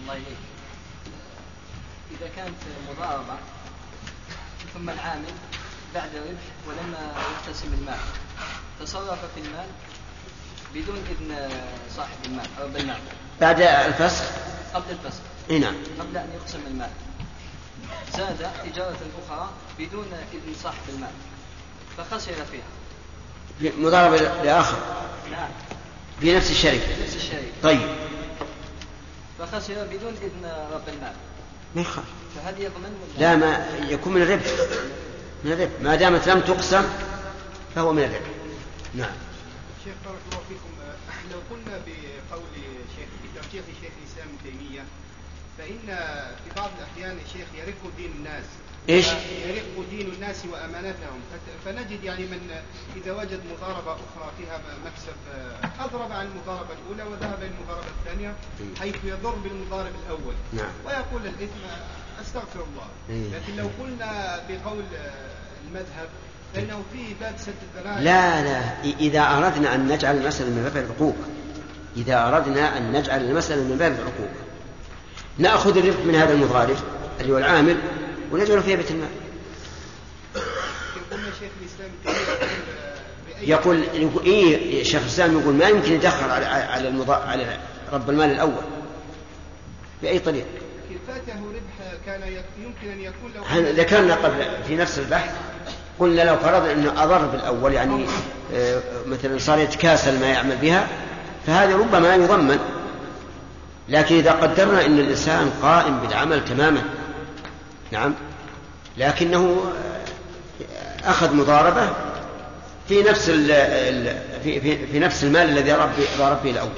الله 0.02 0.22
إذا 2.12 2.30
كانت 2.36 2.56
مضاربة 2.90 3.38
ثم 4.74 4.90
العامل 4.90 5.34
بعد 5.96 6.10
ربح 6.16 6.68
ولم 6.68 6.96
يقتسم 7.32 7.74
المال 7.74 8.00
تصرف 8.80 9.20
في 9.36 9.42
المال؟ 9.42 9.68
بدون 10.76 11.04
إذن 11.10 11.50
صاحب 11.96 12.18
المال 12.26 12.48
أو 12.62 12.68
بالمال 12.68 12.98
بعد 13.42 13.62
الفسخ؟ 13.62 14.24
قبل 14.74 14.86
الفسخ. 14.90 15.22
إي 15.50 15.60
نعم. 15.60 15.76
قبل 16.00 16.18
أن 16.18 16.30
يقسم 16.36 16.60
المال 16.68 16.90
زاد 18.18 18.50
تجارة 18.66 18.98
أخرى 19.26 19.50
بدون 19.80 20.06
إذن 20.34 20.56
صاحب 20.64 20.82
المال 20.90 21.12
فخسر 21.98 22.34
فيها. 22.52 23.72
مضاربة 23.78 24.18
لآخر. 24.18 24.78
نعم. 25.32 25.50
في 26.22 26.36
نفس 26.36 26.52
الشركة. 26.52 26.96
في 26.96 27.04
نفس 27.04 27.16
الشركة. 27.16 27.52
طيب. 27.64 27.96
فخسر 29.40 29.74
بدون 29.74 30.14
إذن 30.22 30.52
رب 30.74 30.90
المال 30.90 31.14
ما 31.76 31.82
يخالف 31.82 32.08
فهل 32.36 32.62
يضمن 32.62 32.98
ولا؟ 33.18 33.20
لا 33.20 33.36
ما 33.36 33.68
يكون 33.90 34.14
من 34.14 34.22
الربح. 34.22 34.46
من 35.44 35.52
الربح. 35.52 35.72
ما 35.82 35.96
دامت 35.96 36.28
لم 36.28 36.40
تقسم 36.40 36.84
فهو 37.76 37.94
من 37.94 38.04
الربح. 38.04 38.30
نعم. 38.94 39.16
شيخ 39.84 39.94
بارك 40.06 40.18
الله 40.32 40.43
قلنا 41.54 41.78
بقول 41.86 42.44
شيخ 42.96 43.10
بترجيح 43.24 43.64
شيخ 43.82 43.92
الإسلام 44.02 44.28
ابن 44.28 44.38
تيمية 44.44 44.84
فإن 45.58 45.98
في 46.44 46.56
بعض 46.56 46.70
الأحيان 46.78 47.18
الشيخ 47.26 47.48
يرق 47.58 47.96
دين 47.98 48.12
الناس. 48.12 48.46
إيش؟ 48.90 49.08
يرق 49.48 49.90
دين 49.90 50.14
الناس 50.14 50.46
وامانتهم 50.52 51.20
فنجد 51.66 52.04
يعني 52.04 52.26
من 52.26 52.50
إذا 52.96 53.12
وجد 53.12 53.40
مضاربة 53.54 53.92
أخرى 53.92 54.32
فيها 54.38 54.62
مكسب 54.86 55.16
آه، 55.34 55.86
أضرب 55.86 56.12
عن 56.12 56.26
المضاربة 56.26 56.70
الأولى 56.74 57.04
وذهب 57.12 57.40
إلى 57.40 57.52
المضاربة 57.60 57.88
الثانية 58.00 58.36
حيث 58.80 58.96
يضر 59.04 59.36
بالمضارب 59.36 59.92
الأول. 60.06 60.34
نعم. 60.54 60.72
ويقول 60.86 61.28
الإثم 61.28 61.60
أستغفر 62.22 62.64
الله. 62.64 62.88
إيه. 63.10 63.38
لكن 63.38 63.56
لو 63.56 63.70
قلنا 63.80 64.42
بقول 64.50 64.84
آه، 64.96 65.30
المذهب 65.68 66.10
فإنه 66.54 66.84
فيه 66.94 67.16
باب 67.22 67.36
سد 67.38 67.54
الذرائع. 67.76 68.00
لا 68.00 68.42
لا. 68.42 68.84
إذا 69.00 69.22
أردنا 69.22 69.76
أن 69.76 69.88
نجعل 69.88 70.18
المسألة 70.18 70.50
من 70.50 70.64
باب 70.64 70.86
العقوق 70.86 71.16
إذا 71.98 72.28
أردنا 72.28 72.78
أن 72.78 72.92
نجعل 72.92 73.22
المسألة 73.22 73.64
من 73.64 73.78
باب 73.78 73.92
العقوق. 73.92 74.30
نأخذ 75.38 75.78
الربح 75.78 76.06
من 76.06 76.16
هذا 76.16 76.34
المضارب 76.34 76.78
اللي 77.22 77.34
هو 77.34 77.38
العامل 77.38 77.78
ونجعله 78.32 78.62
في 78.62 78.76
بيت 78.76 78.92
المال. 78.92 79.10
يقول 83.42 83.84
يقول 83.94 84.26
إيه 84.26 84.84
شيخ 84.84 85.02
الإسلام 85.02 85.40
يقول 85.40 85.54
ما 85.54 85.68
يمكن 85.68 85.94
يدخل 85.94 86.30
على 86.30 86.46
على 86.46 86.88
المضا... 86.88 87.16
على 87.16 87.58
رب 87.94 88.10
المال 88.10 88.32
الأول 88.32 88.64
بأي 90.02 90.20
طريقة 90.20 90.48
فاته 91.08 91.34
ربح 91.34 91.94
كان 92.06 92.22
يمكن 92.58 92.92
ان 92.92 93.00
يكون 93.00 93.32
لو 93.36 93.72
ذكرنا 93.72 94.16
قبل 94.16 94.64
في 94.68 94.76
نفس 94.76 95.00
البحث 95.00 95.36
قلنا 96.00 96.22
لو 96.22 96.38
فرضنا 96.38 96.72
انه 96.72 97.04
أضر 97.04 97.26
بالأول 97.26 97.74
يعني 97.74 98.06
آه، 98.54 98.82
مثلا 99.08 99.38
صار 99.38 99.60
يتكاسل 99.60 100.20
ما 100.20 100.28
يعمل 100.28 100.58
بها 100.58 100.88
فهذا 101.48 101.76
ربما 101.76 102.16
يضمن. 102.16 102.60
لكن 103.90 104.16
إذا 104.16 104.32
قدرنا 104.32 104.86
إن 104.86 105.00
الإنسان 105.00 105.52
قائم 105.62 105.98
بالعمل 106.00 106.46
تماما 106.46 106.82
نعم 107.92 108.14
لكنه 108.98 109.72
أخذ 111.04 111.34
مضاربة 111.36 111.90
في 112.88 113.04
نفس 113.04 113.30
ال 113.30 113.48
في, 114.44 114.62
في, 114.62 114.88
في 114.88 115.00
نفس 115.00 115.24
المال 115.24 115.50
الذي 115.50 115.72
ضرب 116.20 116.44
به- 116.44 116.52
الأول 116.52 116.70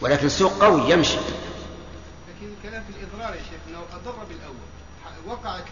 ولكن 0.00 0.26
السوق 0.26 0.52
قوي 0.64 0.90
يمشي. 0.90 1.16
لكن 1.16 2.52
الكلام 2.58 2.82
في 2.84 2.90
الإضرار 3.04 3.34
يا 3.34 3.40
شيخ 3.40 3.60
انه 3.68 3.78
أضر 3.78 4.18
بالأول 4.28 4.56
وقعت 5.26 5.64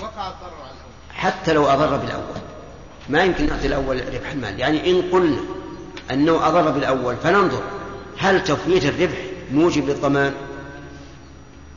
وقع 0.00 0.28
الضرر 0.28 0.60
على 0.62 0.70
الأول. 0.72 1.14
حتى 1.14 1.52
لو 1.52 1.66
أضر 1.66 1.96
بالأول. 1.96 2.36
ما 3.08 3.22
يمكن 3.24 3.46
نعطي 3.46 3.66
الأول 3.66 4.14
ربح 4.14 4.30
المال. 4.32 4.60
يعني 4.60 4.90
إن 4.90 5.02
قلنا 5.12 5.38
أنه 6.10 6.48
أضر 6.48 6.70
بالأول 6.70 7.16
فننظر 7.16 7.62
هل 8.18 8.44
تفويت 8.44 8.84
الربح 8.84 9.16
موجب 9.52 9.88
للضمان؟ 9.88 10.34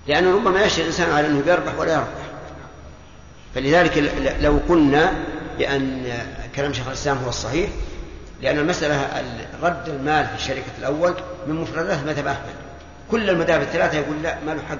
لأنه 0.07 0.35
ربما 0.35 0.61
يشتري 0.61 0.81
الإنسان 0.81 1.11
على 1.11 1.27
أنه 1.27 1.43
يربح 1.47 1.79
ولا 1.79 1.93
يربح. 1.93 2.29
فلذلك 3.55 3.97
لو 4.41 4.59
قلنا 4.69 5.13
بأن 5.57 6.03
كلام 6.55 6.73
شيخ 6.73 6.87
الإسلام 6.87 7.17
هو 7.17 7.29
الصحيح 7.29 7.69
لأن 8.41 8.59
المسألة 8.59 9.23
رد 9.63 9.89
المال 9.89 10.27
في 10.27 10.35
الشركة 10.35 10.71
الأول 10.79 11.13
من 11.47 11.55
مفردات 11.55 12.03
مذهب 12.03 12.27
أحمد. 12.27 12.55
كل 13.11 13.29
المذاهب 13.29 13.61
الثلاثة 13.61 13.97
يقول 13.97 14.23
لا 14.23 14.37
ما 14.45 14.51
له 14.51 14.61
حق. 14.69 14.77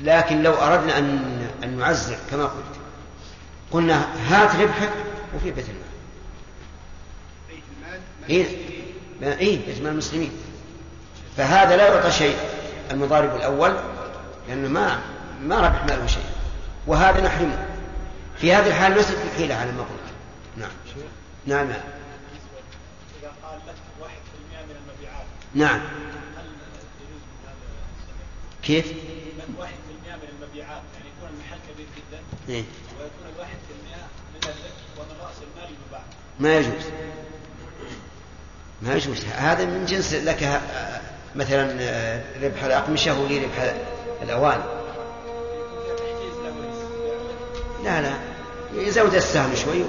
لكن 0.00 0.42
لو 0.42 0.52
أردنا 0.52 0.98
أن 0.98 1.20
أن 1.64 1.78
نعزر 1.78 2.16
كما 2.30 2.44
قلت 2.44 2.74
قلنا 3.72 4.06
هات 4.28 4.60
ربحك 4.60 4.90
وفي 5.36 5.50
بيت 5.50 5.64
المال 5.68 5.83
إيه؟ 8.30 8.46
إيه 9.22 9.76
المال 9.76 9.92
المسلمين. 9.92 10.30
فهذا 11.36 11.76
لا 11.76 11.94
يعطى 11.94 12.10
شيء 12.10 12.36
المضارب 12.90 13.36
الأول 13.36 13.76
لأنه 14.48 14.68
ما 14.68 14.98
ما 15.42 15.60
ربح 15.60 15.84
ماله 15.84 16.06
شيء. 16.06 16.24
وهذا 16.86 17.20
نحرمه. 17.20 17.66
في 18.38 18.52
هذه 18.52 18.66
الحال 18.66 18.94
نسلك 18.94 19.18
الحيلة 19.32 19.54
على 19.54 19.72
ما 19.72 19.82
قلت 19.82 20.14
نعم. 20.56 20.70
نعم. 21.46 21.68
نعم. 21.68 21.80
إذا 23.20 23.32
قال 23.42 23.58
لك 23.66 23.74
1% 24.00 24.06
من 24.68 24.76
المبيعات 24.76 25.26
نعم 25.54 25.80
كيف؟ 28.62 28.86
لك 28.86 29.44
1% 29.58 29.66
من 30.06 30.28
المبيعات 30.32 30.82
يعني 30.94 31.08
يكون 31.16 31.28
المحل 31.34 31.58
كبير 31.72 31.86
جدا 31.96 32.20
إيه؟ 32.48 32.64
ويكون 33.00 33.26
ال 33.26 33.44
1% 33.44 33.46
من 34.34 34.40
الربح 34.42 34.58
ومن 34.98 35.16
رأس 35.20 35.36
المال 35.42 35.74
يباع. 35.88 36.02
ما 36.40 36.56
يجوز. 36.56 36.84
ما 38.82 38.94
يجوز 38.94 39.24
هذا 39.24 39.64
من 39.64 39.86
جنس 39.86 40.14
لك 40.14 40.42
آه، 40.42 41.00
مثلا 41.36 41.76
آه، 41.80 42.20
ربح 42.42 42.64
الأقمشة 42.64 43.20
ولي 43.20 43.38
ربح 43.38 43.74
الأواني 44.22 44.62
لا 47.84 48.02
لا. 48.02 48.14
يزود 48.74 49.14
السهم 49.14 49.54
شوي 49.54 49.84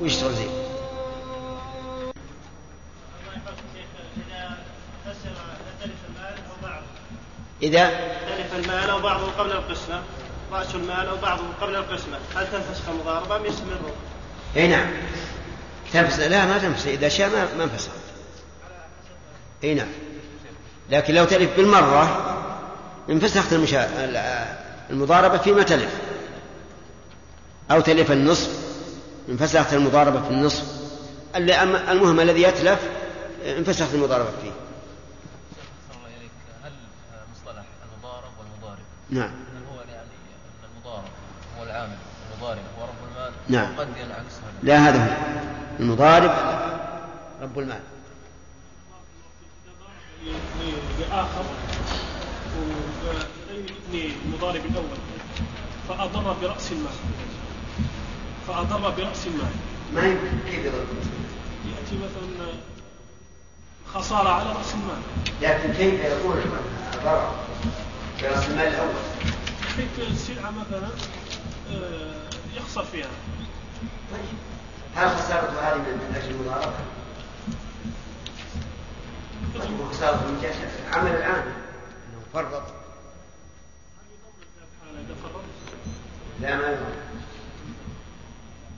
ويشتغل 0.00 0.34
زين. 0.34 0.50
إذا؟ 7.62 7.90
تلف 8.28 8.54
المال 8.54 8.90
أو 8.90 9.00
بعضه 9.00 9.30
قبل 9.30 9.52
القسمة. 9.52 10.02
رأس 10.52 10.74
المال 10.74 11.08
أو 11.08 11.16
بعضه 11.16 11.42
قبل 11.60 11.76
القسمة. 11.76 12.18
هل 12.36 12.46
تنفسخ 12.52 12.88
المضاربة 12.88 13.36
أم 13.36 13.46
يستمر؟ 13.46 13.90
إي 14.56 14.68
نعم. 14.68 14.86
تنفس 16.02 16.18
لا 16.20 16.46
ما 16.46 16.58
تنفس. 16.58 16.86
إذا 16.86 17.08
شاء 17.08 17.28
ما 17.58 17.64
انفسخ 17.64 17.90
إي 19.64 19.74
نعم. 19.74 19.88
لكن 20.90 21.14
لو 21.14 21.24
تلف 21.24 21.56
بالمرة 21.56 22.32
انفسخت 23.10 23.52
المشا... 23.52 24.04
ال- 24.04 24.56
المضاربة 24.90 25.38
فيما 25.38 25.62
تلف. 25.62 25.90
أو 27.70 27.80
تلف 27.80 28.12
النصف 28.12 28.50
انفسخت 29.28 29.72
المضاربة 29.74 30.22
في 30.22 30.30
النصف. 30.30 30.64
المهم 31.36 32.20
الذي 32.20 32.42
يتلف 32.42 32.80
انفسخت 33.46 33.94
المضاربة 33.94 34.30
فيه. 34.42 34.50
هل 36.64 36.72
مصطلح 37.32 37.64
المضارب 37.92 38.30
والمضارب؟ 38.38 38.82
نعم. 39.10 39.30
هل 39.30 39.62
هو 39.72 39.80
يعني 39.80 40.08
أن 40.62 40.68
المضارب 40.76 41.04
هو 41.58 41.62
العامل 41.64 41.96
المضارب 42.32 42.58
هو 42.78 42.84
رب 42.84 43.10
المال؟ 43.10 43.32
نعم. 43.48 43.72
أو 43.74 43.80
قد 43.80 43.88
ينعكس 43.96 44.34
لا 44.62 44.76
هذا 44.88 44.98
هو. 45.04 45.45
المضارب 45.80 46.30
رب 47.42 47.58
المال. 47.58 47.80
لآخر 51.00 51.44
للمضارب 53.92 54.60
الأول 54.66 54.98
فأضر 55.88 56.32
برأس 56.42 56.72
المال 56.72 56.92
فأضر 58.48 58.90
برأس 58.90 59.26
المال 59.26 59.50
ما 59.94 60.02
يمكن 60.02 60.38
كيف 60.50 60.64
يضرب 60.64 60.86
يأتي 61.66 61.96
مثلا 61.96 62.52
خسارة 63.94 64.28
على 64.28 64.52
رأس 64.52 64.74
المال 64.74 65.02
لكن 65.42 65.72
كيف 65.72 66.00
يكون 66.04 66.38
الضرر 66.94 67.34
براس 68.22 68.48
المال 68.48 68.66
الأول؟ 68.66 68.92
تلك 69.76 70.08
السلعة 70.10 70.50
مثلا 70.50 70.88
آه، 71.72 72.28
يخسر 72.56 72.84
فيها. 72.84 73.08
هل 74.96 75.08
خسارته 75.08 75.60
هذه 75.60 75.78
من 75.78 76.14
أجل 76.16 76.30
المضاربه؟ 76.30 76.76
تكون 79.54 79.88
خسارته 79.92 80.26
من 80.26 80.40
جهة 80.42 80.88
العمل 80.88 81.10
الآن. 81.10 81.42
إنه 82.08 82.20
فرط. 82.32 82.62
إذا 86.38 86.48
لا 86.48 86.56
ما 86.56 86.70
يضمن. 86.70 87.22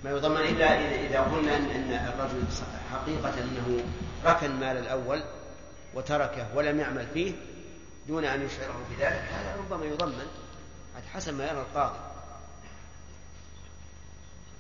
ما 0.05 0.11
يضمن 0.11 0.41
إلا 0.41 0.81
اذا 0.81 1.07
إذا 1.07 1.21
قلنا 1.21 1.57
ان 1.57 1.71
إن 1.71 1.93
الرجل 1.93 2.43
حقيقة 2.93 3.35
أنه 3.43 3.85
ركن 4.25 4.61
مال 4.61 4.77
الأول 4.77 5.23
وتركه 5.95 6.47
ولم 6.55 6.81
يعمل 6.81 7.07
فيه 7.15 7.33
دون 8.09 8.25
أن 8.25 8.47
يشعره 8.47 8.81
بذلك 8.91 9.25
هذا 9.33 9.57
ربما 9.59 9.87
يضمن. 9.87 10.27
حسب 11.15 11.35
ما 11.35 11.45
يرى 11.45 11.61
القاضي 11.61 11.99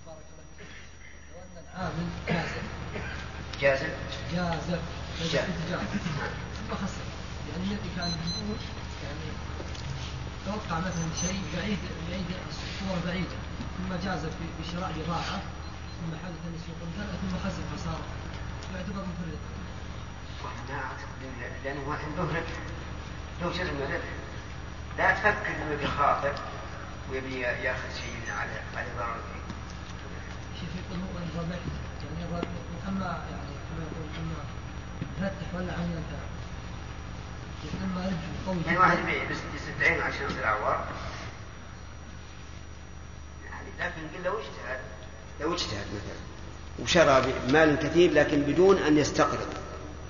بارك 0.06 0.18
الله 0.32 0.44
فيك. 0.58 0.66
العامل 1.78 2.08
جازف. 2.28 2.62
جازم 3.60 3.88
جازف. 4.32 4.80
جازف. 5.20 5.70
جازف. 5.70 6.02
ثم 6.68 6.74
خسر 6.74 7.04
يعني 7.50 7.64
الذي 7.64 7.90
كان 7.96 8.08
يقول 8.08 8.56
يعني 9.04 9.26
توقع 10.46 10.78
مثلا 10.78 11.08
شيء 11.20 11.42
بعيد 11.56 11.78
بعيد 12.10 12.24
الصورة 12.48 13.00
بعيدة 13.06 13.36
ثم 13.78 13.94
جازف 14.08 14.28
ب- 14.30 14.62
بشراء 14.62 14.92
بضاعة 14.98 15.40
ثم 16.00 16.12
حدث 16.24 16.42
امتلأ 16.82 17.16
ثم 17.16 17.38
خسر 17.48 17.62
خسارة. 17.76 18.04
يعتبر 18.74 19.00
مفرط 19.02 19.38
ما 20.44 20.74
اعتقد 20.76 21.54
لأنه 21.64 21.80
هو 21.86 21.92
عنده 21.92 22.22
ربح 22.22 22.48
له 23.42 23.50
جزء 23.50 23.64
من 23.64 23.82
الربح 23.82 24.04
لا 24.98 25.14
تفكر 25.14 25.46
إنه 25.56 25.82
بخاطر 25.82 26.34
ويبي 27.10 27.40
ياخذ 27.40 27.88
شيء 28.00 28.32
على 28.34 28.50
على 28.76 28.88
ضرر. 28.98 29.37
يعني 31.42 32.24
أما 32.88 33.06
يعني 33.30 33.52
كما 33.68 33.84
يقول 33.84 34.08
فتح 35.20 35.54
ولا 35.54 35.72
ربح 35.72 36.28
قوي 38.46 38.56
يعني 38.66 38.78
واحد 38.78 38.98
عينه 39.80 40.04
عشان 40.04 40.26
يصير 40.30 40.46
عوار 40.46 40.84
يعني 43.44 43.68
لكن 43.78 44.22
لو 44.24 44.38
اجتهد 44.38 44.80
لو 45.40 45.54
اجتهد 45.54 45.86
مثلا 45.86 46.28
وشرى 46.78 47.32
بمال 47.48 47.78
كثير 47.78 48.12
لكن 48.12 48.42
بدون 48.42 48.78
ان 48.78 48.98
يستقرض 48.98 49.48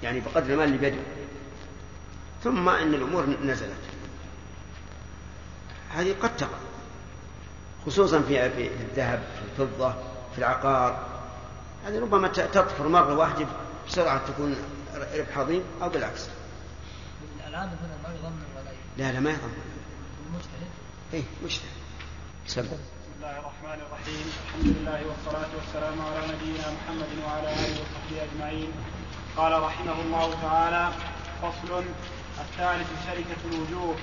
يعني 0.03 0.21
بقدر 0.21 0.53
المال 0.53 0.65
اللي 0.65 0.79
بيده 0.79 1.03
ثم 2.45 2.69
ان 2.69 2.95
الأمور 2.95 3.27
نزلت 3.45 3.73
هذه 5.95 6.15
قد 6.23 6.37
تقع 6.37 6.59
خصوصا 7.87 8.23
في 8.23 8.47
الذهب 8.47 9.23
في 9.35 9.63
الفضة 9.63 9.93
في 10.33 10.39
العقار. 10.39 11.18
هذه 11.89 11.99
ربما 12.01 12.29
ت- 12.29 12.41
تطفر 12.41 12.89
مرة 12.89 13.15
واحدة 13.15 13.47
بسرعة 13.89 14.27
تكون 14.27 14.57
ربح 15.19 15.39
عظيم 15.39 15.63
أو 15.83 15.89
بالعكس. 15.89 16.29
العامل 17.49 17.71
هنا 17.83 17.97
ما 18.09 18.15
يضمن 18.15 18.43
ولا 18.57 18.71
لا 18.99 19.13
لا 19.13 19.21
ما 19.21 19.31
يضمن. 19.31 19.63
المجتهد 20.27 20.71
إيه 21.15 21.23
مجتهد. 21.45 21.63
سبب 22.47 22.65
بسم 22.67 23.13
الله 23.17 23.39
الرحمن 23.39 23.81
الرحيم. 23.87 24.27
الحمد 24.49 24.77
لله 24.77 25.01
والصلاة 25.07 25.49
والسلام 25.59 26.01
على 26.01 26.21
نبينا 26.33 26.67
محمد 26.77 27.09
وعلى 27.27 27.49
آله 27.53 27.73
وصحبه 27.81 28.23
أجمعين. 28.33 28.73
قال 29.37 29.63
رحمه 29.63 30.01
الله 30.03 30.35
تعالى 30.43 30.93
فصل 31.43 31.85
الثالث 32.41 32.89
شركة 33.07 33.41
الوجوه 33.55 33.97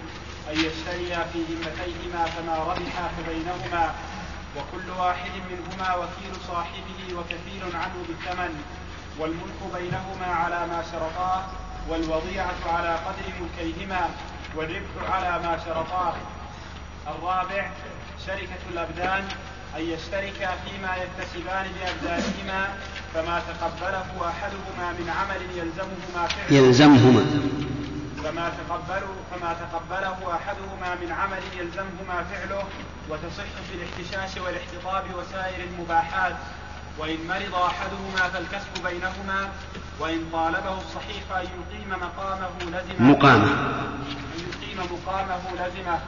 أن 0.51 0.55
يشتريا 0.55 1.23
في 1.33 1.39
ذمتيهما 1.49 2.25
فما 2.25 2.57
ربحا 2.57 3.07
فبينهما. 3.17 3.95
وكل 4.57 4.89
واحد 4.99 5.31
منهما 5.51 5.95
وكيل 5.95 6.35
صاحبه 6.47 6.99
وكفيل 7.17 7.75
عنه 7.75 8.05
بالثمن. 8.07 8.63
والملك 9.19 9.59
بينهما 9.75 10.25
على 10.35 10.67
ما 10.67 10.83
شرطاه 10.91 11.43
والوضيعة 11.89 12.55
على 12.73 12.95
قدر 12.95 13.25
ملكيهما 13.41 14.09
والربح 14.55 15.11
على 15.11 15.43
ما 15.43 15.59
شرطاه 15.65 16.13
الرابع 17.07 17.69
شركة 18.27 18.61
الأبدان 18.71 19.23
أن 19.77 19.81
يشتركا 19.81 20.49
فيما 20.65 20.95
يكتسبان 20.95 21.65
بأبدانهما 21.75 22.67
فما 23.13 23.39
تقبله 23.39 24.29
أحدهما 24.29 24.91
من 24.99 25.09
عمل 25.09 25.41
يلزمهما 25.57 26.27
فعله. 26.27 26.57
يلزمهما. 26.57 27.25
فما 28.25 28.49
تقبلوا 28.49 29.15
فما 29.31 29.53
تقبله 29.53 30.35
أحدهما 30.35 30.95
من 30.95 31.11
عمل 31.11 31.41
يلزمهما 31.57 32.23
فعله 32.23 32.63
وتصح 33.09 33.43
في 33.69 33.75
الاحتشاش 33.75 34.37
والاحتطاب 34.37 35.03
وسائر 35.15 35.63
المباحات. 35.63 36.35
وإن 36.97 37.17
مرض 37.27 37.55
أحدهما 37.55 38.29
فالكسب 38.33 38.83
بينهما 38.83 39.51
وإن 39.99 40.29
طالبه 40.33 40.77
الصحيح 40.77 41.31
أن 41.31 41.45
يقيم 41.45 41.89
مقامه 41.89 42.49
لزمه. 42.61 43.11
مقامه. 43.11 43.45
أن 43.45 44.03
يقيم 44.37 44.79
مقامه 44.91 45.41
لزمه. 45.53 45.99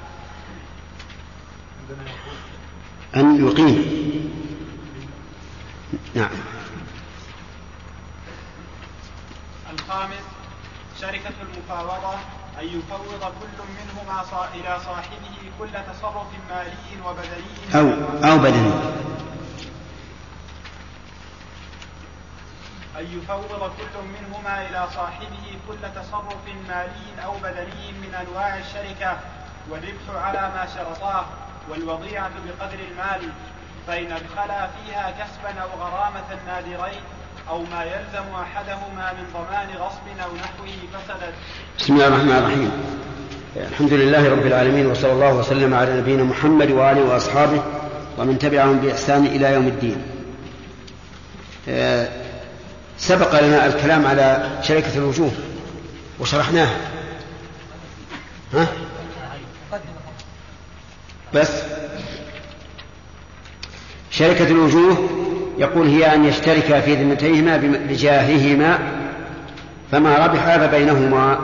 أن 3.15 3.48
يقيم. 3.48 4.07
نعم. 6.15 6.30
الخامس 9.73 10.36
شركة 11.01 11.33
المفاوضة 11.41 12.13
أن 12.61 12.65
يفوض 12.65 13.21
كل 13.21 13.57
منهما 13.77 14.23
إلى 14.55 14.79
صاحبه 14.85 15.51
كل 15.59 15.69
تصرف 15.69 16.27
مالي 16.49 17.01
وبدني. 17.05 17.75
أو 17.75 17.87
أو 18.31 18.37
بدني. 18.37 18.73
أن 22.99 23.05
يفوض 23.05 23.71
كل 23.77 23.99
منهما 24.03 24.67
إلى 24.69 24.87
صاحبه 24.95 25.59
كل 25.67 26.01
تصرف 26.01 26.45
مالي 26.67 27.25
أو 27.25 27.33
بدني 27.37 27.91
من 27.91 28.15
أنواع 28.15 28.57
الشركة 28.57 29.17
والربح 29.69 30.09
على 30.09 30.41
ما 30.41 30.67
شرطاه 30.75 31.25
والوضيعة 31.69 32.31
بقدر 32.45 32.79
المال 32.79 33.31
فإن 33.87 34.11
أدخلا 34.11 34.67
فيها 34.67 35.11
كسبا 35.11 35.61
أو 35.61 35.69
غرامة 35.79 36.39
نادرين 36.47 37.01
أو 37.49 37.63
ما 37.63 37.83
يلزم 37.83 38.35
أحدهما 38.35 39.13
من 39.13 39.23
ضمان 39.33 39.67
غصب 39.79 40.07
أو 40.23 40.35
نحوه 40.35 40.67
فسدت 40.93 41.33
بسم 41.79 41.93
الله 41.93 42.07
الرحمن 42.07 42.31
الرحيم. 42.31 42.71
الحمد 43.69 43.93
لله 43.93 44.29
رب 44.29 44.45
العالمين 44.45 44.85
وصلى 44.85 45.11
الله 45.11 45.33
وسلم 45.33 45.73
على 45.73 45.97
نبينا 45.97 46.23
محمد 46.23 46.71
وآله 46.71 47.03
وأصحابه 47.03 47.63
ومن 48.17 48.39
تبعهم 48.39 48.79
بإحسان 48.79 49.25
إلى 49.25 49.53
يوم 49.53 49.67
الدين. 49.67 50.03
آه، 51.69 52.09
سبق 52.97 53.41
لنا 53.41 53.65
الكلام 53.65 54.05
على 54.07 54.49
شركة 54.63 54.97
الوجوه 54.97 55.31
وشرحناها. 56.19 56.77
ها؟ 58.53 58.67
بس. 61.33 61.51
شركة 64.11 64.47
الوجوه 64.47 65.09
يقول 65.57 65.88
هي 65.88 66.15
أن 66.15 66.25
يشتركا 66.25 66.79
في 66.79 66.95
ذمتيهما 66.95 67.57
بجاههما 67.89 68.79
فما 69.91 70.17
ربح 70.25 70.57
فبينهما 70.57 71.39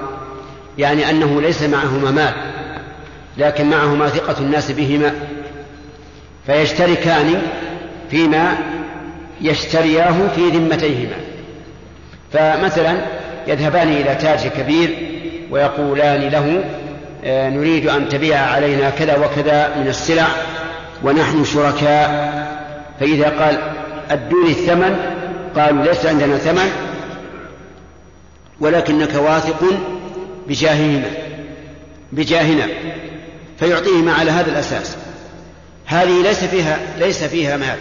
يعني 0.78 1.10
أنه 1.10 1.42
ليس 1.42 1.64
معهما 1.64 2.12
مال 2.12 2.34
لكن 3.38 3.70
معهما 3.70 4.10
ثقة 4.10 4.36
الناس 4.40 4.72
بهما. 4.72 5.14
فيشتركان 6.46 7.42
فيما 8.12 8.58
يشترياه 9.42 10.28
في 10.36 10.50
ذمتيهما. 10.50 11.16
فمثلا 12.34 12.94
يذهبان 13.48 13.88
إلى 13.88 14.16
تاجر 14.16 14.50
كبير 14.50 14.90
ويقولان 15.52 16.22
له 16.22 16.64
آه، 17.26 17.50
نريد 17.50 17.88
أن 17.88 18.10
تبيع 18.10 18.40
علينا 18.40 18.90
كذا 18.90 19.18
وكذا 19.18 19.76
من 19.78 19.88
السلع 19.88 20.28
ونحن 21.04 21.44
شركاء. 21.46 22.34
فإذا 23.00 23.30
قال 23.30 23.58
أدوني 24.10 24.52
الثمن 24.52 24.96
قالوا 25.56 25.86
ليس 25.86 26.06
عندنا 26.06 26.38
ثمن 26.38 26.72
ولكنك 28.60 29.14
واثق 29.16 29.64
بجاههما 30.48 31.12
بجاهنا 32.12 32.68
فيعطيهما 33.60 34.14
على 34.14 34.32
هذا 34.32 34.52
الأساس. 34.52 34.98
هذه 35.86 36.22
ليس 36.24 36.44
فيها 36.44 36.80
ليس 36.98 37.24
فيها 37.24 37.58
مال 37.58 37.78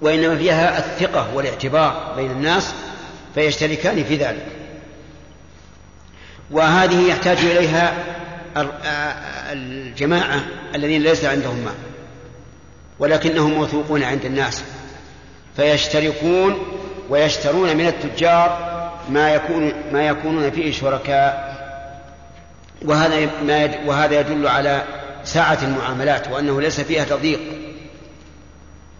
وإنما 0.00 0.36
فيها 0.36 0.78
الثقة 0.78 1.34
والاعتبار 1.34 2.12
بين 2.16 2.30
الناس 2.30 2.74
فيشتركان 3.34 4.04
في 4.04 4.16
ذلك. 4.16 4.46
وهذه 6.50 7.08
يحتاج 7.08 7.38
إليها 7.38 7.94
الجماعة 9.52 10.40
الذين 10.74 11.02
ليس 11.02 11.24
عندهم 11.24 11.56
مال. 11.56 11.95
ولكنهم 12.98 13.50
موثوقون 13.50 14.02
عند 14.02 14.24
الناس 14.24 14.64
فيشتركون 15.56 16.58
ويشترون 17.10 17.76
من 17.76 17.86
التجار 17.86 18.76
ما 19.10 19.34
يكون 19.34 19.72
ما 19.92 20.06
يكونون 20.06 20.50
فيه 20.50 20.72
شركاء. 20.72 21.56
وهذا 22.84 23.30
ما 23.46 23.70
وهذا 23.86 24.20
يدل 24.20 24.48
على 24.48 24.82
سعة 25.24 25.58
المعاملات 25.62 26.28
وأنه 26.28 26.60
ليس 26.60 26.80
فيها 26.80 27.04
تضييق. 27.04 27.40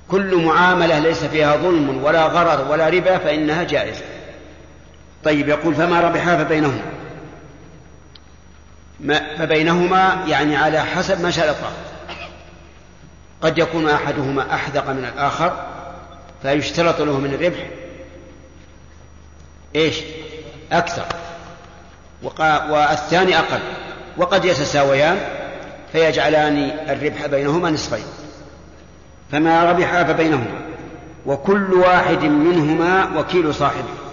كل 0.08 0.36
معاملة 0.36 0.98
ليس 0.98 1.24
فيها 1.24 1.56
ظلم 1.56 2.04
ولا 2.04 2.26
غرر 2.26 2.70
ولا 2.70 2.88
ربا 2.88 3.18
فإنها 3.18 3.62
جائزة. 3.62 4.02
طيب 5.24 5.48
يقول 5.48 5.74
فما 5.74 6.00
ربحا 6.00 6.36
فبينهما؟ 6.36 6.82
ما 9.00 9.36
فبينهما 9.38 10.24
يعني 10.28 10.56
على 10.56 10.80
حسب 10.80 11.20
ما 11.20 11.30
شرطا. 11.30 11.72
قد 13.42 13.58
يكون 13.58 13.88
أحدهما 13.88 14.54
أحذق 14.54 14.90
من 14.90 15.04
الآخر 15.14 15.66
فيشترط 16.42 17.00
له 17.00 17.20
من 17.20 17.34
الربح. 17.34 17.66
إيش؟ 19.76 19.96
أكثر. 20.72 21.06
والثاني 22.70 23.38
أقل. 23.38 23.60
وقد 24.16 24.44
يتساويان 24.44 25.18
فيجعلان 25.92 26.70
الربح 26.88 27.26
بينهما 27.26 27.70
نصفين. 27.70 28.04
فما 29.32 29.70
ربحا 29.70 30.04
فبينهما 30.04 30.60
وكل 31.26 31.74
واحد 31.74 32.22
منهما 32.22 33.18
وكيل 33.18 33.54
صاحبه. 33.54 34.06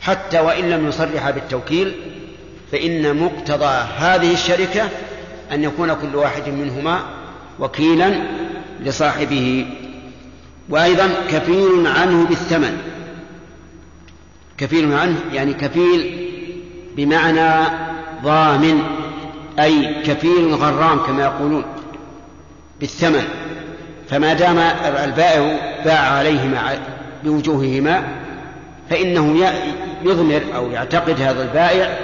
حتى 0.00 0.40
وإن 0.40 0.70
لم 0.70 0.88
يصرح 0.88 1.30
بالتوكيل 1.30 1.94
فإن 2.72 3.16
مقتضى 3.16 3.74
هذه 3.98 4.32
الشركة 4.32 4.88
أن 5.52 5.64
يكون 5.64 5.94
كل 5.94 6.16
واحد 6.16 6.48
منهما 6.48 7.00
وكيلا 7.60 8.14
لصاحبه. 8.80 9.66
وأيضا 10.68 11.10
كفيل 11.30 11.86
عنه 11.86 12.26
بالثمن. 12.26 12.78
كفيل 14.58 14.92
عنه 14.92 15.16
يعني 15.32 15.54
كفيل 15.54 16.28
بمعنى 16.96 17.68
ضامن 18.24 18.82
أي 19.60 20.02
كفيل 20.02 20.54
غرام 20.54 20.98
كما 20.98 21.22
يقولون 21.22 21.64
بالثمن. 22.80 23.24
فما 24.10 24.32
دام 24.32 24.58
البائع 25.04 25.58
باع 25.84 25.98
عليهما 25.98 26.78
بوجوههما 27.24 28.02
فإنه 28.90 29.52
يضمر 30.04 30.42
أو 30.56 30.70
يعتقد 30.70 31.20
هذا 31.20 31.42
البائع 31.42 31.98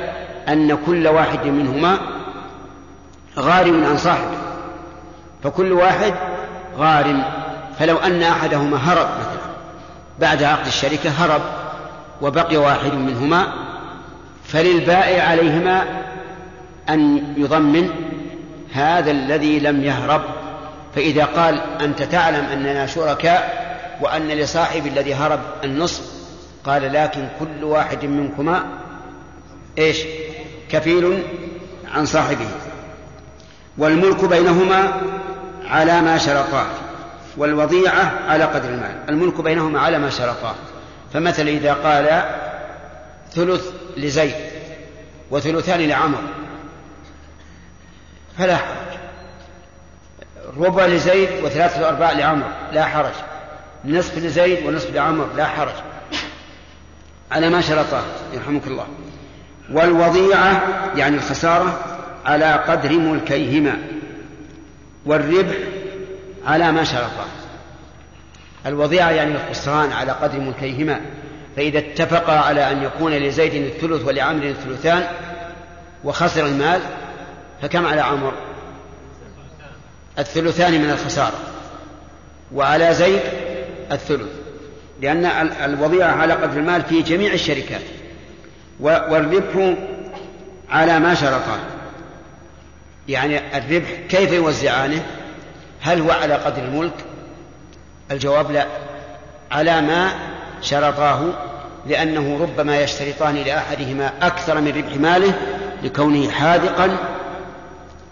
أن 0.49 0.79
كل 0.87 1.09
واحد 1.09 1.47
منهما 1.47 1.99
غارم 3.39 3.85
عن 3.85 3.97
صاحبه. 3.97 4.48
فكل 5.43 5.73
واحد 5.73 6.15
غارم. 6.78 7.24
فلو 7.78 7.97
أن 7.97 8.23
أحدهما 8.23 8.77
هرب 8.77 9.09
مثلا 9.20 9.48
بعد 10.19 10.43
عقد 10.43 10.66
الشركة 10.66 11.10
هرب 11.10 11.43
وبقي 12.23 12.56
واحد 12.56 12.93
منهما 12.93 13.52
فللبائع 14.44 15.28
عليهما 15.28 15.85
أن 16.89 17.35
يضمن 17.36 17.90
هذا 18.73 19.10
الذي 19.10 19.59
لم 19.60 19.85
يهرب. 19.85 20.23
فإذا 20.94 21.24
قال 21.24 21.60
أنت 21.81 22.02
تعلم 22.02 22.44
أننا 22.44 22.86
شركاء 22.86 23.69
وأن 24.01 24.28
لصاحب 24.28 24.86
الذي 24.86 25.15
هرب 25.15 25.40
النصف 25.65 26.02
قال 26.65 26.93
لكن 26.93 27.28
كل 27.40 27.65
واحد 27.65 28.05
منكما 28.05 28.66
إيش؟ 29.78 29.98
كفيل 30.70 31.23
عن 31.94 32.06
صاحبه. 32.06 32.47
والملك 33.78 34.24
بينهما 34.24 35.01
على 35.69 36.01
ما 36.01 36.19
شرطاه 36.19 36.66
والوضيعة 37.36 38.12
على 38.28 38.45
قدر 38.45 38.69
المال 38.69 38.97
الملك 39.09 39.40
بينهما 39.40 39.81
على 39.81 39.99
ما 39.99 40.11
شرطاه. 40.11 40.55
فمثلا 41.12 41.49
إذا 41.49 41.73
قال 41.73 42.23
ثلث 43.32 43.73
لزيد 43.97 44.35
وثلثان 45.31 45.81
لعمر 45.81 46.19
فلا 48.39 48.57
حرج. 48.57 48.99
ربع 50.59 50.86
لزيد 50.86 51.28
وثلاثة 51.45 51.89
أرباع 51.89 52.12
لعمر 52.12 52.47
لا 52.73 52.85
حرج. 52.85 53.12
نصف 53.85 54.19
لزيد 54.19 54.66
ونصف 54.66 54.95
لعمر 54.95 55.28
لا 55.36 55.47
حرج. 55.47 55.74
على 57.32 57.49
ما 57.51 57.61
شرطاه 57.61 58.03
يرحمك 58.32 58.66
الله. 58.66 58.86
والوضيعة 59.73 60.62
يعني 60.97 61.16
الخسارة 61.16 61.78
على 62.24 62.53
قدر 62.53 62.93
ملكيهما. 62.93 63.78
والربح 65.09 65.56
على 66.47 66.72
ما 66.72 66.85
شرطاه 66.85 67.26
الوضيعة 68.66 69.10
يعني 69.10 69.35
الخسران 69.35 69.93
على 69.93 70.12
قدر 70.12 70.40
ملكيهما. 70.40 71.01
فإذا 71.56 71.78
اتفقا 71.78 72.39
على 72.39 72.70
أن 72.70 72.82
يكون 72.82 73.12
لزيد 73.12 73.55
الثلث 73.55 74.05
ولعمر 74.05 74.44
الثلثان 74.44 75.02
وخسر 76.05 76.47
المال 76.47 76.80
فكم 77.62 77.86
على 77.86 78.01
عمر؟ 78.01 78.32
الثلثان 80.18 80.82
من 80.82 80.90
الخسارة. 80.90 81.39
وعلى 82.55 82.94
زيد 82.94 83.20
الثلث. 83.93 84.32
لأن 85.01 85.26
الوضيعة 85.64 86.12
على 86.12 86.32
قدر 86.32 86.56
المال 86.56 86.82
في 86.82 87.02
جميع 87.02 87.32
الشركات. 87.32 87.82
والربح 88.80 89.74
على 90.70 90.98
ما 90.98 91.14
شرطاه 91.14 91.77
يعني 93.09 93.59
الربح 93.59 93.89
كيف 94.09 94.32
يوزعانه؟ 94.32 95.06
هل 95.80 96.01
هو 96.01 96.10
على 96.10 96.35
قدر 96.35 96.62
الملك؟ 96.62 96.94
الجواب 98.10 98.51
لا. 98.51 98.66
على 99.51 99.80
ما 99.80 100.12
شرطاه 100.62 101.20
لأنه 101.86 102.39
ربما 102.43 102.80
يشترطان 102.80 103.35
لأحدهما 103.35 104.12
أكثر 104.22 104.60
من 104.60 104.68
ربح 104.68 104.97
ماله 104.97 105.35
لكونه 105.82 106.30
حاذقا 106.30 106.97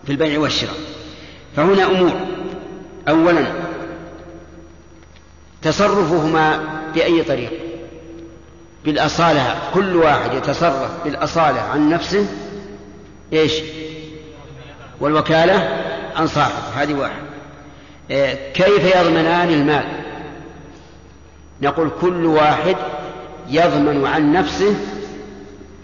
في 0.07 0.13
البيع 0.13 0.41
والشراء. 0.41 0.77
فهنا 1.57 1.85
أمور. 1.85 2.13
أولا 3.09 3.47
تصرفهما 5.63 6.61
بأي 6.95 7.23
طريق؟ 7.23 7.53
بالأصالة. 8.85 9.57
كل 9.75 9.97
واحد 9.97 10.35
يتصرف 10.35 10.91
بالأصالة 11.05 11.61
عن 11.61 11.89
نفسه. 11.91 12.27
إيش؟ 13.33 13.53
والوكالة 15.01 15.85
عن 16.17 16.27
صاحب 16.27 16.63
هذه 16.77 16.95
واحد. 16.95 17.23
إيه، 18.11 18.53
كيف 18.53 18.97
يضمنان 18.97 19.49
المال؟ 19.49 19.85
نقول 21.63 21.91
كل 22.01 22.27
واحد 22.27 22.77
يضمن 23.49 24.07
عن 24.07 24.33
نفسه 24.33 24.75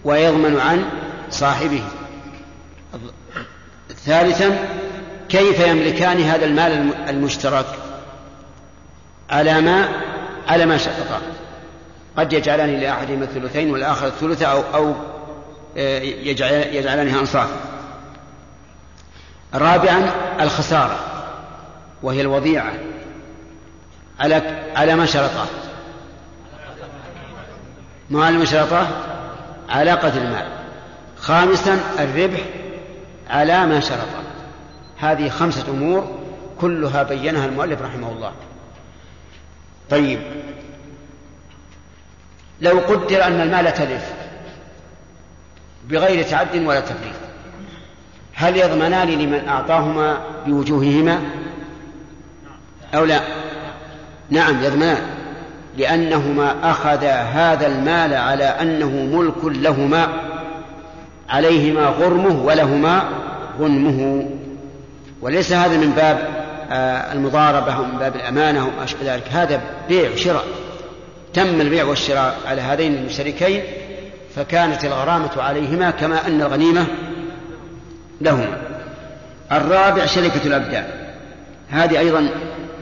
ويضمن 0.03 0.59
عن 0.59 0.85
صاحبه. 1.29 1.83
ثالثا 4.05 4.67
كيف 5.29 5.59
يملكان 5.59 6.21
هذا 6.21 6.45
المال 6.45 6.93
المشترك؟ 7.09 7.65
على 9.29 9.61
ما 9.61 9.89
على 10.47 10.65
ما 10.65 10.77
شرطا 10.77 11.21
قد 12.17 12.33
يجعلان 12.33 12.79
لأحدهما 12.79 13.23
الثلثين 13.23 13.71
والآخر 13.71 14.07
الثلث 14.07 14.41
أو 14.41 14.61
أو 14.73 14.93
آه، 15.77 15.99
يجعلانها 16.71 17.19
أنصاف. 17.19 17.49
رابعا 19.53 20.11
الخسارة 20.39 20.99
وهي 22.03 22.21
الوضيعة 22.21 22.73
على 24.19 24.35
على 24.75 24.95
ما 24.95 25.05
شرطه. 25.05 25.45
ما 28.09 28.25
على 28.25 28.37
ما 28.37 28.45
شرطه؟ 28.45 28.87
على 29.69 29.91
قدر 29.91 30.21
المال. 30.21 30.47
خامسا 31.17 31.79
الربح 31.99 32.39
على 33.29 33.65
ما 33.65 33.79
شرطه. 33.79 34.23
هذه 34.97 35.29
خمسة 35.29 35.69
أمور 35.69 36.19
كلها 36.61 37.03
بينها 37.03 37.45
المؤلف 37.45 37.81
رحمه 37.81 38.09
الله. 38.11 38.33
طيب. 39.89 40.19
لو 42.61 42.79
قدر 42.79 43.23
أن 43.23 43.41
المال 43.41 43.73
تلف 43.73 44.13
بغير 45.89 46.23
تعد 46.23 46.55
ولا 46.55 46.79
تفريط 46.79 47.22
هل 48.43 48.57
يضمنان 48.57 49.07
لمن 49.07 49.47
أعطاهما 49.47 50.17
بوجوههما؟ 50.45 51.21
أو 52.95 53.05
لا؟ 53.05 53.21
نعم 54.29 54.63
يضمنان. 54.63 55.01
لأنهما 55.77 56.55
أخذا 56.63 57.13
هذا 57.13 57.67
المال 57.67 58.13
على 58.13 58.43
أنه 58.43 58.89
ملك 58.89 59.45
لهما 59.45 60.07
عليهما 61.29 61.85
غرمه 61.85 62.45
ولهما 62.45 63.03
غنمه. 63.59 64.29
وليس 65.21 65.53
هذا 65.53 65.77
من 65.77 65.91
باب 65.91 66.43
آه، 66.71 67.13
المضاربة 67.13 67.75
أو 67.75 67.83
من 67.83 67.97
باب 67.99 68.15
الأمانة 68.15 68.63
وما 68.63 68.83
أشبه 68.83 69.13
ذلك. 69.15 69.23
هذا 69.31 69.61
بيع 69.89 70.11
وشراء 70.11 70.43
تم 71.33 71.61
البيع 71.61 71.83
والشراء 71.83 72.37
على 72.47 72.61
هذين 72.61 72.95
المشتركين 72.95 73.63
فكانت 74.35 74.85
الغرامة 74.85 75.31
عليهما 75.37 75.91
كما 75.91 76.27
أن 76.27 76.41
الغنيمة 76.41 76.85
لهما. 78.21 78.57
الرابع 79.51 80.05
شركة 80.05 80.45
الأبدان. 80.45 80.87
هذه 81.69 81.99
أيضا 81.99 82.29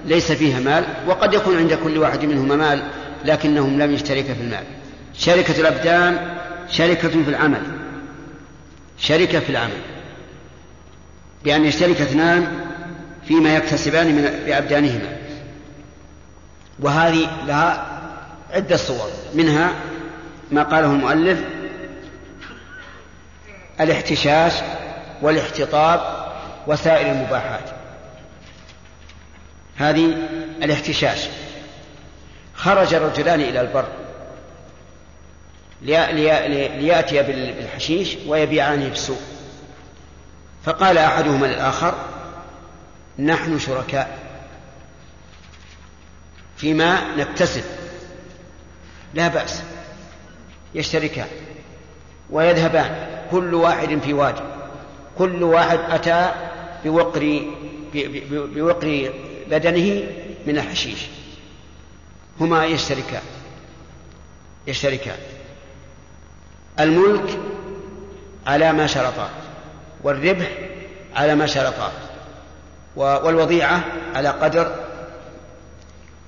ليس 0.06 0.32
فيها 0.32 0.60
مال 0.60 0.84
وقد 1.08 1.34
يكون 1.34 1.58
عند 1.58 1.74
كل 1.74 1.98
واحد 1.98 2.26
منهما 2.26 2.56
مال 2.56 2.84
لكنهم 3.26 3.82
لم 3.82 3.94
يشتركا 3.94 4.34
في 4.34 4.42
المال. 4.42 4.64
شركة 5.14 5.60
الأبدان 5.60 6.38
شركة 6.70 7.10
في 7.10 7.30
العمل. 7.30 7.62
شركة 8.98 9.40
في 9.40 9.50
العمل. 9.50 9.82
بأن 11.44 11.66
يشترك 11.66 12.02
اثنان 12.02 12.48
فيما 13.28 13.56
يكتسبان 13.56 14.08
من 14.08 14.44
بأبدانهما. 14.46 15.18
وهذه 16.80 17.30
لها 17.48 17.88
عدة 18.54 18.78
صور. 18.78 19.10
منها 19.36 19.72
ما 20.52 20.64
قاله 20.64 20.92
المؤلف 20.92 21.40
الاحتشاش 23.82 24.54
والاحتطاب 25.22 26.32
وسائر 26.68 27.12
المباحات. 27.12 27.70
هذه 29.78 30.06
الاحتشاش. 30.62 31.20
خرج 32.56 32.94
الرجلان 32.94 33.42
إلى 33.42 33.62
البر. 33.62 33.88
ليأتي 35.82 37.24
بالحشيش 37.24 38.18
ويبيعانه 38.28 38.86
في 38.86 38.94
السوق 38.94 39.22
فقال 40.66 40.98
أحدهما 40.98 41.46
للآخر 41.46 41.94
نحن 43.20 43.60
شركاء. 43.60 44.20
فيما 46.58 47.16
نكتسب. 47.18 47.64
لا 49.14 49.28
بأس. 49.28 49.64
يشتركان. 50.76 51.28
ويذهبان. 52.30 53.08
كل 53.32 53.54
واحد 53.54 54.00
في 54.04 54.14
وادي 54.14 54.51
كل 55.22 55.44
واحد 55.44 55.80
أتى 55.90 56.32
بوقر 56.86 57.42
بوقر 58.32 59.14
بدنه 59.52 60.04
من 60.48 60.58
الحشيش. 60.58 61.00
هما 62.40 62.66
يشتركان. 62.66 63.22
يشتركان. 64.68 65.18
الملك 66.80 67.40
على 68.48 68.74
ما 68.74 68.88
شرطا 68.88 69.30
والربح 70.04 70.48
على 71.16 71.36
ما 71.36 71.46
شرطا 71.46 71.92
والوضيعة 72.96 73.84
على 74.16 74.30
قدر 74.30 74.76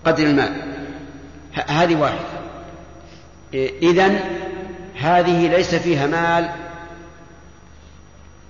قدر 0.06 0.24
المال. 0.24 0.54
هذه 1.68 1.96
واحدة. 1.96 2.20
إذن 3.82 4.20
هذه 4.96 5.48
ليس 5.48 5.76
فيها 5.76 6.08
مال 6.08 6.63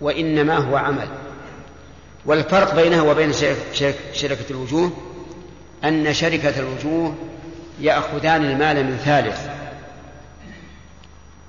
وإنما 0.03 0.57
هو 0.57 0.75
عمل. 0.75 1.07
والفرق 2.25 2.75
بينها 2.75 3.01
وبين 3.01 3.34
شركة 4.13 4.45
الوجوه 4.49 4.91
أن 5.84 6.13
شركة 6.13 6.59
الوجوه 6.59 7.15
يأخذان 7.81 8.45
المال 8.45 8.85
من 8.85 8.97
ثالث 8.97 9.39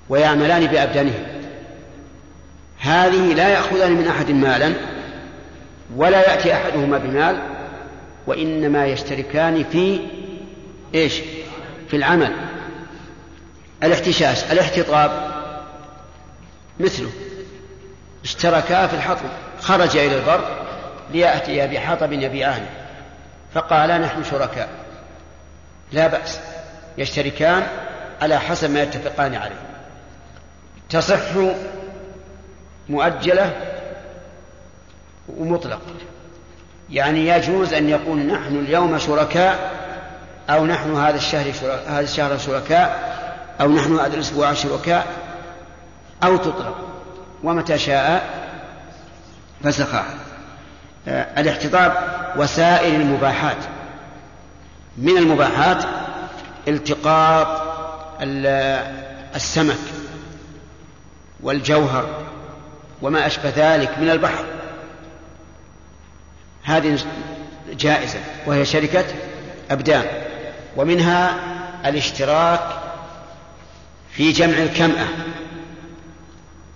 ويعملان 0.09 0.65
بأبدانهم 0.65 1.25
هذه 2.79 3.33
لا 3.33 3.49
يأخذان 3.49 3.91
من 3.91 4.07
أحد 4.07 4.31
مالا 4.31 4.73
ولا 5.95 6.31
يأتي 6.31 6.53
أحدهما 6.53 6.97
بمال 6.97 7.41
وإنما 8.27 8.85
يشتركان 8.85 9.63
في 9.63 9.99
إيش؟ 10.95 11.21
في 11.89 11.95
العمل. 11.97 12.31
الاحتشاش 13.83 14.51
الاحتطاب 14.51 15.31
مثله. 16.79 17.09
اشتركا 18.25 18.87
في 18.87 18.93
الحطب 18.95 19.29
خرج 19.61 19.97
إلى 19.97 20.15
البر 20.15 20.65
ليأتي 21.11 21.67
بحطب 21.67 22.13
يبيعانه 22.13 22.69
فقالا 23.53 23.97
نحن 23.97 24.23
شركاء. 24.23 24.69
لا 25.91 26.07
بأس 26.07 26.39
يشتركان 26.97 27.67
على 28.21 28.39
حسب 28.39 28.69
ما 28.69 28.81
يتفقان 28.81 29.35
عليه. 29.35 29.55
تصح 30.89 31.19
مؤجلة 32.89 33.53
ومطلق. 35.37 35.81
يعني 36.89 37.27
يجوز 37.27 37.73
أن 37.73 37.89
يقول 37.89 38.17
نحن 38.19 38.55
اليوم 38.55 38.97
شركاء 38.97 39.71
أو 40.49 40.65
نحن 40.65 40.95
هذا 40.95 41.15
الشهر 41.15 41.51
هذا 41.87 41.99
الشهر 41.99 42.37
شركاء 42.37 43.15
أو 43.61 43.71
نحن 43.71 43.99
هذا 43.99 44.13
الأسبوع 44.13 44.53
شركاء 44.53 45.07
أو 46.23 46.37
تطلق. 46.37 46.94
ومتى 47.45 47.77
شاء 47.77 48.29
فسخها 49.63 50.05
آه، 51.07 51.41
الاحتضاب 51.41 51.93
وسائر 52.37 52.95
المباحات. 52.95 53.57
من 54.97 55.17
المباحات 55.17 55.85
التقاط 56.67 57.61
السمك 59.35 59.79
والجوهر 61.39 62.23
وما 63.01 63.27
أشبه 63.27 63.53
ذلك 63.55 63.99
من 63.99 64.09
البحر. 64.09 64.45
هذه 66.63 66.99
جائزة 67.69 68.19
وهي 68.45 68.65
شركة 68.65 69.05
أبدان 69.71 70.05
ومنها 70.77 71.35
الاشتراك 71.85 72.61
في 74.11 74.31
جمع 74.31 74.57
الكمأة. 74.57 75.07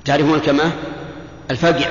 تعرفون 0.06 0.36
الكمأة 0.36 0.72
الفقع 1.52 1.90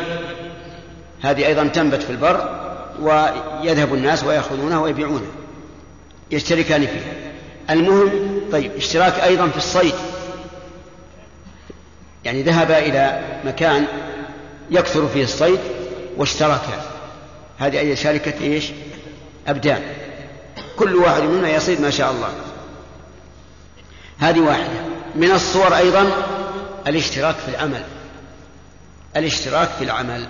هذه 1.22 1.46
أيضا 1.46 1.66
تنبت 1.66 2.02
في 2.02 2.10
البر 2.10 2.58
ويذهب 3.00 3.94
الناس 3.94 4.24
ويأخذونها 4.24 4.78
ويبيعونها 4.78 5.30
يشتركان 6.30 6.86
فيها. 6.86 7.12
المهم 7.70 8.40
طيب 8.52 8.72
اشتراك 8.76 9.14
أيضا 9.20 9.48
في 9.48 9.56
الصيد. 9.56 9.94
يعني 12.24 12.42
ذهب 12.42 12.70
إلى 12.70 13.22
مكان 13.44 13.84
يكثر 14.70 15.08
فيه 15.08 15.24
الصيد 15.24 15.58
واشتركا 16.16 16.82
هذه 17.58 17.78
أي 17.78 17.96
شركة؟ 17.96 18.34
إيش؟ 18.40 18.70
أبدان. 19.48 19.82
كل 20.76 20.96
واحد 20.96 21.22
منا 21.22 21.50
يصيد 21.50 21.80
ما 21.80 21.90
شاء 21.90 22.10
الله. 22.10 22.28
هذه 24.18 24.40
واحدة. 24.40 24.80
من 25.14 25.30
الصور 25.30 25.76
أيضا 25.76 26.10
الاشتراك 26.86 27.34
في 27.34 27.48
العمل. 27.48 27.82
الاشتراك 29.16 29.68
في 29.68 29.84
العمل 29.84 30.26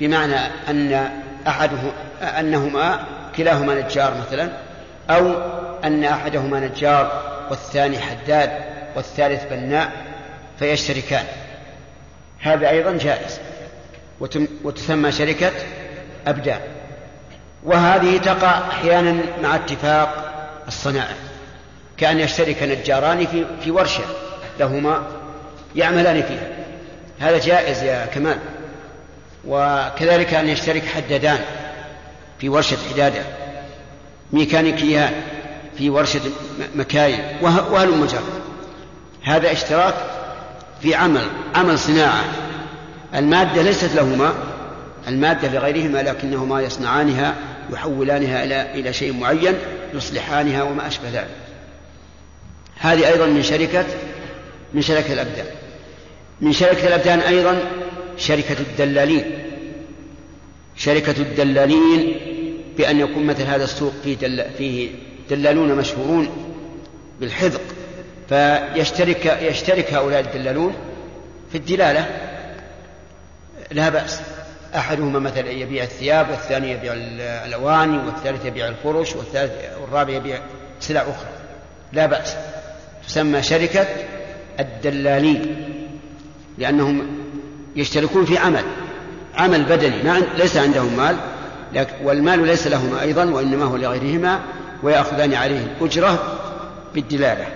بمعنى 0.00 0.36
أن 0.68 1.10
أحده 1.48 1.78
أنهما 2.22 3.04
كلاهما 3.36 3.74
نجار 3.74 4.14
مثلا 4.14 4.50
أو 5.10 5.34
أن 5.84 6.04
أحدهما 6.04 6.60
نجار 6.60 7.22
والثاني 7.50 7.98
حداد 7.98 8.50
والثالث 8.96 9.44
بناء 9.50 9.92
فيشتركان. 10.58 11.24
هذا 12.40 12.68
أيضا 12.70 12.92
جائز 12.92 13.40
وتسمى 14.64 15.12
شركة 15.12 15.52
أبدان. 16.26 16.60
وهذه 17.64 18.18
تقع 18.18 18.58
أحيانا 18.68 19.22
مع 19.42 19.54
اتفاق 19.54 20.32
الصناعة 20.68 21.14
كأن 21.96 22.20
يشترك 22.20 22.62
نجاران 22.62 23.26
في 23.26 23.46
في 23.64 23.70
ورشة 23.70 24.04
لهما 24.60 25.06
يعملان 25.76 26.22
فيها. 26.22 26.59
هذا 27.20 27.38
جائز 27.38 27.82
يا 27.82 28.06
كمال. 28.06 28.38
وكذلك 29.46 30.34
أن 30.34 30.48
يشترك 30.48 30.84
حدادان 30.86 31.38
في 32.38 32.48
ورشة 32.48 32.76
حدادة 32.90 33.22
ميكانيكيان 34.32 35.12
في 35.78 35.90
ورشة 35.90 36.20
مكاين 36.74 37.18
وهل 37.42 37.90
مجر 37.90 38.22
هذا 39.22 39.52
اشتراك 39.52 39.94
في 40.82 40.94
عمل 40.94 41.26
عمل 41.54 41.78
صناعة. 41.78 42.24
المادة 43.14 43.62
ليست 43.62 43.94
لهما 43.94 44.34
المادة 45.08 45.48
لغيرهما 45.48 45.98
لكنهما 46.02 46.60
يصنعانها 46.60 47.34
يحولانها 47.72 48.44
إلى 48.44 48.74
إلى 48.74 48.92
شيء 48.92 49.12
معين 49.12 49.54
يصلحانها 49.94 50.62
وما 50.62 50.86
أشبه 50.86 51.08
ذلك. 51.08 51.36
هذه 52.78 53.08
أيضا 53.08 53.26
من 53.26 53.42
شركة 53.42 53.84
من 54.74 54.82
شركة 54.82 55.12
الأبدان. 55.12 55.46
من 56.40 56.52
شركة 56.52 56.86
الأبدان 56.86 57.20
أيضا 57.20 57.58
شركة 58.16 58.56
الدلالين. 58.60 59.24
شركة 60.76 61.14
الدلالين 61.18 62.16
بأن 62.78 63.00
يكون 63.00 63.26
مثل 63.26 63.42
هذا 63.42 63.64
السوق 63.64 63.92
فيه, 64.04 64.16
دل 64.16 64.44
فيه 64.58 64.90
دلالون 65.30 65.74
مشهورون 65.74 66.28
بالحذق. 67.20 67.60
فيشترك 68.28 69.38
يشترك 69.42 69.94
هؤلاء 69.94 70.20
الدلالون 70.20 70.74
في 71.52 71.58
الدلالة. 71.58 72.06
لا 73.70 73.88
بأس. 73.88 74.20
أحدهما 74.74 75.18
مثلا 75.18 75.50
يبيع 75.50 75.84
الثياب 75.84 76.30
والثاني 76.30 76.70
يبيع 76.70 76.92
الأواني 77.44 77.98
والثالث 77.98 78.46
يبيع 78.46 78.68
الفرش 78.68 79.16
والثالث 79.16 79.52
والرابع 79.80 80.12
يبيع 80.14 80.40
سلع 80.80 81.00
أخرى. 81.00 81.30
لا 81.92 82.06
بأس. 82.06 82.36
تسمى 83.08 83.42
شركة 83.42 83.86
الدلالين. 84.60 85.79
لأنهم 86.60 87.06
يشتركون 87.76 88.24
في 88.24 88.38
عمل 88.38 88.64
عمل 89.36 89.64
بدني 89.64 90.02
ما 90.02 90.18
ليس 90.36 90.56
عندهم 90.56 90.96
مال 90.96 91.16
والمال 92.02 92.46
ليس 92.46 92.66
لهما 92.66 93.02
أيضا 93.02 93.24
وإنما 93.24 93.64
هو 93.64 93.76
لغيرهما 93.76 94.40
ويأخذان 94.82 95.34
عليه 95.34 95.60
الأجرة 95.60 96.38
بالدلالة. 96.94 97.46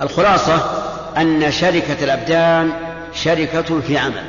الخلاصة 0.00 0.54
أن 1.16 1.50
شركة 1.50 2.04
الأبدان 2.04 2.72
شركة 3.14 3.80
في 3.80 3.98
عمل 3.98 4.24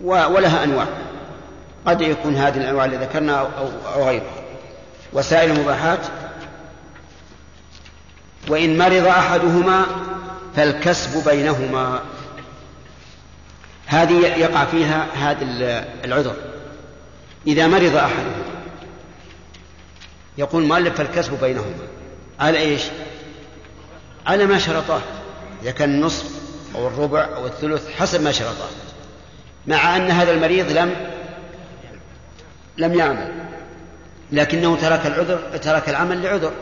ولها 0.00 0.64
أنواع. 0.64 0.86
قد 1.86 2.00
يكون 2.00 2.36
هذه 2.36 2.56
الأنواع 2.56 2.84
اللي 2.84 2.96
ذكرنا 2.96 3.38
أو, 3.40 3.68
أو 3.94 4.04
غيرها. 4.04 4.44
وسائل 5.12 5.50
المباحات 5.50 6.00
وإن 8.48 8.78
مرض 8.78 9.06
أحدهما 9.06 9.86
فالكسب 10.56 11.24
بينهما. 11.28 12.00
هذه 13.86 14.26
يقع 14.26 14.64
فيها 14.64 15.06
هذا 15.14 15.44
العذر. 16.04 16.36
إذا 17.46 17.66
مرض 17.66 17.96
أحدهما 17.96 18.44
يقول 20.38 20.62
المؤلف 20.62 20.94
فالكسب 20.94 21.40
بينهما. 21.40 21.86
على 22.40 22.58
إيش؟ 22.58 22.82
على 24.26 24.46
ما 24.46 24.58
شرطاه. 24.58 25.00
إذا 25.62 25.70
كان 25.70 25.90
النصف 25.90 26.24
أو 26.74 26.86
الربع 26.86 27.24
أو 27.36 27.46
الثلث 27.46 27.90
حسب 27.90 28.22
ما 28.22 28.32
شرطاه. 28.32 28.68
مع 29.66 29.96
أن 29.96 30.10
هذا 30.10 30.32
المريض 30.32 30.72
لم 30.72 30.94
لم 32.78 32.94
يعمل. 32.94 33.32
لكنه 34.32 34.76
ترك 34.76 35.06
العذر 35.06 35.56
ترك 35.62 35.88
العمل 35.88 36.22
لعذر. 36.22 36.52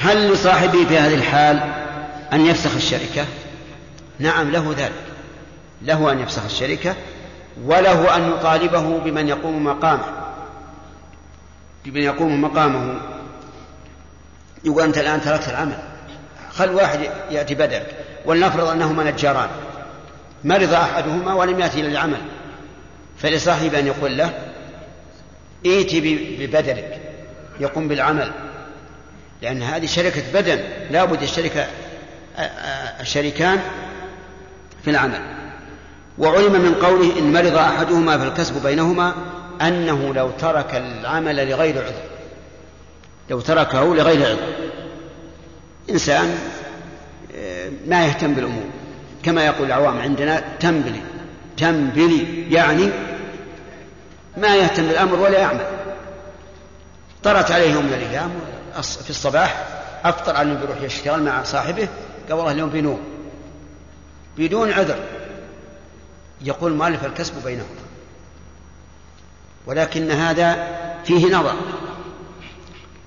هل 0.00 0.32
لصاحبه 0.32 0.84
في 0.84 0.98
هذه 0.98 1.14
الحال 1.14 1.60
أن 2.32 2.46
يفسخ 2.46 2.74
الشركة؟ 2.74 3.24
نعم 4.18 4.50
له 4.50 4.74
ذلك. 4.78 4.92
له 5.82 6.12
أن 6.12 6.20
يفسخ 6.20 6.44
الشركة 6.44 6.94
وله 7.64 8.16
أن 8.16 8.30
يطالبه 8.30 8.98
بمن 8.98 9.28
يقوم 9.28 9.64
مقامه. 9.64 10.04
بمن 11.84 12.02
يقوم 12.02 12.42
مقامه. 12.42 13.00
يقول 14.64 14.82
أنت 14.82 14.98
الآن 14.98 15.20
تركت 15.20 15.48
العمل. 15.48 15.78
خل 16.52 16.70
واحد 16.70 17.00
يأتي 17.30 17.54
بدلك 17.54 17.96
ولنفرض 18.24 18.68
أنهما 18.68 19.10
نجاران. 19.10 19.48
مرض 20.44 20.72
أحدهما 20.72 21.34
ولم 21.34 21.60
يأتي 21.60 21.80
إلى 21.80 21.88
العمل. 21.88 22.20
فلصاحبه 23.18 23.78
أن 23.78 23.86
يقول 23.86 24.18
له 24.18 24.38
ائت 25.66 25.90
ببدلك 26.40 27.00
يقوم 27.60 27.88
بالعمل. 27.88 28.32
لأن 29.42 29.62
هذه 29.62 29.86
شركة 29.86 30.22
بدن 30.34 30.60
لا 30.90 31.04
بد 31.04 31.22
الشركة 31.22 31.66
الشريكان 33.00 33.58
في 34.84 34.90
العمل. 34.90 35.20
وعلم 36.18 36.52
من 36.52 36.74
قوله 36.74 37.18
إن 37.18 37.32
مرض 37.32 37.56
أحدهما 37.56 38.18
فالكسب 38.18 38.62
بينهما 38.62 39.14
أنه 39.62 40.14
لو 40.14 40.30
ترك 40.30 40.74
العمل 40.74 41.48
لغير 41.48 41.78
عذر. 41.78 41.94
لو 43.30 43.40
تركه 43.40 43.94
لغير 43.94 44.26
عذر. 44.26 44.54
إنسان 45.90 46.38
ما 47.86 48.06
يهتم 48.06 48.34
بالأمور. 48.34 48.64
كما 49.22 49.46
يقول 49.46 49.66
العوام 49.66 49.98
عندنا 49.98 50.42
تنبلي. 50.60 51.00
تنبلي 51.56 52.52
يعني 52.54 52.88
ما 54.36 54.56
يهتم 54.56 54.86
بالأمر 54.86 55.18
ولا 55.18 55.38
يعمل. 55.38 55.66
طرت 57.22 57.50
عليه 57.50 57.72
يوم 57.72 57.84
من 57.84 57.92
الأيام 57.92 58.30
في 58.80 59.10
الصباح 59.10 59.64
أفطر 60.04 60.36
على 60.36 60.52
أنه 60.52 60.60
بيروح 60.60 60.82
يشتغل 60.82 61.22
مع 61.22 61.42
صاحبه 61.42 61.88
قال 62.28 62.38
والله 62.38 62.52
اليوم 62.52 62.70
بينوم 62.70 63.00
بدون 64.38 64.72
عذر. 64.72 64.98
يقول 66.42 66.72
مؤلف 66.72 67.04
الكسب 67.04 67.44
بينهما 67.44 67.68
ولكن 69.66 70.10
هذا 70.10 70.66
فيه 71.04 71.26
نظر. 71.26 71.54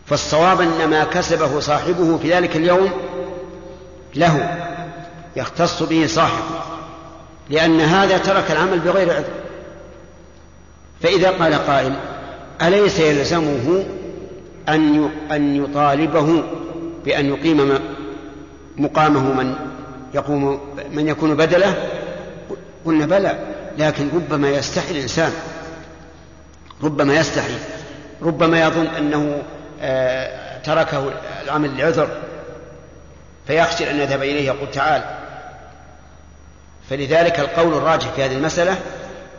فالصواب 0.08 0.62
أن 0.62 0.90
ما 0.90 1.04
كسبه 1.04 1.60
صاحبه 1.60 2.18
في 2.18 2.34
ذلك 2.34 2.56
اليوم 2.56 2.92
له 4.16 4.58
يختص 5.36 5.84
به 5.84 6.08
صاحبه. 6.08 6.62
لأن 7.50 7.82
هذا 7.82 8.18
ترك 8.18 8.52
العمل 8.52 8.80
بغير 8.80 9.14
عذر. 9.14 9.34
فإذا 11.02 11.32
قال 11.32 11.54
قائل 11.54 11.96
أليس 12.62 13.00
يلزمه 13.00 13.86
أن 14.70 15.10
أن 15.32 15.56
يطالبه 15.64 16.44
بأن 17.06 17.26
يقيم 17.26 17.80
مقامه 18.78 19.34
من 19.34 19.56
يقوم 20.14 20.60
من 20.92 21.08
يكون 21.08 21.36
بدلة. 21.36 21.90
قلنا 22.86 23.06
بلى 23.06 23.40
لكن 23.78 24.10
ربما 24.16 24.50
يستحي 24.50 24.92
الإنسان. 24.92 25.32
ربما 26.84 27.16
يستحي. 27.16 27.54
ربما 28.22 28.62
يظن 28.62 28.88
أنه 28.88 29.44
آه، 29.82 30.58
تركه 30.62 31.12
العمل 31.44 31.78
لعذر. 31.78 32.10
فيخجل 33.48 33.86
أن 33.86 34.00
يذهب 34.00 34.24
إليه 34.24 34.46
يقول 34.46 34.72
تعال. 34.72 35.04
فلذلك 36.90 37.40
القول 37.40 37.74
الراجح 37.74 38.08
في 38.08 38.24
هذه 38.26 38.36
المسألة 38.38 38.76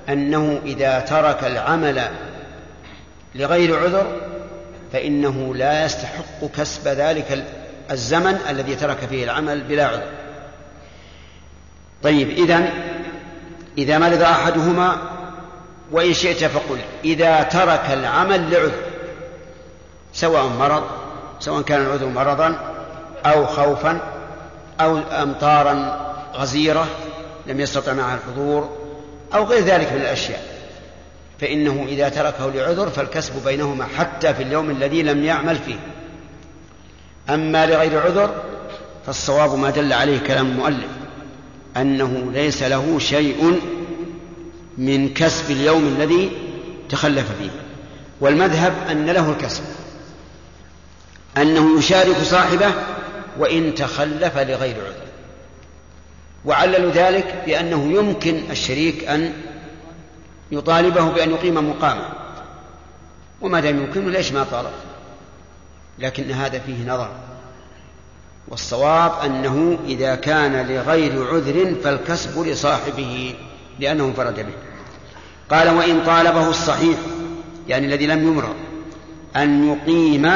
أنه 0.08 0.60
إذا 0.64 1.00
ترك 1.00 1.44
العمل 1.44 2.02
لغير 3.34 3.78
عذر 3.78 4.31
فإنه 4.92 5.54
لا 5.54 5.84
يستحق 5.84 6.44
كسب 6.56 6.88
ذلك 6.88 7.44
الزمن 7.90 8.38
الذي 8.50 8.74
ترك 8.74 8.98
فيه 9.10 9.24
العمل 9.24 9.60
بلا 9.60 9.86
عذر. 9.86 10.08
طيب 12.02 12.30
إذن 12.30 12.70
إذا 13.78 13.98
مرض 13.98 14.22
أحدهما 14.22 14.96
وإن 15.92 16.14
شئت 16.14 16.44
فقل 16.44 16.78
إذا 17.04 17.42
ترك 17.42 17.90
العمل 17.92 18.50
لعذر 18.50 18.72
سواء 20.12 20.46
مرض 20.46 20.82
سواء 21.40 21.62
كان 21.62 21.80
العذر 21.80 22.06
مرضا 22.06 22.58
أو 23.26 23.46
خوفا 23.46 23.98
أو 24.80 24.98
أمطارا 24.98 26.00
غزيرة 26.34 26.86
لم 27.46 27.60
يستطع 27.60 27.92
معها 27.92 28.14
الحضور 28.14 28.76
أو 29.34 29.44
غير 29.44 29.64
ذلك 29.64 29.92
من 29.92 30.00
الأشياء. 30.00 30.51
فإنه 31.42 31.86
إذا 31.88 32.08
تركه 32.08 32.50
لعذر 32.50 32.90
فالكسب 32.90 33.44
بينهما 33.44 33.86
حتى 33.98 34.34
في 34.34 34.42
اليوم 34.42 34.70
الذي 34.70 35.02
لم 35.02 35.24
يعمل 35.24 35.56
فيه. 35.56 35.78
أما 37.30 37.66
لغير 37.66 38.00
عذر 38.00 38.34
فالصواب 39.06 39.58
ما 39.58 39.70
دل 39.70 39.92
عليه 39.92 40.18
كلام 40.18 40.46
المؤلف 40.46 40.90
أنه 41.76 42.30
ليس 42.32 42.62
له 42.62 42.98
شيء 42.98 43.60
من 44.78 45.14
كسب 45.14 45.50
اليوم 45.50 45.96
الذي 45.96 46.30
تخلف 46.88 47.26
فيه. 47.38 47.50
والمذهب 48.20 48.72
أن 48.90 49.06
له 49.06 49.30
الكسب 49.30 49.64
أنه 51.36 51.78
يشارك 51.78 52.16
صاحبه 52.16 52.72
وإن 53.38 53.74
تخلف 53.74 54.38
لغير 54.38 54.76
عذر. 54.76 55.06
وعللوا 56.44 56.90
ذلك 56.90 57.42
بأنه 57.46 57.92
يمكن 57.92 58.40
الشريك 58.50 59.04
أن 59.04 59.32
يطالبه 60.52 61.12
بأن 61.12 61.30
يقيم 61.30 61.70
مقامه. 61.70 62.08
وما 63.40 63.60
دام 63.60 63.78
يمكنه 63.78 64.10
ليش 64.10 64.32
ما 64.32 64.44
طالب؟ 64.44 64.72
لكن 65.98 66.30
هذا 66.30 66.58
فيه 66.58 66.88
نظر. 66.88 67.08
والصواب 68.48 69.12
أنه 69.24 69.78
إذا 69.86 70.14
كان 70.14 70.66
لغير 70.66 71.34
عذر 71.34 71.74
فالكسب 71.84 72.38
لصاحبه 72.38 73.34
لأنه 73.78 74.04
انفرد 74.04 74.36
به. 74.36 74.54
قال 75.50 75.70
وإن 75.70 76.04
طالبه 76.06 76.48
الصحيح 76.48 76.98
يعني 77.68 77.86
الذي 77.86 78.06
لم 78.06 78.26
يمرض 78.26 78.54
أن 79.36 79.68
يقيم 79.68 80.32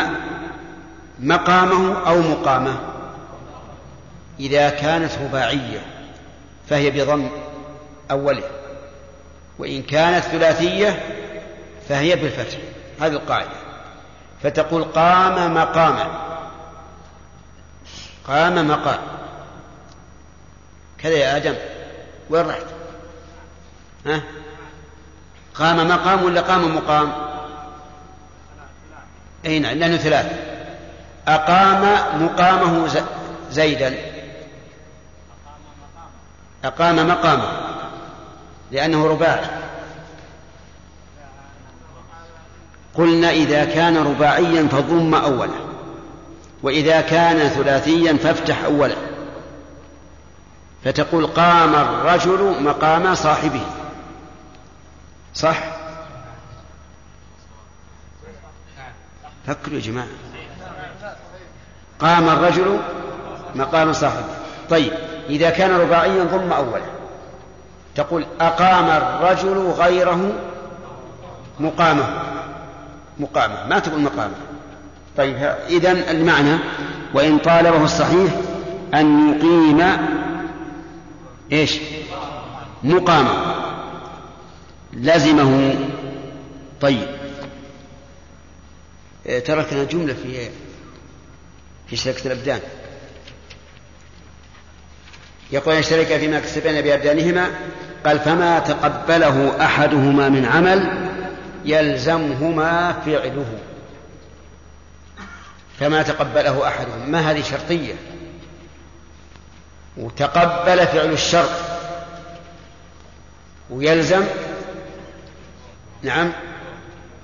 مقامه 1.21 2.09
أو 2.09 2.21
مقامه. 2.21 2.81
إذا 4.41 4.71
كانت 4.71 5.13
رباعية 5.25 5.81
فهي 6.69 6.91
بضم 6.91 7.29
أوله. 8.11 8.66
وإن 9.59 9.83
كانت 9.83 10.25
ثلاثية 10.25 11.03
فهي 11.89 12.17
بالفتح. 12.17 12.59
هذه 13.01 13.13
القاعدة. 13.13 13.51
فتقول 14.43 14.85
قام 14.85 15.55
مقاما. 15.55 16.27
قام 18.27 18.69
مقام. 18.69 18.99
كذا 20.99 21.13
يا 21.15 21.37
آدم. 21.37 21.55
وين 22.31 22.47
رحت؟ 22.47 22.67
ها؟ 24.07 24.23
قام 25.55 25.89
مقام 25.89 26.25
ولا 26.25 26.41
قام 26.41 26.77
مقام؟ 26.77 27.13
أي 29.47 29.59
نعم 29.59 29.79
لأنه 29.79 29.97
ثلاث. 29.97 30.33
أقام 31.29 31.83
مقامه 32.25 33.05
زيدا. 33.51 33.95
أقام 36.65 37.09
مقامه. 37.09 37.66
لأنه 38.71 39.07
رباعي. 39.07 39.47
قلنا 42.95 43.31
إذا 43.31 43.65
كان 43.65 43.97
رباعيا 43.97 44.69
فضم 44.69 45.15
أوله 45.15 45.67
وإذا 46.63 47.01
كان 47.01 47.49
ثلاثيا 47.49 48.17
فافتح 48.17 48.65
أوله. 48.65 48.97
فتقول 50.85 51.27
قام 51.27 51.75
الرجل 51.75 52.63
مقام 52.63 53.15
صاحبه. 53.15 53.67
صح؟ 55.35 55.59
فكروا 59.47 59.77
يا 59.77 59.81
جماعة. 59.81 60.09
قام 62.01 62.29
الرجل 62.29 62.79
مقام 63.55 63.93
صاحبه. 63.93 64.35
طيب 64.71 64.93
إذا 65.29 65.51
كان 65.51 65.71
رباعيا 65.71 66.25
ضم 66.25 66.53
أوله. 66.53 66.96
تقول 67.97 68.27
أقام 68.41 68.85
الرجل 68.85 69.71
غيره 69.79 70.33
مقامه. 71.61 72.23
مقامه. 73.19 73.67
ما 73.67 73.79
تقول 73.79 74.01
مقامه. 74.01 74.35
طيب 75.17 75.37
إذا 75.69 76.11
المعنى 76.11 76.59
وإن 77.15 77.39
طالبه 77.39 77.85
الصحيح 77.85 78.33
أن 78.95 79.31
يقيم 79.31 79.83
إيش؟ 81.53 81.79
مقامه. 82.83 83.55
لزمه 84.93 85.75
طيب. 86.81 87.09
تركنا 89.25 89.85
جملة 89.85 90.15
في 90.15 90.49
في 91.87 91.97
شركة 91.97 92.27
الأبدان. 92.27 92.61
يقول 95.51 95.75
يشترك 95.75 96.07
فيما 96.07 96.41
كسبين 96.41 96.81
بأبدانهما 96.81 97.51
قال 98.07 98.19
فما 98.19 98.59
تقبله 98.59 99.65
أحدهما 99.65 100.29
من 100.29 100.45
عمل 100.45 101.09
يلزمهما 101.65 102.93
فعله. 102.93 103.59
فما 105.81 106.03
تقبله 106.03 106.69
أحدهما 106.69 107.07
ما 107.07 107.31
هذه 107.31 107.43
شرطية؟ 107.43 107.95
وتقبل 109.97 110.87
فعل 110.87 111.13
الشرط. 111.13 111.51
ويلزم؟ 113.71 114.25
نعم 116.03 116.33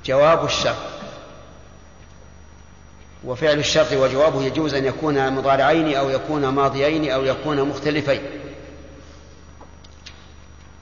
جواب 0.05 0.45
الشرط. 0.45 0.92
وفعل 3.25 3.59
الشرط 3.59 3.93
وجوابه 3.93 4.43
يجوز 4.43 4.75
أن 4.75 4.85
يكون 4.85 5.33
مضارعين 5.33 5.95
أو 5.95 6.11
يكون 6.11 6.49
ماضيين 6.49 7.11
أو 7.11 7.25
يكون 7.25 7.63
مختلفين. 7.63 8.21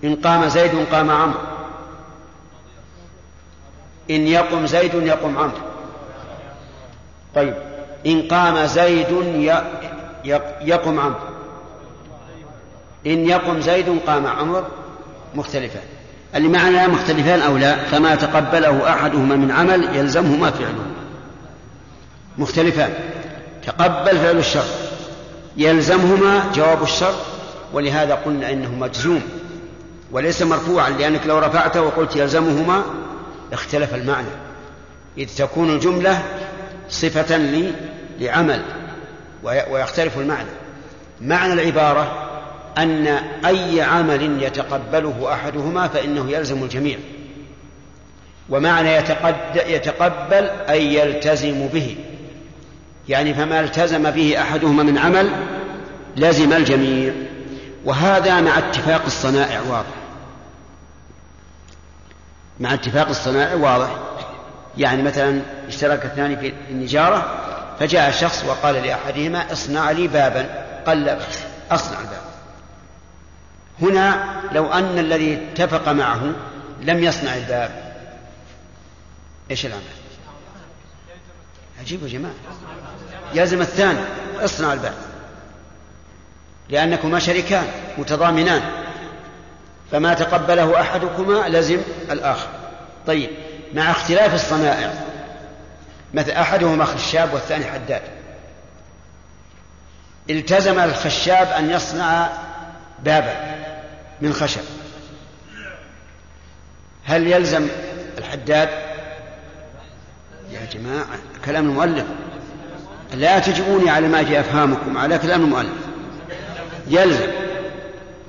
إن 0.04 0.16
قام 0.16 0.48
زيد 0.48 0.86
قام 0.92 1.10
عمرو. 1.10 1.38
إن 4.10 4.26
يقم 4.26 4.66
زيد 4.66 4.94
يقم 4.94 5.38
عمرو. 5.38 5.58
طيب 7.34 7.54
إن 8.06 8.22
قام 8.22 8.66
زيد 8.66 9.24
يقم 10.64 11.00
عمرو. 11.00 11.20
إن 13.06 13.28
يقم 13.28 13.60
زيد 13.60 13.98
قام 14.06 14.26
عمرو 14.26 14.64
مختلفان. 15.34 15.82
معنا 16.34 16.86
مختلفان 16.86 17.40
أو 17.40 17.56
لا؟ 17.56 17.76
فما 17.76 18.14
تقبله 18.14 18.90
أحدهما 18.92 19.36
من 19.36 19.50
عمل 19.50 19.96
يلزمهما 19.96 20.50
فعله. 20.50 20.99
مختلفان. 22.38 22.94
تقبل 23.66 24.18
فعل 24.18 24.38
الشر. 24.38 24.64
يلزمهما 25.56 26.52
جواب 26.54 26.82
الشر 26.82 27.14
ولهذا 27.72 28.14
قلنا 28.14 28.50
إنه 28.52 28.74
مجزوم. 28.74 29.22
وليس 30.12 30.42
مرفوعا 30.42 30.90
لأنك 30.90 31.26
لو 31.26 31.38
رفعته 31.38 31.82
وقلت 31.82 32.16
يلزمهما 32.16 32.82
اختلف 33.52 33.94
المعنى. 33.94 34.28
إذ 35.18 35.28
تكون 35.36 35.70
الجملة 35.70 36.22
صفة 36.88 37.36
لي 37.36 37.72
لعمل 38.20 38.62
ويختلف 39.42 40.18
المعنى. 40.18 40.48
معنى 41.20 41.52
العبارة 41.52 42.30
أن 42.78 43.06
أي 43.46 43.82
عمل 43.82 44.42
يتقبله 44.42 45.32
أحدهما 45.32 45.88
فإنه 45.88 46.30
يلزم 46.30 46.62
الجميع. 46.62 46.98
ومعنى 48.48 48.94
يتقبل 49.66 50.50
أي 50.68 50.94
يلتزم 50.94 51.66
به. 51.66 51.96
يعني 53.10 53.34
فما 53.34 53.60
التزم 53.60 54.10
به 54.10 54.40
أحدهما 54.42 54.82
من 54.82 54.98
عمل 54.98 55.30
لزم 56.16 56.52
الجميع. 56.52 57.12
وهذا 57.84 58.40
مع 58.40 58.58
اتفاق 58.58 59.02
الصنائع 59.06 59.60
واضح. 59.60 59.94
مع 62.60 62.74
اتفاق 62.74 63.08
الصنائع 63.08 63.54
واضح. 63.54 63.96
يعني 64.78 65.02
مثلا 65.02 65.42
اشترك 65.68 66.04
اثنان 66.06 66.36
في 66.36 66.52
النجارة 66.70 67.38
فجاء 67.80 68.10
شخص 68.10 68.44
وقال 68.44 68.74
لأحدهما 68.74 69.52
اصنع 69.52 69.90
لي 69.90 70.08
بابا. 70.08 70.64
قال 70.86 71.04
لا 71.04 71.14
بأس 71.14 71.42
أصنع 71.70 72.00
الباب. 72.00 72.22
هنا 73.82 74.24
لو 74.52 74.72
أن 74.72 74.98
الذي 74.98 75.34
اتفق 75.34 75.88
معه 75.88 76.32
لم 76.82 77.04
يصنع 77.04 77.36
الباب 77.36 77.94
إيش 79.50 79.66
العمل؟ 79.66 79.82
عجيب 81.80 82.02
يا 82.02 82.08
جماعة. 82.08 82.34
يلزم 83.34 83.60
الثاني 83.60 84.00
اصنع 84.36 84.72
الباب 84.72 84.94
لأنكما 86.68 87.18
شريكان 87.18 87.66
متضامنان. 87.98 88.62
فما 89.92 90.14
تقبله 90.14 90.80
أحدكما 90.80 91.48
لزم 91.48 91.80
الآخر. 92.10 92.48
طيب 93.06 93.30
مع 93.74 93.90
اختلاف 93.90 94.34
الصنائع 94.34 94.94
مثل 96.14 96.30
أحدهما 96.30 96.84
خشاب 96.84 97.34
والثاني 97.34 97.64
حداد. 97.64 98.02
التزم 100.30 100.78
الخشاب 100.78 101.48
أن 101.48 101.70
يصنع 101.70 102.28
بابا 102.98 103.34
من 104.20 104.32
خشب. 104.32 104.64
هل 107.04 107.26
يلزم 107.26 107.68
الحداد؟ 108.18 108.68
يا 110.50 110.60
جماعة 110.72 111.06
كلام 111.44 111.64
المؤلف. 111.68 112.04
لا 113.14 113.38
تجبوني 113.38 113.90
على 113.90 114.08
ما 114.08 114.20
أجي 114.20 114.40
أفهامكم 114.40 114.98
على 114.98 115.18
كلام 115.18 115.44
المؤلف. 115.44 115.72
يلزم 116.88 117.30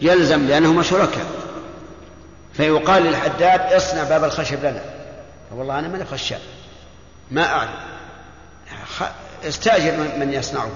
يلزم 0.01 0.47
لأنهما 0.47 0.83
شركاء. 0.83 1.25
فيقال 2.53 3.03
للحداد 3.03 3.73
اصنع 3.73 4.03
باب 4.03 4.23
الخشب 4.23 4.59
لنا. 4.59 4.81
والله 5.55 5.79
أنا 5.79 5.87
ماني 5.87 6.05
خشاب 6.05 6.39
ما 7.31 7.43
أعلم. 7.45 7.69
استأجر 9.47 9.97
من 10.17 10.33
يصنعه. 10.33 10.71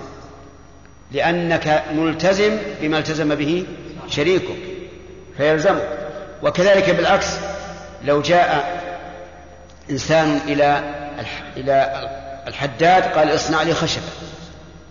لأنك 1.11 1.83
ملتزم 1.93 2.57
بما 2.81 2.97
التزم 2.97 3.35
به 3.35 3.65
شريكك. 4.09 4.57
فيلزمك 5.37 5.97
وكذلك 6.43 6.89
بالعكس 6.89 7.27
لو 8.03 8.21
جاء 8.21 8.81
إنسان 9.89 10.39
إلى 10.47 10.83
إلى 11.57 12.09
الحداد 12.47 13.03
قال 13.03 13.35
اصنع 13.35 13.63
لي 13.63 13.73
خشبة 13.73 14.03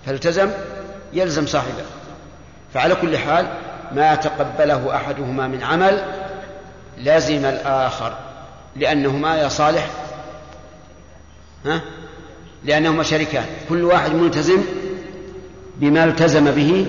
فالتزم 0.07 0.51
يلزم 1.13 1.47
صاحبه. 1.47 1.85
فعلى 2.75 2.95
كل 2.95 3.19
حال 3.19 3.47
ما 3.93 4.15
تقبله 4.15 4.97
أحدهما 4.97 5.49
من 5.49 5.63
عمل 5.63 6.05
لزم 6.99 7.45
الآخر 7.45 8.17
لأنهما 8.77 9.37
يا 9.37 9.49
صالح 9.49 9.87
ها؟ 11.67 11.81
لأنهما 12.65 13.03
شريكان. 13.03 13.47
كل 13.69 13.85
واحد 13.85 14.15
ملتزم 14.15 14.63
بما 15.77 16.05
التزم 16.05 16.51
به 16.51 16.87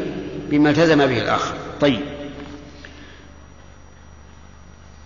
بما 0.50 0.70
التزم 0.70 1.08
به 1.08 1.22
الآخر. 1.22 1.54
طيب. 1.82 2.02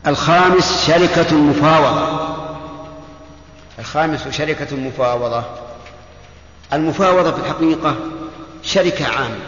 الخامس 0.08 0.88
شركة 0.88 1.32
المفاوضة 1.32 2.39
الخامس 3.80 4.28
شركة 4.28 4.68
المفاوضة 4.72 5.44
المفاوضة 6.74 7.32
في 7.32 7.40
الحقيقة 7.40 7.96
شركة 8.64 9.08
عامة 9.08 9.40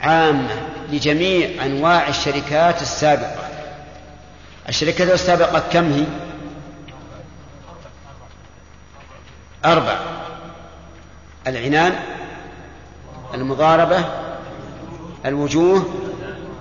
عامة 0.00 0.54
لجميع 0.92 1.64
أنواع 1.64 2.08
الشركات 2.08 2.82
السابقة. 2.82 3.48
الشركات 4.68 5.10
السابقة 5.10 5.62
كم 5.72 5.92
هي؟ 5.92 6.04
أربع 9.64 9.98
العنان 11.46 11.92
المضاربة 13.34 14.04
الوجوه 15.24 15.94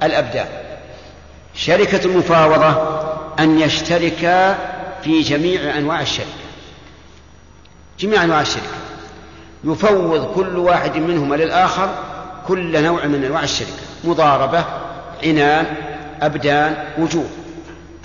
الأبدان. 0.04 0.48
شركة 1.56 2.06
المفاوضة 2.06 2.98
أن 3.40 3.60
يشتركا 3.60 4.58
في 5.04 5.22
جميع 5.22 5.78
أنواع 5.78 6.02
الشركة 6.02 6.48
جميع 8.00 8.24
أنواع 8.24 8.42
الشركة 8.42 8.78
يفوض 9.64 10.34
كل 10.36 10.58
واحد 10.58 10.98
منهما 10.98 11.36
للآخر 11.36 11.96
كل 12.48 12.84
نوع 12.84 13.06
من 13.06 13.24
أنواع 13.24 13.44
الشركة 13.44 13.72
مضاربة 14.04 14.66
عنان 15.24 15.66
أبدان 16.22 16.76
وجوه 16.98 17.30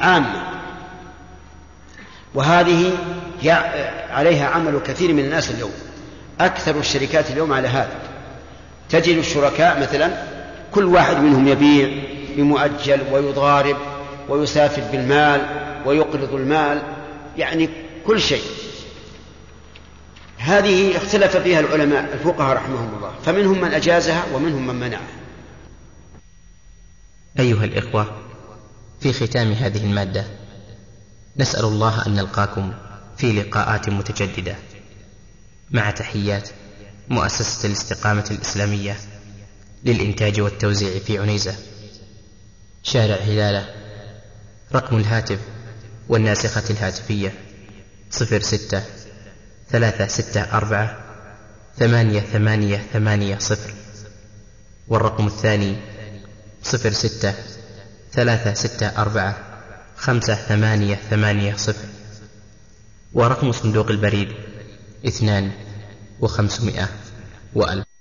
عامة. 0.01 0.43
وهذه 2.35 2.93
عليها 4.11 4.47
عمل 4.47 4.81
كثير 4.87 5.13
من 5.13 5.25
الناس 5.25 5.51
اليوم. 5.51 5.73
أكثر 6.41 6.77
الشركات 6.77 7.31
اليوم 7.31 7.53
على 7.53 7.69
هذا. 7.69 7.93
تجد 8.91 9.17
الشركاء 9.17 9.81
مثلا 9.81 10.11
كل 10.73 10.85
واحد 10.85 11.17
منهم 11.17 11.49
يبيع 11.49 11.91
بمؤجل 12.37 13.01
ويضارب 13.13 13.77
ويسافر 14.29 14.83
بالمال 14.93 15.41
ويقرض 15.87 16.35
المال 16.35 16.83
يعني 17.37 17.69
كل 18.07 18.21
شيء. 18.21 18.43
هذه 20.37 20.97
اختلف 20.97 21.37
فيها 21.37 21.61
العلماء 21.61 22.15
الفقهاء 22.15 22.57
رحمهم 22.57 22.95
الله. 22.95 23.15
فمنهم 23.25 23.61
من 23.61 23.75
أجازها 23.75 24.25
ومنهم 24.35 24.67
من 24.67 24.75
منعها. 24.75 25.09
أيها 27.39 27.65
الإخوة 27.65 28.23
في 29.01 29.13
ختام 29.13 29.53
هذه 29.53 29.85
المادة 29.85 30.25
نسأل 31.37 31.65
الله 31.65 32.07
أن 32.07 32.15
نلقاكم 32.15 32.73
في 33.17 33.33
لقاءات 33.33 33.89
متجددة. 33.89 34.57
مع 35.71 35.91
تحيات 35.91 36.49
مؤسسة 37.09 37.67
الاستقامة 37.67 38.25
الإسلامية 38.31 38.97
للإنتاج 39.85 40.41
والتوزيع 40.41 40.99
في 40.99 41.19
عنيزة. 41.19 41.55
شارع 42.83 43.17
هلالة 43.17 43.75
رقم 44.75 44.97
الهاتف 44.97 45.39
والناسخة 46.09 46.71
الهاتفية. 46.71 47.33
صفر 48.11 48.41
ستة 48.41 48.83
ثلاثة 49.71 50.07
ستة 50.07 50.41
أربعة 50.41 50.99
ثمانية 51.79 52.21
ثمانية 52.21 52.77
ثمانية 52.93 53.39
صفر. 53.39 53.75
والرقم 54.89 55.27
الثاني 55.27 55.77
صفر 56.63 56.93
ستة 56.93 57.35
ثلاثة 58.13 58.55
ستة 58.55 58.87
أربعة 58.87 59.39
خمسة 59.97 60.35
ثمانية 60.35 60.95
ثمانية 60.95 61.57
صفر. 61.57 61.89
ورقم 63.13 63.53
صندوق 63.53 63.91
البريد 63.91 64.29
اثنان 65.07 65.53
وخمسمائة 66.21 66.89
وألف. 67.55 67.92